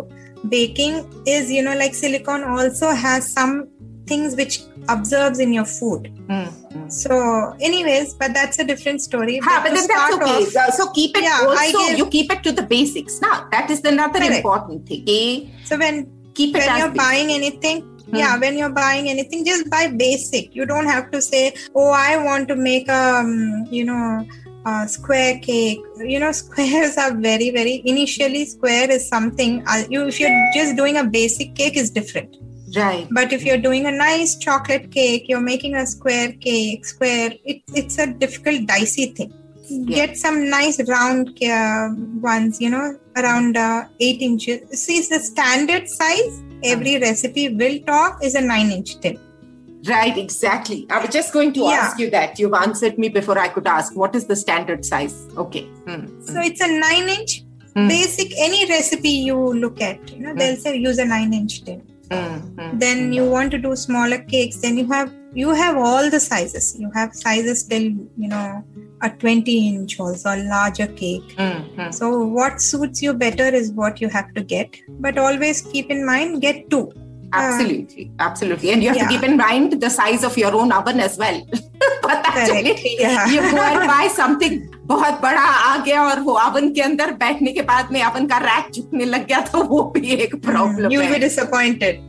baking 0.49 0.95
is 1.25 1.51
you 1.51 1.61
know 1.63 1.75
like 1.75 1.93
silicone 1.93 2.43
also 2.43 2.89
has 2.91 3.31
some 3.31 3.67
things 4.07 4.35
which 4.35 4.61
absorbs 4.89 5.39
in 5.39 5.51
your 5.53 5.65
food 5.65 6.09
mm-hmm. 6.27 6.89
so 6.89 7.53
anyways 7.59 8.13
but 8.15 8.33
that's 8.33 8.57
a 8.59 8.63
different 8.63 9.01
story 9.01 9.39
हाँ, 9.39 9.63
But 9.63 9.71
but 9.71 9.73
then 9.75 9.87
that's 9.87 10.15
okay. 10.15 10.37
off- 10.43 10.49
So- 10.51 10.85
so 10.85 10.91
keep 10.93 11.15
it 11.17 11.23
Yeah, 11.23 11.41
also, 11.47 11.77
give- 11.87 11.97
you 11.99 12.05
keep 12.07 12.31
it 12.31 12.41
to 12.43 12.51
the 12.51 12.63
basics. 12.63 13.21
Now, 13.21 13.47
that 13.51 13.69
is 13.69 13.83
another 13.83 14.19
Correct. 14.19 14.35
important 14.37 14.87
thing. 14.87 15.03
Okay? 15.03 15.51
So 15.65 15.77
when 15.77 16.07
Keep 16.33 16.55
it 16.55 16.65
when 16.65 16.77
you're 16.79 16.87
basic. 16.89 16.97
buying 16.97 17.31
anything, 17.35 17.77
yeah, 18.13 18.33
hmm. 18.33 18.41
when 18.41 18.57
you're 18.57 18.69
buying 18.79 19.09
anything, 19.09 19.45
just 19.45 19.69
buy 19.69 19.87
basic. 19.87 20.55
You 20.55 20.65
don't 20.65 20.85
have 20.87 21.11
to 21.11 21.21
say, 21.21 21.53
"Oh, 21.75 21.89
I 21.91 22.17
want 22.27 22.47
to 22.47 22.55
make 22.55 22.87
a, 22.87 23.01
um, 23.21 23.67
you 23.69 23.83
know, 23.89 24.25
a 24.65 24.87
square 24.87 25.39
cake." 25.39 25.79
You 25.97 26.19
know, 26.19 26.31
squares 26.43 26.97
are 26.97 27.13
very, 27.13 27.49
very. 27.49 27.81
Initially, 27.85 28.45
square 28.45 28.89
is 28.91 29.07
something. 29.07 29.63
Uh, 29.67 29.83
you 29.89 30.05
if 30.07 30.19
you're 30.19 30.37
just 30.53 30.75
doing 30.75 30.97
a 30.97 31.03
basic 31.03 31.55
cake, 31.55 31.77
is 31.77 31.89
different. 31.89 32.35
Right. 32.75 33.07
But 33.11 33.33
if 33.33 33.43
you're 33.43 33.57
doing 33.57 33.87
a 33.87 33.91
nice 33.91 34.35
chocolate 34.35 34.91
cake, 34.91 35.25
you're 35.27 35.41
making 35.41 35.75
a 35.75 35.85
square 35.87 36.33
cake, 36.33 36.85
square. 36.85 37.31
It, 37.43 37.63
it's 37.73 37.97
a 37.97 38.07
difficult, 38.07 38.67
dicey 38.67 39.07
thing. 39.07 39.33
Get 39.85 40.17
some 40.17 40.49
nice 40.49 40.79
round 40.87 41.37
uh, 41.43 41.89
ones, 42.21 42.59
you 42.59 42.71
know, 42.71 42.97
around 43.15 43.55
uh, 43.55 43.85
eight 43.99 44.21
inches. 44.21 44.81
See, 44.83 44.99
the 45.01 45.19
standard 45.19 45.87
size 45.87 46.41
every 46.63 46.99
recipe 46.99 47.49
will 47.49 47.79
talk 47.81 48.23
is 48.23 48.35
a 48.35 48.41
nine 48.41 48.71
inch 48.71 48.99
tin. 48.99 49.19
Right, 49.87 50.17
exactly. 50.17 50.85
I 50.89 50.99
was 50.99 51.09
just 51.09 51.31
going 51.33 51.53
to 51.53 51.61
Yeah. 51.61 51.79
ask 51.81 51.99
you 51.99 52.09
that. 52.11 52.37
You've 52.39 52.53
answered 52.53 52.97
me 52.97 53.09
before 53.09 53.37
I 53.39 53.47
could 53.47 53.67
ask. 53.67 53.95
What 53.95 54.15
is 54.15 54.25
the 54.25 54.35
standard 54.35 54.85
size? 54.85 55.15
Okay. 55.37 55.61
Hmm, 55.87 56.05
So 56.21 56.41
it's 56.41 56.61
a 56.61 56.67
nine 56.67 57.07
inch. 57.09 57.43
Hmm. 57.75 57.87
Basic 57.87 58.33
any 58.39 58.65
recipe 58.67 59.09
you 59.09 59.37
look 59.37 59.79
at, 59.81 60.11
you 60.11 60.19
know, 60.19 60.33
they'll 60.35 60.57
say 60.57 60.75
use 60.75 60.97
a 60.97 61.05
nine 61.05 61.33
inch 61.33 61.63
tin. 61.63 61.81
hmm, 62.11 62.37
hmm. 62.59 62.77
Then 62.79 63.13
you 63.13 63.23
want 63.29 63.51
to 63.51 63.57
do 63.59 63.75
smaller 63.75 64.17
cakes, 64.17 64.57
then 64.57 64.77
you 64.77 64.87
have 64.91 65.11
you 65.33 65.49
have 65.57 65.77
all 65.77 66.09
the 66.09 66.19
sizes. 66.19 66.75
You 66.83 66.89
have 66.95 67.13
sizes 67.13 67.61
till 67.63 67.83
you 67.83 68.29
know 68.31 68.63
a 69.01 69.09
20 69.11 69.67
inch 69.67 69.99
also, 69.99 70.29
a 70.35 70.41
larger 70.53 70.87
cake. 70.87 71.35
Hmm, 71.37 71.59
hmm. 71.75 71.91
So 71.91 72.09
what 72.37 72.59
suits 72.61 73.03
you 73.03 73.13
better 73.13 73.45
is 73.59 73.71
what 73.71 74.01
you 74.01 74.09
have 74.09 74.33
to 74.33 74.41
get. 74.43 74.75
But 75.05 75.19
always 75.19 75.61
keep 75.61 75.91
in 75.91 76.03
mind 76.05 76.41
get 76.41 76.69
two. 76.71 76.91
Absolutely, 77.33 78.11
absolutely. 78.19 78.71
And 78.71 78.81
you 78.81 78.89
have 78.89 78.97
Yeah. 78.97 79.07
to 79.07 79.09
keep 79.09 79.23
in 79.23 79.37
mind 79.37 79.81
the 79.81 79.89
size 79.89 80.23
of 80.23 80.37
your 80.37 80.53
own 80.55 80.71
oven 80.71 80.99
as 80.99 81.17
well. 81.17 81.41
पता 82.03 82.45
चले 82.45 82.71
ये 82.71 83.51
GoAir 83.51 83.87
bye 83.87 84.09
something 84.09 84.59
बहुत 84.85 85.19
बड़ा 85.21 85.41
आ 85.41 85.75
गया 85.77 86.03
और 86.03 86.19
वो 86.19 86.33
oven 86.33 86.69
के 86.73 86.81
अंदर 86.81 87.11
बैठने 87.13 87.51
के 87.53 87.61
बाद 87.61 87.91
में 87.91 88.01
अवन 88.01 88.25
का 88.27 88.37
रैक 88.37 88.69
चुकने 88.75 89.05
लग 89.05 89.25
गया 89.27 89.39
तो 89.45 89.63
वो 89.63 89.81
भी 89.95 90.13
एक 90.13 90.35
problem 90.45 90.91
you 90.91 91.01
be 91.01 91.19
disappointed 91.19 91.99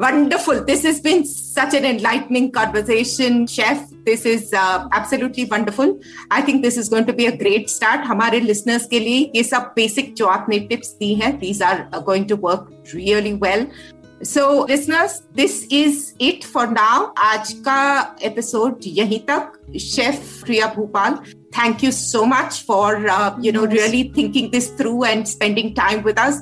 wonderful 0.00 0.58
this 0.66 0.84
is 0.86 1.02
been 1.04 1.22
such 1.24 1.74
an 1.74 1.84
enlightening 1.84 2.48
conversation 2.50 3.44
chef 3.46 3.88
this 4.04 4.26
is 4.26 4.54
absolutely 4.56 5.44
wonderful 5.52 5.98
I 6.32 6.42
think 6.42 6.62
this 6.62 6.78
is 6.78 6.90
going 6.90 7.06
to 7.06 7.12
be 7.12 7.26
a 7.26 7.34
great 7.38 7.68
start 7.68 8.06
हमारे 8.06 8.40
लिसनर्स 8.42 8.86
के 8.86 9.00
लिए 9.00 9.30
ये 9.36 9.42
सब 9.44 9.72
बेसिक 9.76 10.14
जो 10.14 10.26
आपने 10.28 10.58
टिप्स 10.68 10.96
दी 11.00 11.14
हैं 11.14 11.36
these 11.38 11.62
are 11.62 11.86
going 11.96 12.28
to 12.28 12.36
work 12.42 12.70
really 12.94 13.32
well 13.42 13.66
well. 14.21 14.25
So, 14.25 14.61
listeners, 14.63 15.21
this 15.33 15.67
is 15.69 16.13
it 16.19 16.43
for 16.43 16.67
now. 16.67 17.13
आज 17.17 17.53
का 17.67 18.19
episode 18.21 18.81
यहीं 18.87 19.19
तक. 19.29 19.51
Chef 19.79 20.41
Priya 20.45 20.73
Bhupal, 20.75 21.19
thank 21.51 21.83
you 21.83 21.91
so 21.91 22.25
much 22.25 22.63
for 22.63 23.07
uh, 23.07 23.35
you 23.39 23.51
know 23.51 23.63
Yes. 23.63 23.73
really 23.73 24.11
thinking 24.15 24.51
this 24.51 24.69
through 24.69 25.03
and 25.03 25.27
spending 25.27 25.73
time 25.73 26.03
with 26.03 26.19
us. 26.19 26.41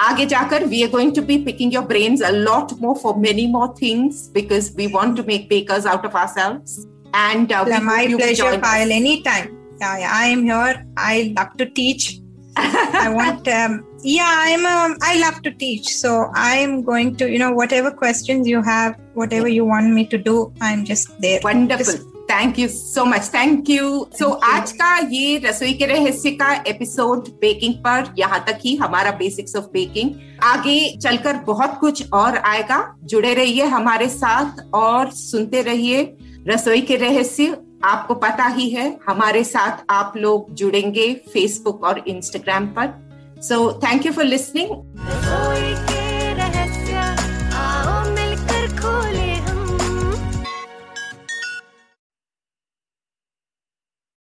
आगे 0.00 0.26
जाकर 0.28 0.68
we 0.68 0.84
are 0.84 0.88
going 0.88 1.12
to 1.14 1.22
be 1.22 1.38
picking 1.38 1.70
your 1.72 1.82
brains 1.82 2.20
a 2.20 2.32
lot 2.32 2.78
more 2.80 2.94
for 2.96 3.16
many 3.18 3.46
more 3.46 3.74
things 3.74 4.28
because 4.28 4.72
we 4.76 4.86
want 4.86 5.16
to 5.16 5.22
make 5.22 5.48
bakers 5.48 5.86
out 5.86 6.04
of 6.04 6.14
ourselves. 6.14 6.86
And 7.14 7.50
uh, 7.52 7.64
we 7.66 7.78
my 7.80 8.00
hope 8.00 8.08
you 8.10 8.16
will 8.16 8.24
pleasure, 8.24 8.42
join 8.42 8.60
us. 8.60 8.66
Payal. 8.66 8.90
Anytime. 8.90 9.56
Yeah, 9.80 9.98
yeah, 9.98 10.10
I 10.12 10.26
am 10.26 10.44
here. 10.44 10.86
I 10.96 11.34
love 11.36 11.56
to 11.58 11.66
teach. 11.70 12.20
I 12.56 13.08
want, 13.14 13.48
um, 13.48 13.84
yeah, 14.03 14.33
I'm, 14.37 14.65
um, 14.65 14.97
I 15.01 15.19
love 15.19 15.41
to 15.43 15.51
teach. 15.51 15.95
So 15.95 16.31
I'm 16.33 16.83
going 16.83 17.15
to, 17.17 17.29
you 17.29 17.39
know, 17.39 17.51
whatever 17.51 17.91
questions 17.91 18.47
you 18.47 18.61
have, 18.61 18.97
whatever 19.13 19.47
you 19.47 19.65
want 19.65 19.93
me 19.93 20.05
to 20.05 20.17
do, 20.17 20.53
I'm 20.61 20.85
just 20.85 21.19
there. 21.19 21.39
Wonderful 21.45 21.93
Just- 21.93 22.09
thank 22.31 22.59
you 22.59 22.67
so 22.67 23.03
much 23.05 23.29
thank 23.33 23.69
you 23.69 23.87
so 24.19 24.25
Thank 24.25 24.43
you. 24.43 24.53
आज 24.53 24.71
का 24.71 24.95
ये 25.11 25.37
रसोई 25.45 25.73
के 25.73 25.85
रहस्य 25.85 26.31
का 26.41 26.51
episode 26.67 27.27
baking 27.41 27.73
पर 27.87 28.13
यहाँ 28.19 28.39
तक 28.47 28.59
ही 28.65 28.75
हमारा 28.75 29.11
बेसिक्स 29.17 29.55
ऑफ़ 29.55 29.65
बेकिंग 29.73 30.11
आगे 30.43 30.77
चलकर 30.97 31.37
बहुत 31.47 31.77
कुछ 31.79 32.03
और 32.13 32.37
आएगा 32.37 32.79
जुड़े 33.03 33.33
रहिए 33.33 33.65
हमारे 33.75 34.07
साथ 34.09 34.63
और 34.73 35.11
सुनते 35.11 35.61
रहिए 35.61 36.03
रसोई 36.47 36.81
के 36.81 36.95
रहस्य 36.95 37.57
आपको 37.85 38.15
पता 38.15 38.47
ही 38.55 38.69
है 38.69 38.87
हमारे 39.07 39.43
साथ 39.43 39.83
आप 39.89 40.13
लोग 40.17 40.53
जुड़ेंगे 40.55 41.13
फेसबुक 41.33 41.83
और 41.83 42.03
इंस्टाग्राम 42.07 42.67
पर 42.77 43.10
So 43.41 43.71
thank 43.73 44.05
you 44.05 44.13
for 44.13 44.23
listening. 44.23 44.69